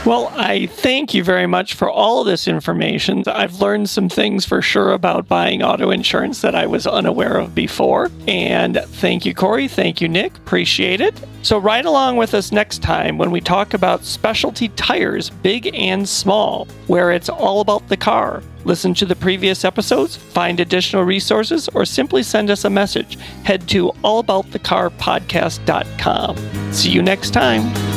Well, 0.07 0.33
I 0.37 0.67
thank 0.67 1.15
you 1.15 1.25
very 1.25 1.49
much 1.49 1.75
for 1.75 1.91
all 1.91 2.23
this 2.23 2.47
information. 2.47 3.25
I've 3.27 3.61
learned 3.61 3.91
some 3.91 4.09
things 4.09 4.47
for 4.47 4.63
sure 4.63 4.93
about 4.93 5.27
buying 5.27 5.65
auto 5.65 5.91
insurance 5.91 6.43
that 6.43 6.55
I 6.55 6.65
was 6.65 6.87
unaware 6.87 7.39
of 7.39 7.57
before. 7.57 8.13
And 8.29 8.81
thank 8.87 9.27
you, 9.27 9.35
Corey. 9.35 9.67
Thank 9.67 10.01
you, 10.01 10.07
Nick. 10.07 10.37
Appreciate 10.37 11.01
it. 11.01 11.21
So, 11.43 11.59
ride 11.59 11.87
along 11.87 12.19
with 12.19 12.35
us 12.35 12.53
next 12.53 12.83
time 12.83 13.19
when 13.19 13.33
we 13.33 13.41
talk 13.41 13.75
about 13.75 14.05
specialty 14.05 14.69
tires, 14.69 15.31
big 15.31 15.75
and 15.75 16.09
small, 16.09 16.69
where 16.87 17.11
it's 17.11 17.29
all 17.29 17.61
about 17.61 17.89
the 17.89 17.97
car. 17.97 18.45
Listen 18.65 18.95
to 18.95 19.07
the 19.07 19.17
previous 19.17 19.65
episodes, 19.65 20.15
find 20.15 20.61
additional 20.61 21.03
resources, 21.03 21.69
or 21.75 21.85
simply 21.85 22.23
send 22.23 22.49
us 22.49 22.65
a 22.65 22.71
message. 22.71 23.19
Head 23.43 23.69
to 23.71 23.89
allaboutthecarpodcast.com. 24.05 26.73
See 26.73 26.91
you 26.91 27.03
next 27.03 27.31
time. 27.31 27.96